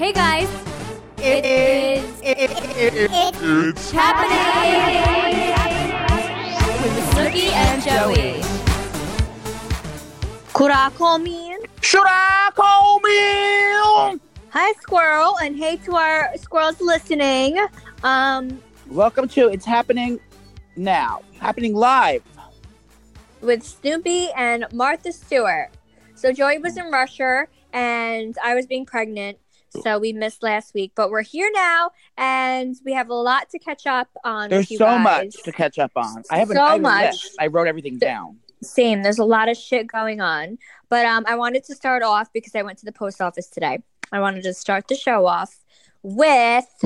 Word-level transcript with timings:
Hey 0.00 0.12
guys, 0.14 0.48
It 1.18 1.44
is. 1.44 2.20
it's 2.24 3.90
happening 3.90 4.40
with 6.80 6.94
Snooki 7.10 7.52
and 7.52 7.82
Joey. 7.82 8.40
Kurakomin. 10.54 11.58
Should 11.82 12.06
I 12.06 12.50
call 12.54 13.00
me? 13.00 14.18
Hi, 14.48 14.72
squirrel, 14.80 15.36
and 15.42 15.54
hey 15.54 15.76
to 15.84 15.94
our 15.96 16.34
squirrels 16.38 16.80
listening. 16.80 17.58
Um, 18.02 18.58
Welcome 18.88 19.28
to 19.28 19.48
It's 19.48 19.66
Happening 19.66 20.18
Now. 20.76 21.20
Happening 21.38 21.74
live. 21.74 22.22
with 23.42 23.64
Snooki 23.64 24.28
and 24.34 24.64
Martha 24.72 25.12
Stewart. 25.12 25.68
So 26.14 26.32
Joey 26.32 26.56
was 26.56 26.78
in 26.78 26.90
Russia, 26.90 27.46
and 27.74 28.34
I 28.42 28.54
was 28.54 28.64
being 28.66 28.86
pregnant, 28.86 29.36
so 29.70 29.98
we 29.98 30.12
missed 30.12 30.42
last 30.42 30.74
week. 30.74 30.92
But 30.94 31.10
we're 31.10 31.22
here 31.22 31.50
now, 31.52 31.90
and 32.16 32.76
we 32.84 32.92
have 32.92 33.08
a 33.08 33.14
lot 33.14 33.50
to 33.50 33.58
catch 33.58 33.86
up 33.86 34.08
on. 34.24 34.50
There's 34.50 34.68
so 34.68 34.78
guys. 34.78 35.02
much 35.02 35.42
to 35.44 35.52
catch 35.52 35.78
up 35.78 35.92
on. 35.96 36.22
I 36.30 36.38
haven't. 36.38 36.56
So 36.56 36.62
I 36.62 36.78
much. 36.78 37.26
I 37.38 37.46
wrote 37.46 37.68
everything 37.68 37.98
down. 37.98 38.38
Same. 38.62 39.02
There's 39.02 39.18
a 39.18 39.24
lot 39.24 39.48
of 39.48 39.56
shit 39.56 39.86
going 39.86 40.20
on. 40.20 40.58
But 40.88 41.06
um, 41.06 41.24
I 41.26 41.36
wanted 41.36 41.64
to 41.64 41.74
start 41.74 42.02
off 42.02 42.32
because 42.32 42.54
I 42.54 42.62
went 42.62 42.78
to 42.78 42.84
the 42.84 42.92
post 42.92 43.20
office 43.20 43.48
today. 43.48 43.78
I 44.12 44.20
wanted 44.20 44.42
to 44.42 44.54
start 44.54 44.88
the 44.88 44.96
show 44.96 45.26
off 45.26 45.56
with 46.02 46.84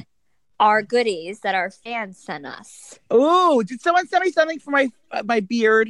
our 0.61 0.83
goodies 0.83 1.41
that 1.41 1.55
our 1.55 1.71
fans 1.71 2.19
sent 2.19 2.47
us. 2.47 2.99
Oh, 3.11 3.63
did 3.63 3.81
someone 3.81 4.07
send 4.07 4.25
me 4.25 4.31
something 4.31 4.59
for 4.61 4.71
my 4.71 4.91
uh, 5.11 5.23
my 5.25 5.41
beard? 5.41 5.89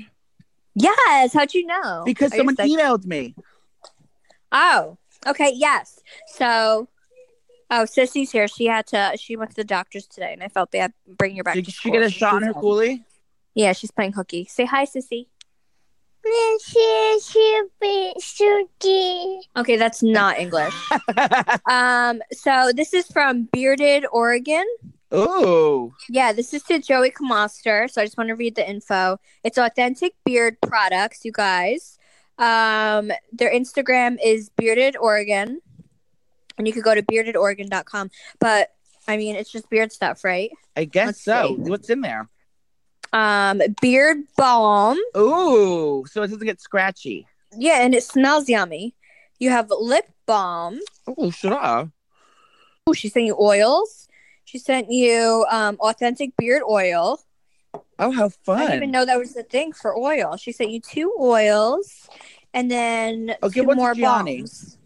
Yes. 0.75 1.33
How'd 1.33 1.55
you 1.55 1.67
know? 1.67 2.03
Because 2.05 2.33
Are 2.33 2.37
someone 2.37 2.57
emailed 2.57 3.05
me. 3.05 3.35
Oh, 4.51 4.99
okay. 5.27 5.53
Yes. 5.55 6.01
So, 6.27 6.89
oh, 7.71 7.85
Sissy's 7.85 8.31
here. 8.31 8.49
She 8.49 8.67
had 8.67 8.87
to. 8.89 9.13
She 9.17 9.37
went 9.37 9.51
to 9.51 9.57
the 9.57 9.65
doctor's 9.65 10.07
today, 10.07 10.33
and 10.33 10.43
I 10.43 10.49
felt 10.49 10.71
bad 10.71 10.93
bringing 11.07 11.39
her 11.39 11.43
back. 11.45 11.55
Did 11.55 11.67
to 11.67 11.71
she 11.71 11.77
school. 11.79 11.93
get 11.93 12.03
a 12.03 12.11
shot 12.11 12.35
in 12.35 12.41
She's 12.41 12.47
her 12.49 12.53
home. 12.55 12.63
coolie? 12.63 13.05
Yeah, 13.55 13.73
she's 13.73 13.91
playing 13.91 14.13
hooky. 14.13 14.47
Say 14.47 14.65
hi, 14.65 14.85
Sissy. 14.85 15.27
Okay, 19.57 19.77
that's 19.77 20.03
not 20.03 20.39
English. 20.39 20.75
um, 21.71 22.23
so 22.33 22.73
this 22.75 22.95
is 22.95 23.07
from 23.09 23.49
Bearded 23.53 24.07
Oregon. 24.11 24.65
Oh. 25.13 25.93
Yeah, 26.09 26.33
this 26.33 26.55
is 26.55 26.63
to 26.65 26.79
Joey 26.81 27.11
Camasta. 27.11 27.91
So 27.91 28.01
I 28.01 28.05
just 28.05 28.17
want 28.17 28.29
to 28.29 28.35
read 28.35 28.57
the 28.57 28.69
info. 28.69 29.19
It's 29.45 29.59
authentic 29.59 30.15
beard 30.25 30.57
products, 30.61 31.25
you 31.25 31.33
guys. 31.33 31.99
Um, 32.39 33.13
their 33.33 33.53
Instagram 33.53 34.19
is 34.25 34.51
Bearded 34.51 34.97
Oregon, 34.97 35.61
and 36.59 36.67
you 36.67 36.73
could 36.73 36.83
go 36.85 36.95
to 36.95 37.03
beardedoregon.com. 37.03 38.11
But 38.41 38.71
I 39.07 39.17
mean, 39.17 39.37
it's 39.37 39.51
just 39.51 39.69
beard 39.71 39.93
stuff, 39.93 40.25
right? 40.25 40.51
I 40.77 40.85
guess 40.85 41.07
Let's 41.07 41.25
so. 41.25 41.49
see. 41.49 41.71
What's 41.71 41.91
in 41.91 42.01
there? 42.01 42.29
Um, 43.13 43.63
beard 43.81 44.19
balm. 44.37 44.99
Ooh, 45.17 46.05
so 46.07 46.23
it 46.23 46.29
doesn't 46.29 46.45
get 46.45 46.61
scratchy. 46.61 47.27
Yeah, 47.57 47.83
and 47.85 47.95
it 47.95 48.03
smells 48.03 48.49
yummy. 48.49 48.95
You 49.39 49.51
have 49.51 49.71
lip 49.71 50.07
balm. 50.27 50.81
Oh, 51.07 51.31
should 51.31 51.53
I? 51.53 51.89
Oh, 52.87 52.93
she 52.93 53.09
sent 53.09 53.27
you 53.27 53.37
oils. 53.39 54.09
She 54.45 54.59
sent 54.59 54.91
you 54.91 55.47
um, 55.51 55.77
authentic 55.81 56.37
beard 56.37 56.63
oil. 56.69 57.21
Oh, 57.99 58.11
how 58.11 58.29
fun! 58.29 58.59
I 58.59 58.63
didn't 58.63 58.77
even 58.77 58.91
know 58.91 59.05
that 59.05 59.19
was 59.19 59.35
the 59.35 59.43
thing 59.45 59.73
for 59.73 59.97
oil. 59.97 60.37
She 60.37 60.51
sent 60.53 60.71
you 60.71 60.81
two 60.81 61.15
oils 61.21 62.09
and 62.53 62.71
then 62.71 63.37
Okay, 63.43 63.61
two 63.61 63.67
more 63.75 63.95
Gianni? 63.95 64.39
balms. 64.39 64.79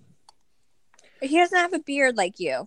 He 1.23 1.37
doesn't 1.39 1.59
have 1.59 1.73
a 1.73 1.79
beard 1.81 2.17
like 2.17 2.39
you, 2.39 2.67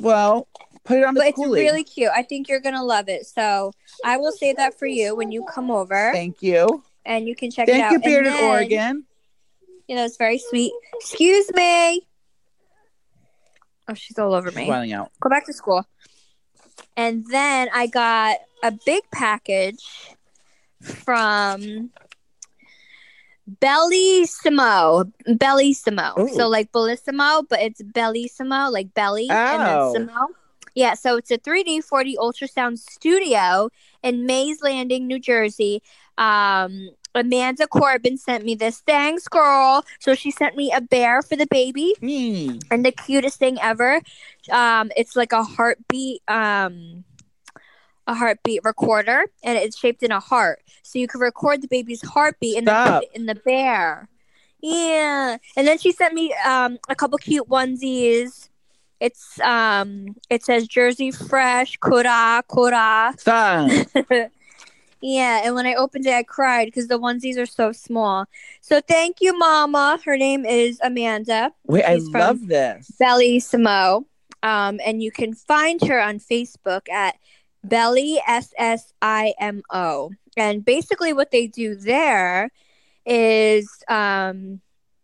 Well, 0.00 0.46
put 0.84 0.98
it 0.98 1.04
on 1.04 1.14
the 1.14 1.20
but 1.20 1.28
it's 1.28 1.38
coolie. 1.38 1.60
really 1.60 1.84
cute. 1.84 2.10
I 2.14 2.22
think 2.22 2.48
you're 2.48 2.60
gonna 2.60 2.84
love 2.84 3.08
it. 3.08 3.24
So 3.26 3.72
I 4.04 4.16
will 4.18 4.32
say 4.32 4.52
that 4.54 4.78
for 4.78 4.86
you 4.86 5.14
when 5.16 5.30
you 5.32 5.44
come 5.44 5.70
over, 5.70 6.10
Thank 6.12 6.42
you. 6.42 6.82
and 7.06 7.26
you 7.26 7.34
can 7.34 7.50
check 7.50 7.68
it 7.68 7.72
Thank 7.72 7.84
out. 7.84 7.92
you, 7.92 8.00
Bearded 8.00 8.32
then- 8.32 8.44
Oregon. 8.44 9.04
You 9.86 9.96
know, 9.96 10.04
it's 10.04 10.18
very 10.18 10.36
sweet. 10.38 10.72
Excuse 11.00 11.50
me. 11.54 12.06
Oh, 13.88 13.94
she's 13.94 14.18
all 14.18 14.34
over 14.34 14.50
me. 14.50 14.66
Smiling 14.66 14.92
out. 14.92 15.10
Go 15.18 15.30
back 15.30 15.46
to 15.46 15.52
school. 15.54 15.86
And 16.96 17.24
then 17.30 17.68
I 17.72 17.86
got 17.86 18.38
a 18.62 18.72
big 18.72 19.02
package 19.12 20.14
from 20.82 21.90
Bellissimo. 23.60 25.12
Bellissimo. 25.26 26.18
Ooh. 26.18 26.28
So 26.34 26.48
like 26.48 26.72
Bellissimo, 26.72 27.44
but 27.48 27.60
it's 27.60 27.82
Bellissimo, 27.82 28.70
like 28.72 28.92
belly 28.94 29.28
and 29.30 29.62
Oh. 29.62 29.92
then 29.94 30.08
Simo. 30.08 30.26
Yeah, 30.74 30.94
so 30.94 31.16
it's 31.16 31.30
a 31.30 31.38
3D 31.38 31.78
4D 31.82 32.14
ultrasound 32.16 32.78
studio 32.78 33.68
in 34.02 34.26
Mays 34.26 34.62
Landing, 34.62 35.06
New 35.08 35.18
Jersey. 35.18 35.82
Um, 36.16 36.90
Amanda 37.14 37.66
Corbin 37.66 38.16
sent 38.16 38.44
me 38.44 38.54
this. 38.54 38.80
Thanks, 38.80 39.28
girl. 39.28 39.84
So 40.00 40.14
she 40.14 40.30
sent 40.30 40.56
me 40.56 40.72
a 40.72 40.80
bear 40.80 41.22
for 41.22 41.36
the 41.36 41.46
baby. 41.50 41.94
Hmm. 42.00 42.58
and 42.70 42.84
the 42.84 42.92
cutest 42.92 43.38
thing 43.38 43.58
ever. 43.60 44.00
Um 44.50 44.90
it's 44.96 45.16
like 45.16 45.32
a 45.32 45.42
heartbeat 45.42 46.22
um 46.28 47.04
a 48.06 48.14
heartbeat 48.14 48.60
recorder 48.64 49.24
and 49.42 49.58
it's 49.58 49.78
shaped 49.78 50.02
in 50.02 50.12
a 50.12 50.20
heart. 50.20 50.60
So 50.82 50.98
you 50.98 51.08
can 51.08 51.20
record 51.20 51.60
the 51.62 51.68
baby's 51.68 52.02
heartbeat 52.02 52.56
and 52.58 52.66
then 52.66 52.92
put 52.92 53.04
it 53.04 53.10
in 53.14 53.26
the 53.26 53.34
bear. 53.34 54.08
Yeah. 54.60 55.36
And 55.56 55.66
then 55.66 55.78
she 55.78 55.92
sent 55.92 56.14
me 56.14 56.34
um 56.44 56.78
a 56.88 56.94
couple 56.94 57.18
cute 57.18 57.48
onesies. 57.48 58.48
It's 59.00 59.38
um 59.40 60.16
it 60.30 60.42
says 60.44 60.66
jersey 60.66 61.10
fresh. 61.10 61.76
Kura 61.78 62.42
kura. 62.48 63.14
Son. 63.18 63.86
yeah 65.00 65.42
and 65.44 65.54
when 65.54 65.66
i 65.66 65.74
opened 65.74 66.06
it 66.06 66.14
i 66.14 66.22
cried 66.22 66.66
because 66.66 66.88
the 66.88 66.98
onesies 66.98 67.36
are 67.38 67.46
so 67.46 67.72
small 67.72 68.26
so 68.60 68.80
thank 68.80 69.20
you 69.20 69.36
mama 69.38 69.98
her 70.04 70.16
name 70.16 70.44
is 70.44 70.78
amanda 70.82 71.52
Wait, 71.66 71.84
I 71.84 71.94
He's 71.94 72.08
from- 72.08 72.20
love 72.20 72.46
this. 72.48 72.90
Belly 72.98 73.38
Samo. 73.40 74.04
Um, 74.42 74.78
and 74.86 75.02
you 75.02 75.10
can 75.10 75.34
find 75.34 75.80
her 75.82 76.00
on 76.00 76.20
Facebook 76.20 76.88
at 76.88 77.16
Belly 77.64 78.20
S 78.26 78.54
S 78.56 78.92
I 79.02 79.34
M 79.40 79.62
O. 79.72 80.12
And 80.36 80.64
basically, 80.64 81.12
what 81.12 81.32
they 81.32 81.48
do 81.48 81.74
there 81.74 82.48
is 83.04 83.68
um, 83.88 84.60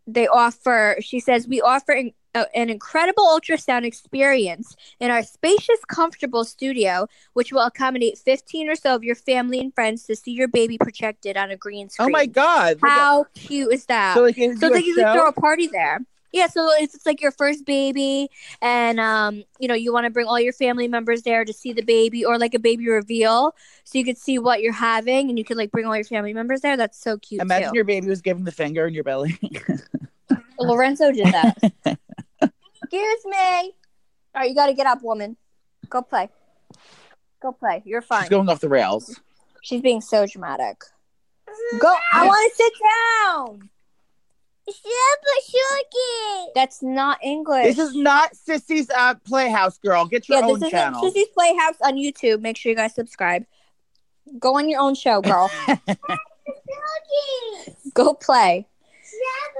they 0.06 0.28
offer, 0.28 0.96
she 1.00 1.18
says, 1.18 1.48
we 1.48 1.60
offer 1.60 1.90
an, 1.92 2.12
uh, 2.34 2.44
an 2.54 2.70
incredible 2.70 3.24
ultrasound 3.24 3.84
experience 3.84 4.76
in 5.00 5.10
our 5.10 5.22
spacious, 5.22 5.78
comfortable 5.88 6.44
studio, 6.44 7.06
which 7.34 7.52
will 7.52 7.62
accommodate 7.62 8.18
15 8.18 8.68
or 8.68 8.74
so 8.74 8.94
of 8.94 9.04
your 9.04 9.14
family 9.14 9.60
and 9.60 9.74
friends 9.74 10.04
to 10.04 10.16
see 10.16 10.32
your 10.32 10.48
baby 10.48 10.78
projected 10.78 11.36
on 11.36 11.50
a 11.50 11.56
green 11.56 11.88
screen. 11.88 12.08
Oh 12.08 12.10
my 12.10 12.26
God. 12.26 12.78
Look 12.82 12.90
at- 12.90 12.98
How 12.98 13.24
cute 13.34 13.72
is 13.72 13.86
that? 13.86 14.14
So 14.16 14.22
like, 14.22 14.36
you 14.36 14.56
So 14.56 14.68
do 14.68 14.74
a 14.74 14.80
you 14.80 14.94
can 14.94 15.14
throw 15.14 15.28
a 15.28 15.32
party 15.32 15.66
there. 15.66 16.00
Yeah, 16.32 16.48
so 16.48 16.68
it's, 16.80 16.96
it's 16.96 17.06
like 17.06 17.22
your 17.22 17.30
first 17.30 17.64
baby, 17.64 18.28
and 18.60 18.98
um, 18.98 19.44
you 19.60 19.68
know, 19.68 19.74
you 19.74 19.92
want 19.92 20.06
to 20.06 20.10
bring 20.10 20.26
all 20.26 20.40
your 20.40 20.52
family 20.52 20.88
members 20.88 21.22
there 21.22 21.44
to 21.44 21.52
see 21.52 21.72
the 21.72 21.82
baby, 21.82 22.24
or 22.24 22.40
like 22.40 22.54
a 22.54 22.58
baby 22.58 22.88
reveal, 22.88 23.54
so 23.84 23.98
you 23.98 24.04
could 24.04 24.18
see 24.18 24.40
what 24.40 24.60
you're 24.60 24.72
having, 24.72 25.28
and 25.28 25.38
you 25.38 25.44
could 25.44 25.56
like 25.56 25.70
bring 25.70 25.86
all 25.86 25.94
your 25.94 26.04
family 26.04 26.34
members 26.34 26.60
there. 26.60 26.76
That's 26.76 26.98
so 27.00 27.18
cute 27.18 27.40
Imagine 27.40 27.68
too. 27.70 27.76
your 27.76 27.84
baby 27.84 28.08
was 28.08 28.20
giving 28.20 28.42
the 28.42 28.50
finger 28.50 28.84
in 28.84 28.94
your 28.94 29.04
belly. 29.04 29.38
Lorenzo 30.58 31.12
did 31.12 31.26
that. 31.26 31.98
Excuse 32.94 33.24
me. 33.26 33.72
All 34.34 34.36
right, 34.36 34.48
you 34.48 34.54
got 34.54 34.66
to 34.66 34.74
get 34.74 34.86
up, 34.86 35.02
woman. 35.02 35.36
Go 35.88 36.02
play. 36.02 36.28
Go 37.42 37.52
play. 37.52 37.82
You're 37.84 38.02
fine. 38.02 38.22
She's 38.22 38.30
going 38.30 38.48
off 38.48 38.60
the 38.60 38.68
rails. 38.68 39.20
She's 39.62 39.80
being 39.80 40.00
so 40.00 40.26
dramatic. 40.26 40.82
Go. 41.78 41.94
I 42.12 42.26
want 42.26 42.52
to 42.52 42.56
sit 42.56 42.72
down. 43.58 43.70
That's 46.54 46.82
not 46.82 47.18
English. 47.22 47.76
This 47.76 47.78
is 47.78 47.94
not 47.94 48.32
Sissy's 48.32 48.88
uh, 48.90 49.14
Playhouse, 49.26 49.78
girl. 49.78 50.06
Get 50.06 50.28
your 50.28 50.38
yeah, 50.38 50.46
own 50.46 50.60
this 50.60 50.70
channel. 50.70 51.04
isn't 51.04 51.20
Sissy's 51.20 51.28
Playhouse 51.34 51.76
on 51.82 51.94
YouTube. 51.94 52.40
Make 52.40 52.56
sure 52.56 52.70
you 52.70 52.76
guys 52.76 52.94
subscribe. 52.94 53.44
Go 54.38 54.56
on 54.56 54.68
your 54.68 54.80
own 54.80 54.94
show, 54.94 55.20
girl. 55.20 55.50
Go 57.94 58.14
play. 58.14 58.66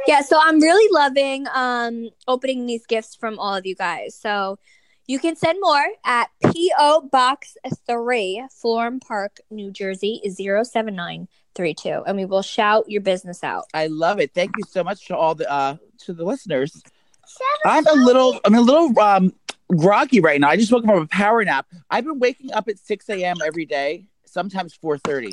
Yeah, 0.07 0.21
so 0.21 0.39
I'm 0.41 0.61
really 0.61 0.89
loving 0.93 1.47
um 1.55 2.11
opening 2.29 2.67
these 2.67 2.87
gifts 2.87 3.15
from 3.15 3.39
all 3.39 3.55
of 3.55 3.67
you 3.67 3.75
guys. 3.75 4.15
So 4.15 4.59
you 5.07 5.19
can 5.19 5.37
send 5.37 5.59
more 5.61 5.85
at 6.05 6.31
PO 6.43 7.09
Box 7.13 7.57
3, 7.87 8.47
Florham 8.51 9.01
Park, 9.01 9.39
New 9.51 9.71
Jersey 9.71 10.21
07932 10.25 12.05
and 12.07 12.17
we 12.17 12.25
will 12.25 12.43
shout 12.43 12.89
your 12.89 13.03
business 13.03 13.45
out. 13.45 13.65
I 13.75 13.89
love 13.89 14.19
it. 14.19 14.33
Thank 14.35 14.53
you 14.57 14.65
so 14.69 14.83
much 14.83 15.07
to 15.07 15.17
all 15.17 15.35
the 15.35 15.51
uh 15.51 15.77
to 16.01 16.13
the 16.13 16.25
listeners. 16.25 16.83
I'm 17.67 17.87
a 17.87 17.93
little 17.93 18.41
I'm 18.45 18.55
a 18.55 18.61
little 18.61 18.99
um 18.99 19.33
groggy 19.75 20.21
right 20.21 20.41
now. 20.41 20.49
I 20.49 20.57
just 20.57 20.73
woke 20.73 20.85
up 20.85 20.91
from 20.91 21.03
a 21.03 21.07
power 21.07 21.45
nap. 21.45 21.67
I've 21.91 22.05
been 22.05 22.19
waking 22.19 22.53
up 22.53 22.69
at 22.69 22.79
6 22.79 23.09
a.m. 23.11 23.37
every 23.45 23.65
day, 23.65 24.07
sometimes 24.25 24.77
4:30. 24.83 25.33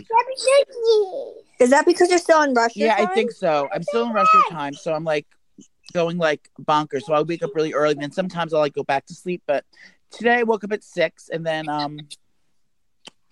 Is 1.61 1.69
that 1.69 1.85
because 1.85 2.09
you're 2.09 2.17
still 2.17 2.41
in 2.41 2.55
Russia? 2.55 2.79
Yeah, 2.79 2.95
I 2.97 3.05
think 3.05 3.31
so. 3.31 3.69
I'm 3.71 3.83
still 3.83 4.07
in 4.07 4.13
Russia 4.13 4.41
time, 4.49 4.73
so 4.73 4.95
I'm 4.95 5.03
like 5.03 5.27
going 5.93 6.17
like 6.17 6.49
bonkers. 6.59 7.03
So 7.03 7.13
I 7.13 7.21
wake 7.21 7.43
up 7.43 7.51
really 7.53 7.71
early, 7.73 7.93
and 7.93 8.01
then 8.01 8.11
sometimes 8.11 8.51
I'll 8.51 8.61
like 8.61 8.73
go 8.73 8.83
back 8.83 9.05
to 9.05 9.13
sleep. 9.13 9.43
But 9.45 9.63
today 10.09 10.39
I 10.39 10.43
woke 10.43 10.63
up 10.63 10.71
at 10.71 10.83
six, 10.83 11.29
and 11.29 11.45
then 11.45 11.69
um, 11.69 11.99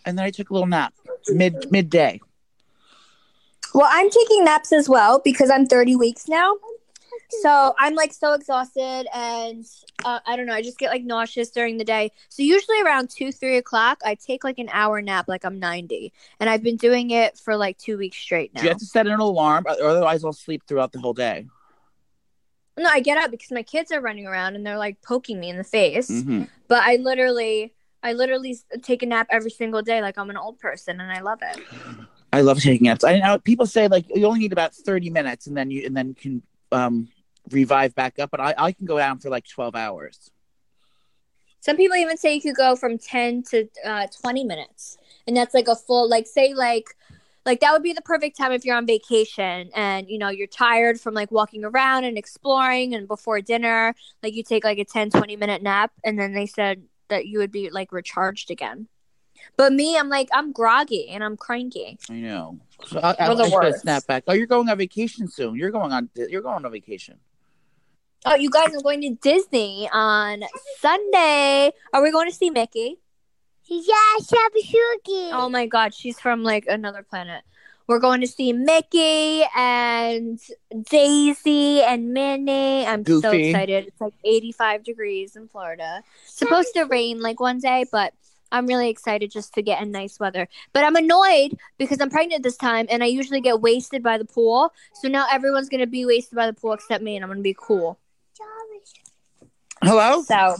and 0.05 0.15
then 0.15 0.25
I 0.25 0.29
took 0.29 0.51
a 0.51 0.53
little 0.53 0.67
nap 0.67 0.93
mid 1.29 1.71
midday. 1.71 2.21
Well, 3.73 3.89
I'm 3.89 4.11
taking 4.11 4.45
naps 4.45 4.71
as 4.73 4.87
well 4.87 5.21
because 5.23 5.49
I'm 5.49 5.65
30 5.65 5.95
weeks 5.95 6.27
now. 6.27 6.53
So 7.29 7.75
I'm 7.77 7.95
like 7.95 8.11
so 8.11 8.33
exhausted 8.33 9.07
and 9.13 9.65
uh, 10.03 10.19
I 10.25 10.35
don't 10.35 10.45
know. 10.47 10.53
I 10.53 10.61
just 10.61 10.79
get 10.79 10.89
like 10.89 11.03
nauseous 11.03 11.51
during 11.51 11.77
the 11.77 11.83
day. 11.83 12.11
So 12.29 12.41
usually 12.41 12.81
around 12.81 13.09
two, 13.09 13.31
three 13.31 13.57
o'clock, 13.57 13.99
I 14.03 14.15
take 14.15 14.43
like 14.43 14.57
an 14.57 14.69
hour 14.71 15.01
nap, 15.01 15.27
like 15.27 15.45
I'm 15.45 15.59
90, 15.59 16.11
and 16.39 16.49
I've 16.49 16.63
been 16.63 16.77
doing 16.77 17.11
it 17.11 17.37
for 17.37 17.55
like 17.55 17.77
two 17.77 17.97
weeks 17.97 18.17
straight 18.17 18.53
now. 18.53 18.61
Do 18.61 18.65
you 18.65 18.69
have 18.71 18.79
to 18.79 18.85
set 18.85 19.07
an 19.07 19.19
alarm, 19.19 19.65
or 19.67 19.87
otherwise 19.87 20.23
I'll 20.25 20.33
sleep 20.33 20.63
throughout 20.67 20.91
the 20.91 20.99
whole 20.99 21.13
day. 21.13 21.45
No, 22.77 22.89
I 22.89 23.01
get 23.01 23.17
up 23.17 23.29
because 23.29 23.51
my 23.51 23.63
kids 23.63 23.91
are 23.91 24.01
running 24.01 24.25
around 24.25 24.55
and 24.55 24.65
they're 24.65 24.77
like 24.77 25.01
poking 25.01 25.39
me 25.39 25.49
in 25.49 25.57
the 25.57 25.63
face. 25.63 26.07
hmm 26.07 26.43
But 26.67 26.83
I 26.83 26.95
literally, 26.95 27.73
I 28.01 28.13
literally 28.13 28.57
take 28.81 29.03
a 29.03 29.05
nap 29.05 29.27
every 29.29 29.51
single 29.51 29.81
day, 29.81 30.01
like 30.01 30.17
I'm 30.17 30.29
an 30.29 30.37
old 30.37 30.59
person, 30.59 30.99
and 31.01 31.11
I 31.11 31.19
love 31.19 31.39
it. 31.41 31.59
I 32.31 32.41
love 32.41 32.59
taking 32.61 32.85
naps. 32.85 33.03
I 33.03 33.19
know 33.19 33.37
people 33.39 33.65
say 33.65 33.87
like 33.87 34.05
you 34.15 34.25
only 34.25 34.39
need 34.39 34.53
about 34.53 34.73
thirty 34.73 35.09
minutes, 35.09 35.47
and 35.47 35.57
then 35.57 35.69
you 35.71 35.85
and 35.85 35.95
then 35.95 36.13
can 36.13 36.41
um 36.71 37.09
revive 37.51 37.95
back 37.95 38.19
up. 38.19 38.31
But 38.31 38.39
I 38.39 38.53
I 38.57 38.71
can 38.71 38.85
go 38.85 38.97
down 38.97 39.19
for 39.19 39.29
like 39.29 39.47
twelve 39.47 39.75
hours. 39.75 40.31
Some 41.61 41.75
people 41.75 41.97
even 41.97 42.17
say 42.17 42.35
you 42.35 42.41
could 42.41 42.55
go 42.55 42.77
from 42.77 42.97
10 42.97 43.43
to 43.51 43.67
uh, 43.85 44.07
20 44.21 44.45
minutes. 44.45 44.97
And 45.27 45.35
that's 45.35 45.53
like 45.53 45.67
a 45.67 45.75
full, 45.75 46.09
like, 46.09 46.25
say, 46.25 46.53
like, 46.53 46.95
like 47.45 47.59
that 47.59 47.73
would 47.73 47.83
be 47.83 47.93
the 47.93 48.01
perfect 48.01 48.37
time 48.37 48.51
if 48.51 48.63
you're 48.63 48.75
on 48.75 48.85
vacation 48.85 49.69
and 49.73 50.09
you 50.09 50.17
know 50.19 50.29
you're 50.29 50.45
tired 50.45 50.99
from 50.99 51.13
like 51.13 51.31
walking 51.31 51.63
around 51.63 52.03
and 52.03 52.17
exploring 52.17 52.93
and 52.93 53.07
before 53.07 53.41
dinner 53.41 53.95
like 54.21 54.35
you 54.35 54.43
take 54.43 54.63
like 54.63 54.77
a 54.77 54.85
10 54.85 55.09
20 55.09 55.35
minute 55.35 55.63
nap 55.63 55.91
and 56.03 56.19
then 56.19 56.33
they 56.33 56.45
said 56.45 56.83
that 57.07 57.25
you 57.25 57.39
would 57.39 57.51
be 57.51 57.69
like 57.69 57.91
recharged 57.91 58.51
again 58.51 58.87
but 59.57 59.73
me 59.73 59.97
i'm 59.97 60.09
like 60.09 60.27
i'm 60.31 60.51
groggy 60.51 61.07
and 61.09 61.23
i'm 61.23 61.37
cranky 61.37 61.97
I 62.09 62.15
know. 62.15 62.59
So 62.85 62.99
I, 62.99 63.15
I, 63.19 63.33
I 63.33 63.71
snap 63.71 64.05
back. 64.07 64.23
Oh, 64.27 64.33
you're 64.33 64.47
going 64.47 64.69
on 64.69 64.77
vacation 64.77 65.27
soon. 65.27 65.55
You're 65.55 65.71
going 65.71 65.91
on. 65.91 66.09
You're 66.15 66.41
going 66.41 66.63
on 66.63 66.71
vacation. 66.71 67.17
Oh 68.25 68.35
you 68.35 68.49
guys 68.49 68.73
are 68.75 68.81
going 68.81 69.01
to 69.01 69.15
disney 69.21 69.89
on 69.93 70.43
sunday 70.79 71.71
are 71.93 72.03
we 72.03 72.11
going 72.11 72.29
to 72.29 72.35
see 72.35 72.49
mickey 72.49 72.99
Yeah, 73.71 74.15
Shabushiki. 74.19 75.29
Oh 75.31 75.47
my 75.47 75.67
god, 75.67 75.93
she's 75.93 76.19
from 76.19 76.43
like 76.43 76.65
another 76.67 77.03
planet. 77.03 77.43
We're 77.87 77.99
going 77.99 78.21
to 78.21 78.27
see 78.27 78.51
Mickey 78.53 79.43
and 79.55 80.39
Daisy 80.89 81.81
and 81.81 82.11
Minnie. 82.13 82.85
I'm 82.85 83.03
so 83.05 83.31
excited. 83.31 83.87
It's 83.87 84.01
like 84.01 84.13
85 84.23 84.83
degrees 84.83 85.35
in 85.35 85.47
Florida. 85.47 86.03
Supposed 86.25 86.73
to 86.75 86.83
rain 86.85 87.19
like 87.19 87.39
one 87.39 87.59
day, 87.59 87.85
but 87.91 88.13
I'm 88.51 88.65
really 88.65 88.89
excited 88.89 89.31
just 89.31 89.53
to 89.53 89.61
get 89.61 89.81
in 89.81 89.91
nice 89.91 90.19
weather. 90.19 90.47
But 90.73 90.83
I'm 90.83 90.95
annoyed 90.95 91.57
because 91.77 91.99
I'm 92.01 92.09
pregnant 92.09 92.43
this 92.43 92.57
time 92.57 92.87
and 92.89 93.03
I 93.03 93.07
usually 93.07 93.41
get 93.41 93.61
wasted 93.61 94.01
by 94.01 94.17
the 94.17 94.25
pool. 94.25 94.73
So 94.93 95.07
now 95.07 95.25
everyone's 95.31 95.69
going 95.69 95.81
to 95.81 95.87
be 95.87 96.05
wasted 96.05 96.35
by 96.35 96.47
the 96.47 96.53
pool 96.53 96.73
except 96.73 97.03
me 97.03 97.15
and 97.15 97.23
I'm 97.23 97.29
going 97.29 97.39
to 97.39 97.43
be 97.43 97.55
cool. 97.57 97.99
Hello. 99.81 100.21
So 100.23 100.57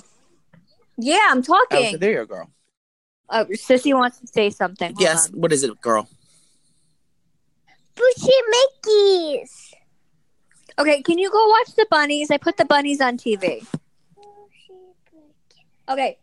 yeah, 0.98 1.28
I'm 1.30 1.40
Oh, 1.40 1.42
talking. 1.42 1.92
so 1.92 1.98
there 1.98 2.12
you 2.12 2.18
go, 2.20 2.26
girl. 2.26 2.50
Oh, 3.30 3.46
Sissy 3.46 3.94
wants 3.94 4.20
to 4.20 4.28
say 4.28 4.50
something. 4.50 4.90
Hold 4.94 5.02
Yes. 5.02 5.30
on. 5.30 5.40
What 5.40 5.52
is 5.54 5.64
it, 5.64 5.80
girl? 5.82 6.10
Bushy 7.96 8.32
Mickeys. 8.54 9.74
Okay, 10.78 11.02
can 11.02 11.18
you 11.20 11.30
go 11.30 11.48
watch 11.50 11.76
the 11.76 11.86
bunnies? 11.92 12.32
I 12.32 12.38
put 12.38 12.58
the 12.58 12.66
bunnies 12.66 13.02
on 13.02 13.18
TV. 13.18 13.66
Okay. 15.90 16.18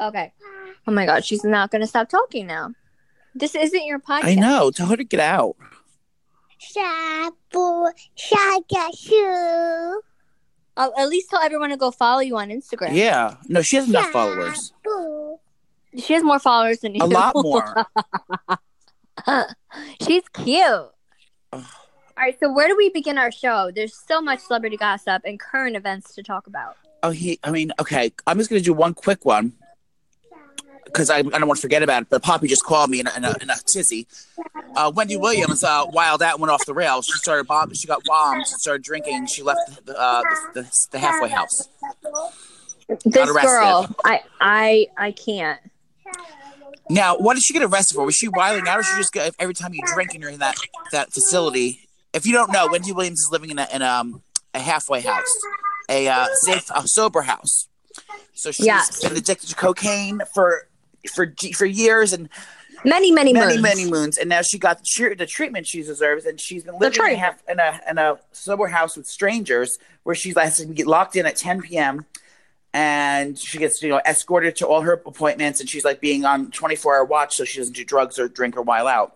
Okay. 0.00 0.32
Oh 0.86 0.92
my 0.92 1.04
god, 1.06 1.24
she's 1.24 1.42
not 1.42 1.70
gonna 1.70 1.86
stop 1.86 2.08
talking 2.08 2.46
now. 2.46 2.70
This 3.34 3.54
isn't 3.54 3.84
your 3.86 3.98
podcast. 3.98 4.24
I 4.24 4.34
know. 4.34 4.70
Tell 4.70 4.86
her 4.86 4.96
to 4.96 5.04
get 5.04 5.20
out. 5.20 5.56
Shabu 6.60 7.90
Shagashu. 8.16 9.96
I'll 10.76 10.92
at 10.98 11.08
least 11.08 11.30
tell 11.30 11.40
everyone 11.40 11.70
to 11.70 11.76
go 11.76 11.90
follow 11.90 12.20
you 12.20 12.36
on 12.36 12.50
Instagram. 12.50 12.94
Yeah. 12.94 13.36
No, 13.48 13.62
she 13.62 13.76
has 13.76 13.88
enough 13.88 14.10
followers. 14.10 14.72
Shabu. 14.86 15.38
She 15.98 16.12
has 16.12 16.22
more 16.22 16.38
followers 16.38 16.80
than 16.80 16.94
you. 16.94 17.02
A 17.02 17.06
lot 17.06 17.34
more. 17.34 17.86
she's 20.02 20.28
cute. 20.34 20.90
All 21.52 22.22
right, 22.22 22.38
so 22.38 22.52
where 22.52 22.68
do 22.68 22.76
we 22.76 22.90
begin 22.90 23.18
our 23.18 23.30
show? 23.30 23.70
There's 23.74 23.94
so 23.94 24.20
much 24.20 24.40
celebrity 24.40 24.76
gossip 24.76 25.22
and 25.24 25.38
current 25.40 25.76
events 25.76 26.14
to 26.14 26.22
talk 26.22 26.46
about. 26.46 26.76
Oh, 27.02 27.10
he. 27.10 27.38
I 27.44 27.50
mean, 27.50 27.72
okay. 27.78 28.12
I'm 28.26 28.38
just 28.38 28.50
gonna 28.50 28.62
do 28.62 28.72
one 28.72 28.94
quick 28.94 29.24
one 29.24 29.52
because 30.86 31.10
I, 31.10 31.18
I 31.18 31.22
don't 31.22 31.46
want 31.46 31.58
to 31.58 31.62
forget 31.62 31.82
about 31.82 32.02
it. 32.02 32.08
But 32.10 32.22
Poppy 32.22 32.48
just 32.48 32.64
called 32.64 32.90
me 32.90 33.00
in 33.00 33.06
a, 33.06 33.16
in 33.16 33.24
a, 33.24 33.36
in 33.42 33.50
a 33.50 33.56
tizzy. 33.66 34.06
Uh, 34.76 34.92
Wendy 34.94 35.16
Williams, 35.16 35.64
uh, 35.64 35.84
wild 35.88 36.22
out, 36.22 36.38
went 36.38 36.50
off 36.50 36.66
the 36.66 36.74
rails. 36.74 37.06
She 37.06 37.14
started 37.14 37.46
bomb. 37.46 37.72
She 37.72 37.86
got 37.86 38.04
bombed. 38.04 38.46
She 38.46 38.54
started 38.54 38.82
drinking. 38.82 39.26
She 39.26 39.42
left 39.42 39.86
the 39.86 39.98
uh, 39.98 40.22
the, 40.52 40.60
the, 40.62 40.86
the 40.92 40.98
halfway 40.98 41.30
house. 41.30 41.68
This 43.04 43.32
girl, 43.32 43.88
I, 44.04 44.22
I, 44.40 44.86
I 44.96 45.12
can't. 45.12 45.58
Now, 46.88 47.16
what 47.16 47.34
did 47.34 47.42
she 47.42 47.52
get 47.52 47.62
arrested 47.62 47.96
for? 47.96 48.04
Was 48.04 48.14
she 48.14 48.28
wilding 48.28 48.68
out, 48.68 48.78
or 48.78 48.82
she 48.82 48.96
just 48.96 49.16
every 49.38 49.54
time 49.54 49.72
you 49.74 49.82
drink 49.94 50.12
and 50.12 50.22
you're 50.22 50.30
in 50.30 50.38
that 50.40 50.56
that 50.92 51.12
facility? 51.12 51.88
If 52.12 52.26
you 52.26 52.32
don't 52.32 52.52
know, 52.52 52.68
Wendy 52.70 52.92
Williams 52.92 53.20
is 53.20 53.30
living 53.32 53.50
in 53.50 53.58
a 53.58 53.66
in 53.72 53.82
um, 53.82 54.22
a 54.54 54.60
halfway 54.60 55.00
house, 55.00 55.32
a 55.88 56.06
uh, 56.06 56.26
safe, 56.34 56.70
a 56.74 56.86
sober 56.86 57.22
house. 57.22 57.68
So 58.34 58.50
she's 58.52 58.66
Yes. 58.66 59.02
been 59.02 59.16
addicted 59.16 59.48
to 59.48 59.54
cocaine 59.56 60.20
for 60.34 60.68
for 61.14 61.32
for 61.54 61.66
years 61.66 62.12
and 62.12 62.28
Many, 62.84 63.12
many, 63.12 63.32
many 63.32 63.54
moons. 63.54 63.62
many 63.62 63.90
moons, 63.90 64.18
and 64.18 64.28
now 64.28 64.42
she 64.42 64.58
got 64.58 64.78
the, 64.78 64.84
tre- 64.84 65.14
the 65.14 65.26
treatment 65.26 65.66
she 65.66 65.82
deserves, 65.82 66.24
and 66.24 66.40
she's 66.40 66.64
been 66.64 66.78
living 66.78 66.92
in 67.12 67.20
a, 67.24 67.36
in 67.48 67.58
a 67.58 67.80
in 67.90 67.98
a 67.98 68.18
sober 68.32 68.66
house 68.68 68.96
with 68.96 69.06
strangers, 69.06 69.78
where 70.02 70.14
she's 70.14 70.36
like 70.36 70.54
to 70.54 70.66
get 70.66 70.86
locked 70.86 71.16
in 71.16 71.26
at 71.26 71.36
10 71.36 71.62
p.m. 71.62 72.04
And 72.72 73.38
she 73.38 73.58
gets, 73.58 73.82
you 73.82 73.88
know, 73.88 74.00
escorted 74.04 74.56
to 74.56 74.66
all 74.66 74.82
her 74.82 74.92
appointments, 74.92 75.60
and 75.60 75.68
she's 75.68 75.84
like 75.84 76.00
being 76.00 76.24
on 76.24 76.50
24 76.50 76.96
hour 76.96 77.04
watch 77.04 77.36
so 77.36 77.44
she 77.44 77.58
doesn't 77.58 77.74
do 77.74 77.84
drugs 77.84 78.18
or 78.18 78.28
drink 78.28 78.56
or 78.56 78.62
while 78.62 78.86
out. 78.86 79.15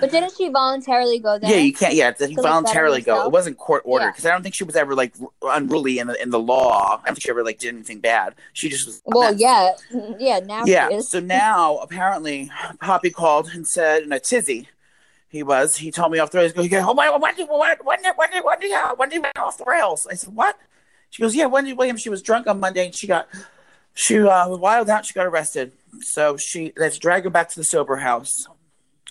But 0.00 0.10
didn't 0.10 0.36
she 0.36 0.48
voluntarily 0.48 1.18
go 1.18 1.38
there? 1.38 1.50
Yeah, 1.50 1.56
you 1.58 1.72
can't. 1.72 1.94
Yeah, 1.94 2.10
that 2.10 2.28
he 2.28 2.36
like, 2.36 2.42
voluntarily 2.44 3.00
go. 3.00 3.24
It 3.26 3.32
wasn't 3.32 3.58
court 3.58 3.82
ordered 3.84 4.06
Yeah. 4.06 4.10
because 4.10 4.26
I 4.26 4.30
don't 4.30 4.42
think 4.42 4.54
she 4.54 4.64
was 4.64 4.76
ever 4.76 4.94
like 4.94 5.14
unruly 5.42 5.98
in 5.98 6.08
the 6.08 6.20
in 6.20 6.30
the 6.30 6.40
law. 6.40 6.94
I 7.02 7.06
don't 7.06 7.14
think 7.14 7.22
she 7.22 7.30
ever 7.30 7.44
like 7.44 7.58
did 7.58 7.74
anything 7.74 8.00
bad. 8.00 8.34
She 8.52 8.68
just 8.68 8.86
was. 8.86 9.02
Well, 9.04 9.34
yeah, 9.34 9.72
yeah. 10.18 10.40
Now 10.40 10.64
yeah. 10.64 10.88
she 10.88 10.94
is. 10.96 11.08
So 11.08 11.20
now 11.20 11.76
apparently, 11.78 12.50
Poppy 12.80 13.10
called 13.10 13.50
and 13.54 13.66
said, 13.66 14.02
in 14.02 14.12
a 14.12 14.18
tizzy, 14.18 14.68
he 15.28 15.42
was. 15.42 15.76
He 15.76 15.90
told 15.90 16.12
me 16.12 16.18
off 16.18 16.30
the 16.30 16.38
rails. 16.38 16.52
He 16.52 16.68
goes, 16.68 16.82
"Oh, 16.84 16.92
what, 16.92 17.20
what, 17.20 17.36
did- 17.36 17.48
what, 17.48 17.84
what, 17.84 18.02
did- 18.02 18.14
what, 18.16 18.32
did- 18.32 18.44
what, 18.44 18.60
did- 18.60 18.96
what, 18.96 19.10
did 19.10 19.22
went 19.22 19.38
off 19.38 19.58
the 19.58 19.64
rails?" 19.64 20.06
I 20.10 20.14
said, 20.14 20.34
"What?" 20.34 20.58
She 21.10 21.22
goes, 21.22 21.34
"Yeah, 21.36 21.46
Wendy 21.46 21.72
Williams. 21.72 22.00
She 22.02 22.10
was 22.10 22.22
drunk 22.22 22.46
on 22.46 22.60
Monday 22.60 22.86
and 22.86 22.94
she 22.94 23.06
got 23.06 23.28
she 23.94 24.18
uh, 24.18 24.48
was 24.48 24.58
wild 24.58 24.90
out. 24.90 25.06
She 25.06 25.14
got 25.14 25.26
arrested. 25.26 25.72
So 26.00 26.36
she 26.36 26.72
let's 26.76 26.98
drag 26.98 27.24
her 27.24 27.30
back 27.30 27.48
to 27.50 27.56
the 27.56 27.64
sober 27.64 27.96
house." 27.96 28.46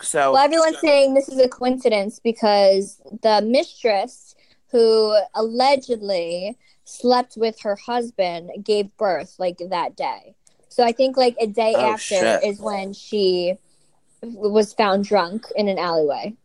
So 0.02 0.34
Well, 0.34 0.44
everyone's 0.44 0.80
saying 0.80 1.14
this 1.14 1.30
is 1.30 1.40
a 1.40 1.48
coincidence 1.48 2.20
because 2.20 3.02
the 3.22 3.42
mistress 3.42 4.36
who 4.72 5.16
allegedly 5.36 6.58
slept 6.84 7.38
with 7.38 7.60
her 7.62 7.76
husband 7.76 8.52
gave 8.64 8.96
birth 8.98 9.36
like 9.38 9.60
that 9.70 9.96
day. 9.96 10.36
So 10.70 10.84
I 10.84 10.92
think 10.92 11.16
like 11.18 11.36
a 11.40 11.48
day 11.48 11.74
Oh, 11.76 11.92
after 11.92 12.16
shit. 12.16 12.44
is 12.44 12.60
when 12.60 12.94
she 12.94 13.56
was 14.22 14.74
found 14.74 15.06
drunk 15.06 15.46
in 15.56 15.68
an 15.68 15.78
alleyway. 15.78 16.36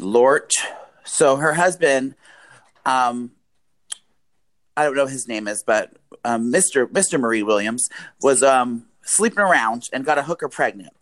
Lort. 0.00 0.52
So 1.04 1.36
her 1.36 1.54
husband, 1.54 2.14
um, 2.84 3.32
I 4.76 4.84
don't 4.84 4.94
know 4.94 5.06
his 5.06 5.26
name 5.28 5.48
is, 5.48 5.62
but 5.66 5.96
um, 6.24 6.52
Mr. 6.52 6.86
Mr. 6.86 7.18
Marie 7.18 7.42
Williams 7.42 7.88
was 8.20 8.42
um, 8.42 8.86
sleeping 9.02 9.40
around 9.40 9.88
and 9.92 10.04
got 10.04 10.18
a 10.18 10.22
hooker 10.22 10.48
pregnant. 10.48 10.92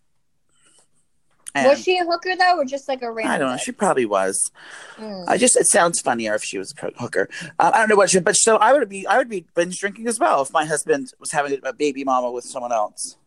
And 1.53 1.67
was 1.67 1.83
she 1.83 1.97
a 1.97 2.05
hooker 2.05 2.35
though, 2.35 2.57
or 2.59 2.65
just 2.65 2.87
like 2.87 3.01
a 3.01 3.11
random? 3.11 3.33
I 3.33 3.37
don't 3.37 3.51
know. 3.51 3.57
She 3.57 3.71
probably 3.71 4.05
was. 4.05 4.51
Mm. 4.97 5.25
I 5.27 5.37
just 5.37 5.55
it 5.57 5.67
sounds 5.67 5.99
funnier 5.99 6.33
if 6.35 6.43
she 6.43 6.57
was 6.57 6.73
a 6.81 6.91
hooker. 6.99 7.29
Uh, 7.59 7.71
I 7.73 7.79
don't 7.79 7.89
know 7.89 7.95
what 7.95 8.09
she, 8.09 8.19
but 8.19 8.35
so 8.35 8.57
I 8.57 8.73
would 8.73 8.87
be 8.89 9.05
I 9.05 9.17
would 9.17 9.29
be 9.29 9.45
binge 9.55 9.79
drinking 9.79 10.07
as 10.07 10.19
well 10.19 10.41
if 10.41 10.51
my 10.53 10.65
husband 10.65 11.13
was 11.19 11.31
having 11.31 11.59
a 11.63 11.73
baby 11.73 12.03
mama 12.03 12.31
with 12.31 12.45
someone 12.45 12.71
else 12.71 13.17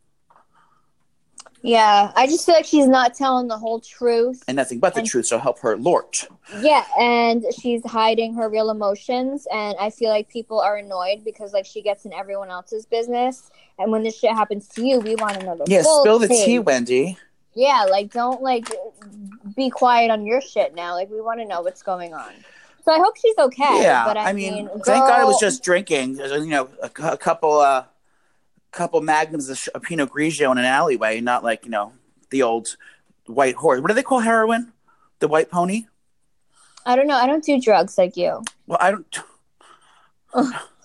Yeah, 1.63 2.13
I 2.15 2.27
just 2.27 2.45
feel 2.45 2.55
like 2.55 2.67
she's 2.67 2.87
not 2.87 3.15
telling 3.15 3.49
the 3.49 3.57
whole 3.57 3.81
truth. 3.81 4.43
and 4.47 4.57
nothing 4.57 4.81
but 4.81 4.93
the 4.95 5.01
And- 5.01 5.09
truth. 5.09 5.27
So 5.27 5.39
help 5.39 5.59
her, 5.61 5.77
Lord. 5.79 6.15
Yeah, 6.61 6.85
and 6.99 7.43
she's 7.59 7.83
hiding 7.87 8.35
her 8.35 8.49
real 8.51 8.69
emotions, 8.71 9.47
and 9.53 9.75
I 9.81 9.89
feel 9.91 10.11
like 10.11 10.29
people 10.29 10.61
are 10.61 10.77
annoyed 10.77 11.25
because 11.25 11.53
like 11.55 11.65
she 11.65 11.81
gets 11.81 12.05
in 12.05 12.13
everyone 12.13 12.51
else's 12.51 12.85
business, 12.85 13.51
and 13.79 13.91
when 13.91 14.03
this 14.03 14.19
shit 14.19 14.33
happens 14.33 14.69
to 14.69 14.85
you, 14.87 15.01
we 15.01 15.15
want 15.17 15.41
to 15.41 15.47
know 15.47 15.57
the 15.57 15.65
Yeah, 15.69 15.83
spill 15.83 16.19
the 16.19 16.29
tea, 16.29 16.59
Wendy. 16.59 17.17
Yeah, 17.55 17.87
like 17.89 18.13
don't 18.13 18.43
like 18.43 18.69
be 19.57 19.71
quiet 19.71 20.11
on 20.11 20.27
your 20.27 20.41
shit 20.41 20.75
now. 20.75 20.95
Like 20.95 21.11
we 21.11 21.21
want 21.21 21.41
to 21.41 21.47
know 21.47 21.63
what's 21.63 21.83
going 21.83 22.15
on. 22.15 22.33
So 22.85 22.93
I 22.93 22.99
hope 22.99 23.17
she's 23.17 23.37
okay. 23.39 23.83
yeah, 23.83 24.05
but 24.05 24.17
I, 24.17 24.31
I 24.31 24.33
mean, 24.35 24.67
girl, 24.67 24.83
thank 24.85 25.07
God 25.07 25.23
it 25.23 25.27
was 25.27 25.41
just 25.41 25.65
drinking. 25.65 26.17
You 26.17 26.47
know, 26.47 26.69
a, 26.83 26.91
a 27.13 27.17
couple, 27.17 27.59
uh, 27.59 27.85
couple 28.73 29.01
magnums 29.01 29.49
of, 29.49 29.69
of 29.75 29.83
Pinot 29.83 30.11
Grigio 30.11 30.53
in 30.53 30.59
an 30.59 30.67
alleyway, 30.67 31.21
not 31.21 31.43
like 31.43 31.65
you 31.65 31.71
know 31.71 31.93
the 32.31 32.43
old 32.43 32.77
white 33.27 33.55
horse. 33.55 33.81
What 33.81 33.89
do 33.89 33.95
they 33.95 34.03
call 34.03 34.21
heroin? 34.21 34.73
The 35.21 35.29
white 35.29 35.51
pony? 35.51 35.87
I 36.85 36.97
don't 36.97 37.07
know. 37.07 37.17
I 37.17 37.27
don't 37.27 37.43
do 37.43 37.59
drugs 37.59 37.97
like 37.97 38.17
you. 38.17 38.43
Well, 38.67 38.79
I 38.81 38.91
don't. 38.91 39.19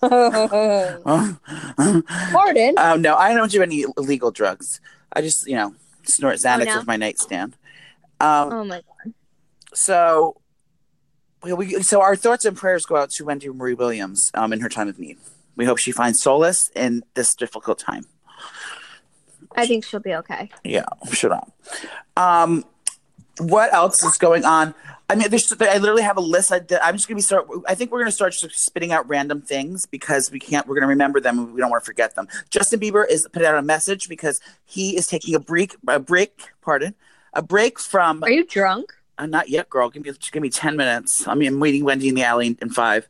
Pardon. 2.32 2.74
Oh 2.78 2.96
no, 2.96 3.16
I 3.16 3.34
don't 3.34 3.50
do 3.50 3.62
any 3.62 3.84
illegal 3.98 4.30
drugs. 4.30 4.80
I 5.12 5.20
just, 5.20 5.46
you 5.46 5.56
know, 5.56 5.74
snort 6.04 6.36
Xanax 6.36 6.66
no? 6.66 6.78
with 6.78 6.86
my 6.86 6.96
nightstand. 6.96 7.56
Um, 8.20 8.52
oh 8.52 8.64
my 8.64 8.82
god. 8.82 9.14
so, 9.72 10.40
we, 11.42 11.52
we, 11.52 11.82
so 11.82 12.00
our 12.00 12.16
thoughts 12.16 12.44
and 12.44 12.56
prayers 12.56 12.84
go 12.84 12.96
out 12.96 13.10
to 13.12 13.24
Wendy 13.24 13.48
Marie 13.48 13.74
Williams 13.74 14.30
um, 14.34 14.52
in 14.52 14.60
her 14.60 14.68
time 14.68 14.88
of 14.88 14.98
need. 14.98 15.18
We 15.56 15.64
hope 15.64 15.78
she 15.78 15.92
finds 15.92 16.22
solace 16.22 16.70
in 16.74 17.02
this 17.14 17.34
difficult 17.34 17.78
time. 17.78 18.04
I 19.56 19.66
think 19.66 19.84
she'll 19.84 20.00
be 20.00 20.14
okay. 20.14 20.50
Yeah, 20.64 20.84
I? 21.32 22.42
Um, 22.42 22.64
what 23.38 23.72
else 23.72 24.02
is 24.04 24.16
going 24.16 24.44
on? 24.44 24.74
I 25.10 25.16
mean, 25.16 25.28
there's, 25.28 25.52
I 25.60 25.78
literally 25.78 26.02
have 26.02 26.16
a 26.16 26.20
list. 26.22 26.52
I, 26.52 26.60
I'm 26.80 26.94
just 26.94 27.08
gonna 27.08 27.16
be 27.16 27.22
start. 27.22 27.48
I 27.66 27.74
think 27.74 27.90
we're 27.90 27.98
gonna 27.98 28.12
start 28.12 28.32
just 28.32 28.56
spitting 28.56 28.92
out 28.92 29.08
random 29.08 29.42
things 29.42 29.84
because 29.84 30.30
we 30.30 30.38
can't. 30.38 30.68
We're 30.68 30.76
gonna 30.76 30.86
remember 30.86 31.18
them. 31.18 31.38
and 31.40 31.52
We 31.52 31.60
don't 31.60 31.68
want 31.68 31.82
to 31.82 31.86
forget 31.86 32.14
them. 32.14 32.28
Justin 32.48 32.78
Bieber 32.78 33.04
is 33.08 33.26
put 33.32 33.44
out 33.44 33.56
a 33.56 33.62
message 33.62 34.08
because 34.08 34.40
he 34.64 34.96
is 34.96 35.08
taking 35.08 35.34
a 35.34 35.40
break. 35.40 35.76
A 35.88 35.98
break. 35.98 36.50
Pardon. 36.62 36.94
A 37.32 37.42
break 37.42 37.80
from. 37.80 38.22
Are 38.22 38.30
you 38.30 38.46
drunk? 38.46 38.94
Uh, 39.18 39.26
not 39.26 39.48
yet, 39.48 39.68
girl. 39.68 39.90
Give 39.90 40.04
me 40.04 40.12
give 40.30 40.42
me 40.42 40.50
ten 40.50 40.76
minutes. 40.76 41.26
I 41.26 41.34
mean, 41.34 41.48
I'm 41.48 41.60
waiting 41.60 41.84
Wendy 41.84 42.08
in 42.08 42.14
the 42.14 42.22
alley 42.22 42.56
in, 42.60 42.70
five. 42.70 43.08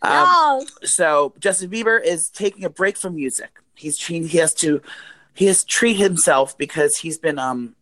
Um, 0.00 0.12
no. 0.12 0.66
so 0.82 1.34
Justin 1.40 1.70
Bieber 1.70 2.02
is 2.02 2.30
taking 2.30 2.64
a 2.64 2.70
break 2.70 2.96
from 2.96 3.16
music. 3.16 3.60
He's 3.74 3.98
he 4.02 4.26
has 4.38 4.54
to 4.54 4.80
he 5.34 5.44
has 5.44 5.62
treat 5.62 5.98
himself 5.98 6.56
because 6.56 6.96
he's 6.96 7.18
been 7.18 7.38
um 7.38 7.74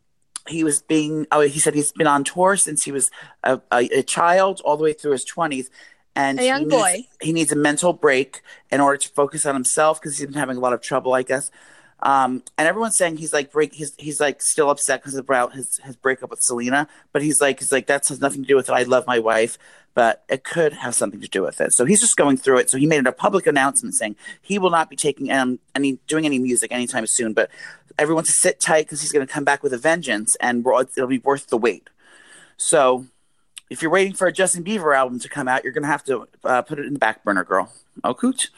he 0.49 0.65
was 0.65 0.83
being 0.83 1.27
oh 1.33 1.41
he 1.41 1.59
said 1.59 1.75
he's 1.75 1.93
been 1.93 2.07
on 2.07 2.25
tour 2.25 2.57
since 2.57 2.83
he 2.85 2.93
was 2.93 3.11
a, 3.45 3.61
a, 3.71 3.99
a 3.99 4.03
child 4.03 4.61
all 4.65 4.77
the 4.77 4.83
way 4.83 4.93
through 4.93 5.13
his 5.13 5.25
20s 5.25 5.67
and 6.15 6.39
A 6.41 6.45
young 6.47 6.61
he 6.61 6.67
needs, 6.67 6.83
boy. 6.83 7.07
he 7.21 7.33
needs 7.33 7.53
a 7.53 7.57
mental 7.57 7.93
break 7.93 8.43
in 8.71 8.81
order 8.81 8.99
to 8.99 9.09
focus 9.09 9.47
on 9.47 9.55
himself 9.55 10.01
because 10.01 10.19
he's 10.19 10.27
been 10.27 10.35
having 10.39 10.57
a 10.57 10.61
lot 10.61 10.73
of 10.73 10.81
trouble 10.81 11.15
I 11.15 11.23
guess. 11.23 11.51
Um, 12.05 12.43
and 12.59 12.67
everyone's 12.67 12.97
saying 12.97 13.19
he's 13.19 13.33
like 13.33 13.53
break 13.53 13.73
he's 13.73 13.95
he's 13.97 14.21
like 14.21 14.43
still 14.43 14.71
upset 14.71 15.01
because 15.01 15.15
about 15.15 15.55
his 15.55 15.79
his 15.85 15.95
breakup 15.95 16.31
with 16.31 16.43
Selena 16.43 16.89
but 17.13 17.23
he's 17.23 17.41
like 17.41 17.61
he's 17.61 17.71
like 17.71 17.87
that 17.87 18.09
has 18.09 18.21
nothing 18.21 18.43
to 18.43 18.49
do 18.49 18.57
with 18.57 18.69
it. 18.69 18.73
I 18.73 18.83
love 18.83 19.07
my 19.07 19.21
wife 19.21 19.57
but 19.95 20.25
it 20.29 20.45
could 20.45 20.73
have 20.73 20.95
something 20.95 21.21
to 21.21 21.29
do 21.29 21.43
with 21.43 21.61
it. 21.61 21.73
So 21.73 21.85
he's 21.85 22.01
just 22.01 22.17
going 22.17 22.37
through 22.37 22.59
it. 22.59 22.71
So 22.71 22.79
he 22.79 22.87
made 22.87 23.07
a 23.07 23.13
public 23.13 23.47
announcement 23.47 23.95
saying 23.95 24.17
he 24.41 24.59
will 24.59 24.71
not 24.71 24.89
be 24.89 24.97
taking 24.97 25.31
um, 25.31 25.59
any 25.75 25.99
doing 26.07 26.25
any 26.25 26.39
music 26.39 26.73
anytime 26.73 27.07
soon. 27.07 27.33
But 27.33 27.51
everyone 27.99 28.25
to 28.25 28.33
sit 28.33 28.61
tight 28.61 28.87
because 28.87 29.01
he's 29.01 29.13
going 29.13 29.27
to 29.27 29.33
come 29.33 29.45
back 29.45 29.63
with 29.63 29.73
a 29.73 29.79
vengeance, 29.79 30.37
and 30.37 30.65
it'll 30.67 31.07
be 31.07 31.19
worth 31.19 31.49
the 31.49 31.59
wait. 31.59 31.89
So 32.57 33.07
if 33.71 33.83
you're 33.83 33.91
waiting 33.91 34.15
for 34.15 34.27
a 34.27 34.33
Justin 34.33 34.65
Bieber 34.65 34.97
album 34.97 35.19
to 35.21 35.29
come 35.29 35.49
out, 35.49 35.65
you're 35.65 35.73
going 35.73 35.83
to 35.83 35.89
have 35.89 36.05
to 36.05 36.29
uh, 36.45 36.63
put 36.63 36.79
it 36.79 36.87
in 36.87 36.95
the 36.95 36.99
back 36.99 37.25
burner, 37.25 37.45
girl. 37.45 37.73
Oh, 38.05 38.15
coot. 38.15 38.51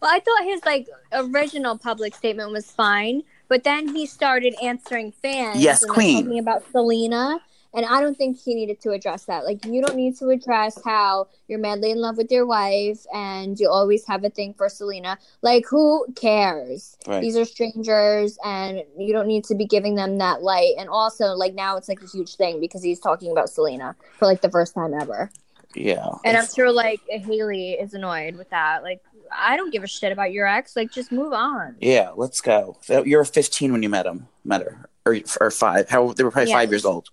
Well, 0.00 0.10
I 0.12 0.20
thought 0.20 0.44
his 0.44 0.64
like 0.64 0.88
original 1.12 1.76
public 1.76 2.14
statement 2.14 2.50
was 2.52 2.70
fine, 2.70 3.22
but 3.48 3.64
then 3.64 3.94
he 3.94 4.06
started 4.06 4.54
answering 4.62 5.12
fans. 5.12 5.60
Yes, 5.60 5.82
and, 5.82 5.90
like, 5.90 5.94
queen. 5.94 6.24
talking 6.24 6.38
about 6.38 6.62
Selena, 6.70 7.40
and 7.72 7.86
I 7.86 8.00
don't 8.00 8.16
think 8.16 8.38
he 8.38 8.54
needed 8.54 8.80
to 8.82 8.90
address 8.90 9.24
that. 9.26 9.44
Like, 9.44 9.64
you 9.64 9.80
don't 9.80 9.96
need 9.96 10.16
to 10.18 10.30
address 10.30 10.78
how 10.84 11.28
you're 11.46 11.58
madly 11.58 11.90
in 11.90 11.98
love 11.98 12.16
with 12.16 12.30
your 12.30 12.46
wife 12.46 13.04
and 13.14 13.58
you 13.58 13.68
always 13.68 14.04
have 14.06 14.24
a 14.24 14.30
thing 14.30 14.54
for 14.54 14.68
Selena. 14.68 15.18
Like, 15.42 15.64
who 15.68 16.06
cares? 16.16 16.96
Right. 17.06 17.20
These 17.20 17.36
are 17.36 17.44
strangers, 17.44 18.38
and 18.44 18.82
you 18.98 19.12
don't 19.12 19.28
need 19.28 19.44
to 19.44 19.54
be 19.54 19.66
giving 19.66 19.94
them 19.94 20.18
that 20.18 20.42
light. 20.42 20.74
And 20.78 20.88
also, 20.88 21.26
like 21.34 21.54
now, 21.54 21.76
it's 21.76 21.88
like 21.88 22.02
a 22.02 22.06
huge 22.06 22.34
thing 22.36 22.60
because 22.60 22.82
he's 22.82 23.00
talking 23.00 23.30
about 23.30 23.50
Selena 23.50 23.94
for 24.18 24.26
like 24.26 24.40
the 24.40 24.50
first 24.50 24.74
time 24.74 24.92
ever. 24.94 25.30
Yeah. 25.74 26.08
And 26.24 26.36
I'm 26.36 26.46
sure 26.46 26.72
like 26.72 27.00
Hailey 27.08 27.72
is 27.72 27.94
annoyed 27.94 28.34
with 28.36 28.50
that. 28.50 28.82
Like, 28.82 29.00
I 29.32 29.56
don't 29.56 29.70
give 29.70 29.84
a 29.84 29.86
shit 29.86 30.10
about 30.10 30.32
your 30.32 30.46
ex. 30.46 30.74
Like, 30.74 30.90
just 30.90 31.12
move 31.12 31.32
on. 31.32 31.76
yeah, 31.80 32.10
let's 32.16 32.40
go. 32.40 32.76
You 32.88 33.16
were 33.16 33.24
15 33.24 33.70
when 33.70 33.82
you 33.82 33.88
met 33.88 34.06
him, 34.06 34.26
met 34.44 34.62
her, 34.62 34.88
or, 35.06 35.16
or 35.40 35.50
five. 35.52 35.88
How 35.88 36.12
they 36.12 36.24
were 36.24 36.32
probably 36.32 36.52
five 36.52 36.70
years 36.70 36.84
old. 36.84 37.10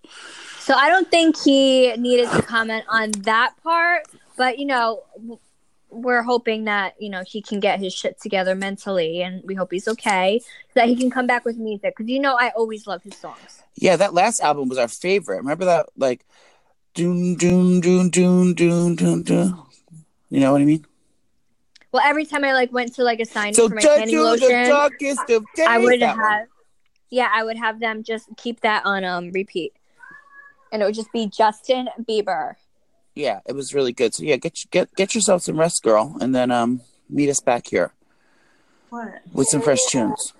So 0.68 0.74
I 0.74 0.90
don't 0.90 1.10
think 1.10 1.40
he 1.40 1.94
needed 1.96 2.30
to 2.32 2.42
comment 2.42 2.84
on 2.90 3.10
that 3.22 3.54
part. 3.62 4.06
But 4.36 4.58
you 4.58 4.66
know, 4.66 5.02
we're 5.88 6.22
hoping 6.22 6.64
that 6.64 6.94
you 7.00 7.08
know 7.08 7.24
he 7.26 7.40
can 7.40 7.58
get 7.58 7.80
his 7.80 7.94
shit 7.94 8.20
together 8.20 8.54
mentally, 8.54 9.22
and 9.22 9.42
we 9.44 9.54
hope 9.54 9.72
he's 9.72 9.88
okay, 9.88 10.40
so 10.40 10.74
that 10.74 10.88
he 10.88 10.94
can 10.94 11.10
come 11.10 11.26
back 11.26 11.46
with 11.46 11.56
music. 11.56 11.94
Because 11.96 12.10
you 12.10 12.20
know, 12.20 12.36
I 12.38 12.50
always 12.50 12.86
love 12.86 13.02
his 13.02 13.16
songs. 13.16 13.62
Yeah, 13.76 13.96
that 13.96 14.12
last 14.12 14.40
album 14.40 14.68
was 14.68 14.76
our 14.76 14.88
favorite. 14.88 15.38
Remember 15.38 15.64
that, 15.64 15.86
like, 15.96 16.26
doon 16.92 17.36
doon 17.36 17.80
doon 17.80 18.10
doon 18.10 18.52
doon 18.52 18.94
doon 18.94 19.22
doon. 19.22 19.58
You 20.28 20.40
know 20.40 20.52
what 20.52 20.60
I 20.60 20.66
mean? 20.66 20.84
Well, 21.92 22.02
every 22.04 22.26
time 22.26 22.44
I 22.44 22.52
like 22.52 22.70
went 22.72 22.94
to 22.96 23.04
like 23.04 23.20
a 23.20 23.24
signing 23.24 23.54
So 23.54 23.70
for 23.70 23.74
my 23.74 23.80
tanning 23.80 24.14
the 24.14 24.22
lotion. 24.22 24.70
I 25.66 25.78
would 25.78 26.02
have, 26.02 26.46
yeah, 27.08 27.30
I 27.32 27.42
would 27.42 27.56
have 27.56 27.80
them 27.80 28.02
just 28.02 28.28
keep 28.36 28.60
that 28.60 28.84
on 28.84 29.04
um 29.04 29.30
repeat, 29.32 29.72
and 30.72 30.82
it 30.82 30.84
would 30.84 30.94
just 30.94 31.12
be 31.12 31.26
Justin 31.26 31.88
Bieber. 32.08 32.54
Yeah, 33.14 33.40
it 33.46 33.52
was 33.54 33.74
really 33.74 33.92
good. 33.92 34.14
So 34.14 34.22
yeah, 34.22 34.36
get 34.36 34.58
get 34.70 34.94
get 34.94 35.14
yourself 35.14 35.42
some 35.42 35.58
rest, 35.58 35.82
girl, 35.82 36.16
and 36.20 36.34
then 36.34 36.50
um 36.50 36.82
meet 37.10 37.28
us 37.30 37.40
back 37.40 37.66
here 37.68 37.92
What? 38.90 39.20
with 39.32 39.48
some 39.48 39.60
fresh 39.62 39.84
tunes. 39.86 40.32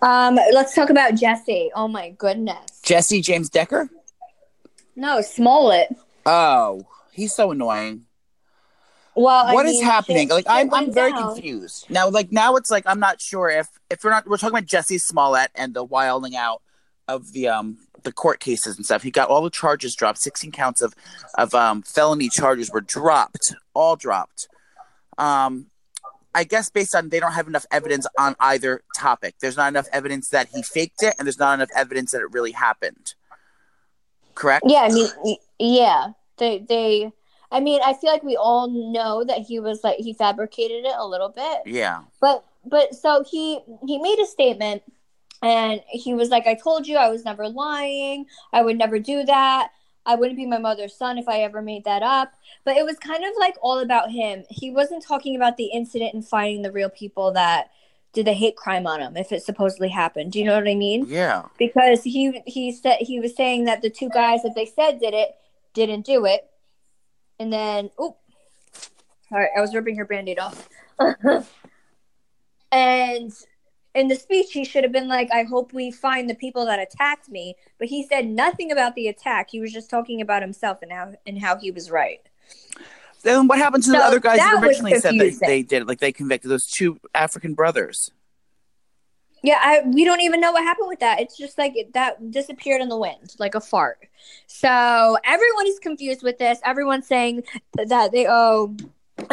Um, 0.00 0.34
let's 0.52 0.74
talk 0.74 0.90
about 0.90 1.14
Jesse. 1.14 1.70
Oh 1.74 1.86
my 1.86 2.10
goodness. 2.10 2.80
Jesse 2.82 3.20
James 3.20 3.48
Decker. 3.48 3.88
No, 4.96 5.20
Smollett. 5.20 5.94
Oh, 6.26 6.86
he's 7.12 7.32
so 7.34 7.52
annoying. 7.52 8.02
Well, 9.14 9.54
What 9.54 9.66
I 9.66 9.68
is 9.68 9.74
mean, 9.76 9.84
happening? 9.84 10.28
shit- 10.28 10.30
like 10.34 10.44
shit 10.46 10.52
I'm 10.52 10.74
I'm 10.74 10.92
very 10.92 11.12
down. 11.12 11.34
confused 11.34 11.86
now. 11.90 12.08
Like 12.08 12.32
now 12.32 12.56
it's 12.56 12.70
like 12.70 12.84
I'm 12.86 12.98
not 12.98 13.20
sure 13.20 13.48
if 13.48 13.68
if 13.90 14.02
we're 14.02 14.10
not 14.10 14.26
we're 14.26 14.38
talking 14.38 14.56
about 14.56 14.66
Jesse 14.66 14.98
Smollett 14.98 15.50
and 15.54 15.72
the 15.74 15.84
wilding 15.84 16.34
out 16.34 16.62
of 17.08 17.32
the 17.32 17.48
um 17.48 17.78
the 18.02 18.12
court 18.12 18.40
cases 18.40 18.76
and 18.76 18.84
stuff. 18.84 19.02
He 19.02 19.10
got 19.10 19.28
all 19.28 19.42
the 19.42 19.50
charges 19.50 19.94
dropped. 19.94 20.18
16 20.18 20.50
counts 20.52 20.82
of 20.82 20.94
of 21.38 21.54
um 21.54 21.82
felony 21.82 22.28
charges 22.28 22.70
were 22.70 22.80
dropped, 22.80 23.54
all 23.74 23.96
dropped. 23.96 24.48
Um 25.18 25.66
I 26.34 26.44
guess 26.44 26.70
based 26.70 26.94
on 26.94 27.10
they 27.10 27.20
don't 27.20 27.32
have 27.32 27.46
enough 27.46 27.66
evidence 27.70 28.06
on 28.18 28.34
either 28.40 28.82
topic. 28.96 29.34
There's 29.40 29.56
not 29.56 29.68
enough 29.68 29.88
evidence 29.92 30.28
that 30.30 30.48
he 30.48 30.62
faked 30.62 31.02
it, 31.02 31.14
and 31.18 31.26
there's 31.26 31.38
not 31.38 31.54
enough 31.54 31.68
evidence 31.76 32.12
that 32.12 32.22
it 32.22 32.32
really 32.32 32.52
happened. 32.52 33.14
Correct? 34.34 34.64
Yeah, 34.66 34.80
I 34.80 34.88
mean, 34.88 35.36
yeah. 35.58 36.08
They, 36.38 36.60
they. 36.66 37.12
I 37.50 37.60
mean, 37.60 37.82
I 37.84 37.92
feel 37.92 38.10
like 38.10 38.22
we 38.22 38.34
all 38.36 38.68
know 38.68 39.24
that 39.24 39.40
he 39.40 39.60
was 39.60 39.84
like 39.84 39.98
he 39.98 40.14
fabricated 40.14 40.86
it 40.86 40.94
a 40.96 41.06
little 41.06 41.28
bit, 41.28 41.58
Yeah. 41.66 42.00
but 42.18 42.46
but 42.64 42.94
so 42.94 43.22
he 43.30 43.60
he 43.86 43.98
made 43.98 44.18
a 44.18 44.26
statement, 44.26 44.82
and 45.42 45.80
he 45.88 46.14
was 46.14 46.30
like, 46.30 46.46
"I 46.46 46.54
told 46.54 46.86
you 46.86 46.96
I 46.96 47.10
was 47.10 47.24
never 47.24 47.48
lying. 47.48 48.26
I 48.52 48.62
would 48.62 48.78
never 48.78 48.98
do 48.98 49.24
that. 49.24 49.70
I 50.04 50.16
wouldn't 50.16 50.36
be 50.36 50.46
my 50.46 50.58
mother's 50.58 50.94
son 50.96 51.18
if 51.18 51.28
I 51.28 51.40
ever 51.40 51.60
made 51.62 51.84
that 51.84 52.02
up." 52.02 52.34
But 52.64 52.76
it 52.76 52.84
was 52.84 52.98
kind 52.98 53.24
of 53.24 53.32
like 53.38 53.56
all 53.60 53.78
about 53.78 54.10
him. 54.10 54.44
He 54.48 54.70
wasn't 54.70 55.04
talking 55.04 55.36
about 55.36 55.56
the 55.56 55.66
incident 55.66 56.14
and 56.14 56.26
finding 56.26 56.62
the 56.62 56.72
real 56.72 56.90
people 56.90 57.32
that 57.32 57.70
did 58.12 58.26
the 58.26 58.32
hate 58.32 58.56
crime 58.56 58.86
on 58.86 59.00
him 59.00 59.16
if 59.16 59.32
it 59.32 59.42
supposedly 59.42 59.88
happened. 59.88 60.32
Do 60.32 60.38
you 60.38 60.44
know 60.44 60.54
what 60.54 60.68
I 60.68 60.74
mean? 60.74 61.06
Yeah. 61.08 61.46
because 61.58 62.02
he 62.02 62.42
he 62.46 62.72
said 62.72 62.98
he 63.00 63.20
was 63.20 63.34
saying 63.34 63.64
that 63.64 63.82
the 63.82 63.90
two 63.90 64.10
guys 64.10 64.42
that 64.42 64.54
they 64.54 64.66
said 64.66 65.00
did 65.00 65.14
it 65.14 65.34
didn't 65.74 66.04
do 66.04 66.26
it, 66.26 66.48
and 67.38 67.52
then 67.52 67.90
oh, 67.98 68.16
sorry, 69.28 69.48
I 69.56 69.60
was 69.60 69.74
ripping 69.74 69.96
her 69.96 70.04
band-aid 70.04 70.38
off. 70.38 70.68
and 72.72 73.32
in 73.94 74.08
the 74.08 74.14
speech, 74.14 74.52
he 74.52 74.64
should 74.64 74.84
have 74.84 74.92
been 74.92 75.08
like, 75.08 75.28
"I 75.32 75.42
hope 75.42 75.72
we 75.72 75.90
find 75.90 76.28
the 76.28 76.34
people 76.34 76.66
that 76.66 76.78
attacked 76.78 77.28
me," 77.28 77.56
but 77.78 77.88
he 77.88 78.06
said 78.06 78.26
nothing 78.26 78.72
about 78.72 78.94
the 78.94 79.08
attack. 79.08 79.50
He 79.50 79.60
was 79.60 79.72
just 79.72 79.90
talking 79.90 80.20
about 80.20 80.42
himself 80.42 80.82
and 80.82 80.90
how 80.92 81.14
and 81.26 81.38
how 81.40 81.58
he 81.58 81.70
was 81.70 81.90
right. 81.90 82.20
Then 83.22 83.46
what 83.46 83.58
happened 83.58 83.84
to 83.84 83.92
the 83.92 83.98
other 83.98 84.18
guys 84.18 84.38
that 84.38 84.60
that 84.60 84.66
originally 84.66 84.98
said 84.98 85.12
they, 85.12 85.18
confusing. 85.18 85.48
they 85.48 85.62
did 85.62 85.82
it? 85.82 85.88
Like 85.88 86.00
they 86.00 86.12
convicted 86.12 86.50
those 86.50 86.66
two 86.66 86.98
African 87.14 87.54
brothers. 87.54 88.10
Yeah, 89.44 89.58
I 89.60 89.82
we 89.84 90.04
don't 90.04 90.20
even 90.20 90.40
know 90.40 90.52
what 90.52 90.62
happened 90.62 90.88
with 90.88 91.00
that. 91.00 91.20
It's 91.20 91.36
just 91.36 91.58
like 91.58 91.76
it- 91.76 91.92
that 91.94 92.30
disappeared 92.30 92.80
in 92.80 92.88
the 92.88 92.96
wind, 92.96 93.34
like 93.38 93.54
a 93.54 93.60
fart. 93.60 94.08
So 94.46 95.18
everyone 95.24 95.66
is 95.66 95.78
confused 95.78 96.22
with 96.22 96.38
this. 96.38 96.60
Everyone's 96.64 97.06
saying 97.06 97.44
that 97.74 98.12
they 98.12 98.26
owe 98.28 98.74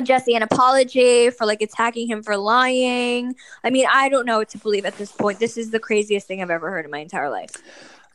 Jesse 0.03 0.35
an 0.35 0.43
apology 0.43 1.29
for 1.29 1.45
like 1.45 1.61
attacking 1.61 2.07
him 2.07 2.23
for 2.23 2.37
lying. 2.37 3.35
I 3.63 3.69
mean, 3.69 3.85
I 3.91 4.09
don't 4.09 4.25
know 4.25 4.39
what 4.39 4.49
to 4.49 4.57
believe 4.57 4.85
at 4.85 4.97
this 4.97 5.11
point. 5.11 5.39
This 5.39 5.57
is 5.57 5.71
the 5.71 5.79
craziest 5.79 6.27
thing 6.27 6.41
I've 6.41 6.49
ever 6.49 6.69
heard 6.69 6.85
in 6.85 6.91
my 6.91 6.99
entire 6.99 7.29
life. 7.29 7.55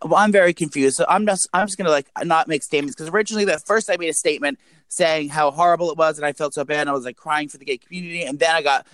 Well, 0.02 0.16
I'm 0.16 0.32
very 0.32 0.52
confused. 0.52 0.96
So 0.96 1.06
I'm 1.08 1.26
just 1.26 1.48
I'm 1.54 1.66
just 1.66 1.78
gonna 1.78 1.90
like 1.90 2.06
not 2.24 2.48
make 2.48 2.62
statements 2.62 2.94
because 2.94 3.08
originally 3.08 3.50
at 3.50 3.66
first 3.66 3.90
I 3.90 3.96
made 3.96 4.08
a 4.08 4.14
statement 4.14 4.58
saying 4.88 5.30
how 5.30 5.50
horrible 5.50 5.90
it 5.90 5.96
was 5.96 6.18
and 6.18 6.26
I 6.26 6.32
felt 6.32 6.54
so 6.54 6.64
bad 6.64 6.80
and 6.80 6.90
I 6.90 6.92
was 6.92 7.04
like 7.04 7.16
crying 7.16 7.48
for 7.48 7.56
the 7.56 7.64
gay 7.64 7.78
community 7.78 8.22
and 8.22 8.38
then 8.38 8.54
I 8.54 8.62
got 8.62 8.86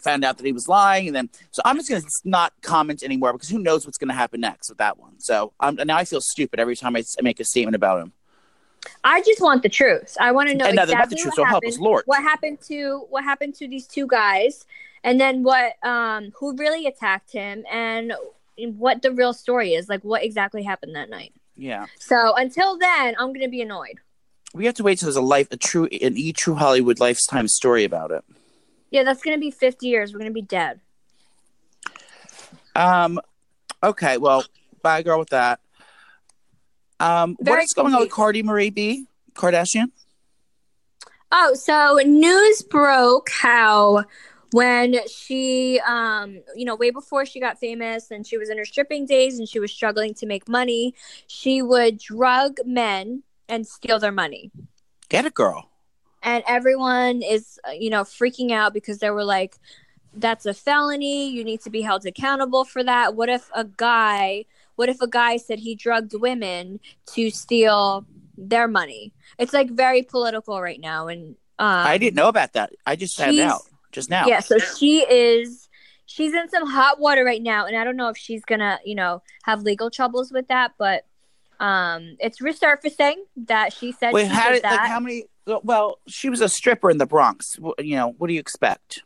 found 0.00 0.24
out 0.24 0.36
that 0.36 0.46
he 0.46 0.52
was 0.52 0.68
lying 0.68 1.06
and 1.06 1.16
then 1.16 1.30
so 1.50 1.62
I'm 1.64 1.76
just 1.76 1.88
gonna 1.88 2.02
not 2.24 2.52
comment 2.62 3.02
anymore 3.02 3.32
because 3.32 3.48
who 3.48 3.58
knows 3.58 3.86
what's 3.86 3.98
gonna 3.98 4.12
happen 4.12 4.40
next 4.40 4.68
with 4.68 4.78
that 4.78 4.98
one. 4.98 5.18
So 5.18 5.52
um, 5.60 5.76
now 5.76 5.96
I 5.96 6.04
feel 6.04 6.20
stupid 6.20 6.60
every 6.60 6.76
time 6.76 6.94
I 6.94 7.02
make 7.22 7.40
a 7.40 7.44
statement 7.44 7.74
about 7.74 8.02
him. 8.02 8.12
I 9.04 9.20
just 9.22 9.40
want 9.40 9.62
the 9.62 9.68
truth. 9.68 10.16
I 10.20 10.32
want 10.32 10.48
to 10.50 10.54
know 10.54 10.64
And 10.64 10.78
exactly 10.78 11.16
the 11.16 11.22
truth, 11.22 11.32
what 11.32 11.36
so 11.36 11.44
help 11.44 11.64
happened. 11.64 11.72
us, 11.74 11.78
Lord. 11.78 12.02
What 12.06 12.22
happened 12.22 12.60
to 12.68 13.06
what 13.10 13.24
happened 13.24 13.54
to 13.56 13.68
these 13.68 13.86
two 13.86 14.06
guys, 14.06 14.64
and 15.04 15.20
then 15.20 15.42
what 15.42 15.74
um 15.84 16.32
who 16.38 16.56
really 16.56 16.86
attacked 16.86 17.32
him, 17.32 17.64
and 17.70 18.12
what 18.56 19.02
the 19.02 19.10
real 19.12 19.32
story 19.32 19.74
is. 19.74 19.88
Like 19.88 20.02
what 20.02 20.22
exactly 20.22 20.62
happened 20.62 20.94
that 20.96 21.10
night. 21.10 21.32
Yeah, 21.56 21.86
So 21.98 22.34
until 22.36 22.78
then, 22.78 23.14
I'm 23.18 23.32
gonna 23.34 23.48
be 23.48 23.60
annoyed. 23.60 23.98
we 24.54 24.64
have 24.64 24.74
to 24.76 24.82
wait 24.82 24.98
till 24.98 25.06
there's 25.08 25.16
a 25.16 25.20
life 25.20 25.48
a 25.50 25.56
true 25.58 25.84
an 25.92 26.16
e 26.16 26.32
true 26.32 26.54
Hollywood 26.54 26.98
lifetime 27.00 27.48
story 27.48 27.84
about 27.84 28.10
it. 28.10 28.24
Yeah, 28.90 29.02
that's 29.04 29.22
gonna 29.22 29.36
be 29.38 29.50
50 29.50 29.86
years. 29.86 30.12
We're 30.12 30.20
gonna 30.20 30.30
be 30.30 30.40
dead. 30.42 30.80
Um, 32.74 33.20
okay, 33.82 34.16
well, 34.18 34.44
bye, 34.82 35.02
girl, 35.02 35.18
with 35.18 35.30
that. 35.30 35.60
Um, 37.00 37.36
what 37.40 37.62
is 37.62 37.72
going 37.72 37.94
on 37.94 38.02
with. 38.02 38.10
Cardi 38.10 38.42
Marie 38.42 38.70
B 38.70 39.06
Kardashian? 39.34 39.90
Oh, 41.32 41.54
so 41.54 41.98
news 42.04 42.62
broke 42.62 43.30
how 43.30 44.04
when 44.52 44.96
she 45.06 45.80
um 45.86 46.40
you 46.56 46.64
know 46.64 46.74
way 46.74 46.90
before 46.90 47.24
she 47.24 47.40
got 47.40 47.58
famous 47.58 48.10
and 48.10 48.26
she 48.26 48.36
was 48.36 48.50
in 48.50 48.58
her 48.58 48.64
stripping 48.64 49.06
days 49.06 49.38
and 49.38 49.48
she 49.48 49.58
was 49.58 49.72
struggling 49.72 50.12
to 50.14 50.26
make 50.26 50.48
money, 50.48 50.94
she 51.26 51.62
would 51.62 51.98
drug 51.98 52.56
men 52.64 53.22
and 53.48 53.66
steal 53.66 53.98
their 53.98 54.12
money. 54.12 54.50
Get 55.08 55.24
it, 55.24 55.34
girl. 55.34 55.70
And 56.22 56.44
everyone 56.46 57.22
is 57.22 57.58
you 57.72 57.90
know 57.90 58.02
freaking 58.02 58.50
out 58.52 58.74
because 58.74 58.98
they 58.98 59.10
were 59.10 59.24
like 59.24 59.56
that's 60.12 60.44
a 60.44 60.52
felony, 60.52 61.28
you 61.30 61.44
need 61.44 61.60
to 61.60 61.70
be 61.70 61.82
held 61.82 62.04
accountable 62.04 62.64
for 62.64 62.82
that. 62.82 63.14
What 63.14 63.28
if 63.28 63.48
a 63.54 63.64
guy 63.64 64.44
what 64.76 64.88
if 64.88 65.00
a 65.00 65.08
guy 65.08 65.36
said 65.36 65.58
he 65.58 65.74
drugged 65.74 66.14
women 66.14 66.80
to 67.14 67.30
steal 67.30 68.06
their 68.36 68.68
money? 68.68 69.12
It's 69.38 69.52
like 69.52 69.70
very 69.70 70.02
political 70.02 70.60
right 70.60 70.80
now 70.80 71.08
and 71.08 71.36
um, 71.60 71.86
I 71.86 71.98
didn't 71.98 72.16
know 72.16 72.28
about 72.28 72.54
that. 72.54 72.72
I 72.86 72.96
just 72.96 73.18
found 73.18 73.38
out 73.38 73.60
just 73.92 74.08
now. 74.08 74.26
yeah, 74.26 74.40
so 74.40 74.58
she 74.58 75.00
is 75.00 75.68
she's 76.06 76.32
in 76.32 76.48
some 76.48 76.66
hot 76.66 76.98
water 76.98 77.22
right 77.22 77.42
now, 77.42 77.66
and 77.66 77.76
I 77.76 77.84
don't 77.84 77.96
know 77.96 78.08
if 78.08 78.16
she's 78.16 78.42
gonna, 78.46 78.80
you 78.82 78.94
know, 78.94 79.22
have 79.44 79.60
legal 79.62 79.90
troubles 79.90 80.32
with 80.32 80.48
that, 80.48 80.72
but 80.78 81.04
um 81.60 82.16
it's 82.18 82.40
resurfacing 82.40 83.16
that 83.36 83.74
she 83.74 83.92
said 83.92 84.14
Wait, 84.14 84.28
she 84.28 84.28
how 84.34 84.50
did 84.50 84.62
that. 84.62 84.70
like 84.70 84.88
how 84.88 85.00
many? 85.00 85.24
Well, 85.46 85.98
she 86.06 86.30
was 86.30 86.40
a 86.40 86.48
stripper 86.48 86.90
in 86.90 86.96
the 86.96 87.04
Bronx. 87.04 87.58
You 87.78 87.96
know, 87.96 88.14
what 88.16 88.28
do 88.28 88.32
you 88.32 88.40
expect? 88.40 89.02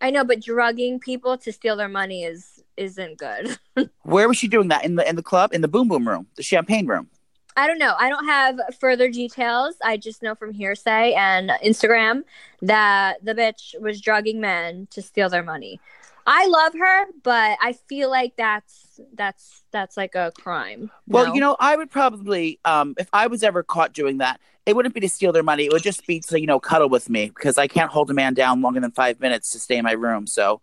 I 0.00 0.10
know, 0.10 0.22
but 0.22 0.40
drugging 0.40 1.00
people 1.00 1.36
to 1.38 1.52
steal 1.52 1.76
their 1.76 1.88
money 1.88 2.22
is 2.22 2.49
isn't 2.76 3.18
good. 3.18 3.58
Where 4.02 4.28
was 4.28 4.36
she 4.36 4.48
doing 4.48 4.68
that? 4.68 4.84
In 4.84 4.96
the 4.96 5.08
in 5.08 5.16
the 5.16 5.22
club, 5.22 5.52
in 5.52 5.60
the 5.60 5.68
Boom 5.68 5.88
Boom 5.88 6.06
room, 6.08 6.26
the 6.36 6.42
Champagne 6.42 6.86
room. 6.86 7.08
I 7.56 7.66
don't 7.66 7.78
know. 7.78 7.94
I 7.98 8.08
don't 8.08 8.26
have 8.26 8.60
further 8.78 9.10
details. 9.10 9.74
I 9.84 9.96
just 9.96 10.22
know 10.22 10.34
from 10.34 10.52
hearsay 10.52 11.12
and 11.14 11.50
Instagram 11.64 12.22
that 12.62 13.24
the 13.24 13.34
bitch 13.34 13.78
was 13.80 14.00
drugging 14.00 14.40
men 14.40 14.86
to 14.92 15.02
steal 15.02 15.28
their 15.28 15.42
money. 15.42 15.80
I 16.26 16.46
love 16.46 16.74
her, 16.74 17.06
but 17.24 17.58
I 17.60 17.72
feel 17.72 18.08
like 18.08 18.36
that's 18.36 19.00
that's 19.14 19.62
that's 19.72 19.96
like 19.96 20.14
a 20.14 20.32
crime. 20.40 20.90
Well, 21.08 21.26
No? 21.26 21.34
you 21.34 21.40
know, 21.40 21.56
I 21.58 21.76
would 21.76 21.90
probably, 21.90 22.60
um, 22.64 22.94
if 22.98 23.08
I 23.12 23.26
was 23.26 23.42
ever 23.42 23.62
caught 23.64 23.94
doing 23.94 24.18
that, 24.18 24.40
it 24.64 24.76
wouldn't 24.76 24.94
be 24.94 25.00
to 25.00 25.08
steal 25.08 25.32
their 25.32 25.42
money. 25.42 25.64
It 25.64 25.72
would 25.72 25.82
just 25.82 26.06
be 26.06 26.20
to, 26.20 26.38
you 26.40 26.46
know, 26.46 26.60
cuddle 26.60 26.88
with 26.88 27.10
me 27.10 27.30
because 27.30 27.58
I 27.58 27.66
can't 27.66 27.90
hold 27.90 28.10
a 28.10 28.14
man 28.14 28.34
down 28.34 28.60
longer 28.62 28.78
than 28.80 28.92
five 28.92 29.18
minutes 29.18 29.50
to 29.52 29.58
stay 29.58 29.76
in 29.76 29.84
my 29.84 29.92
room. 29.92 30.26
So, 30.28 30.60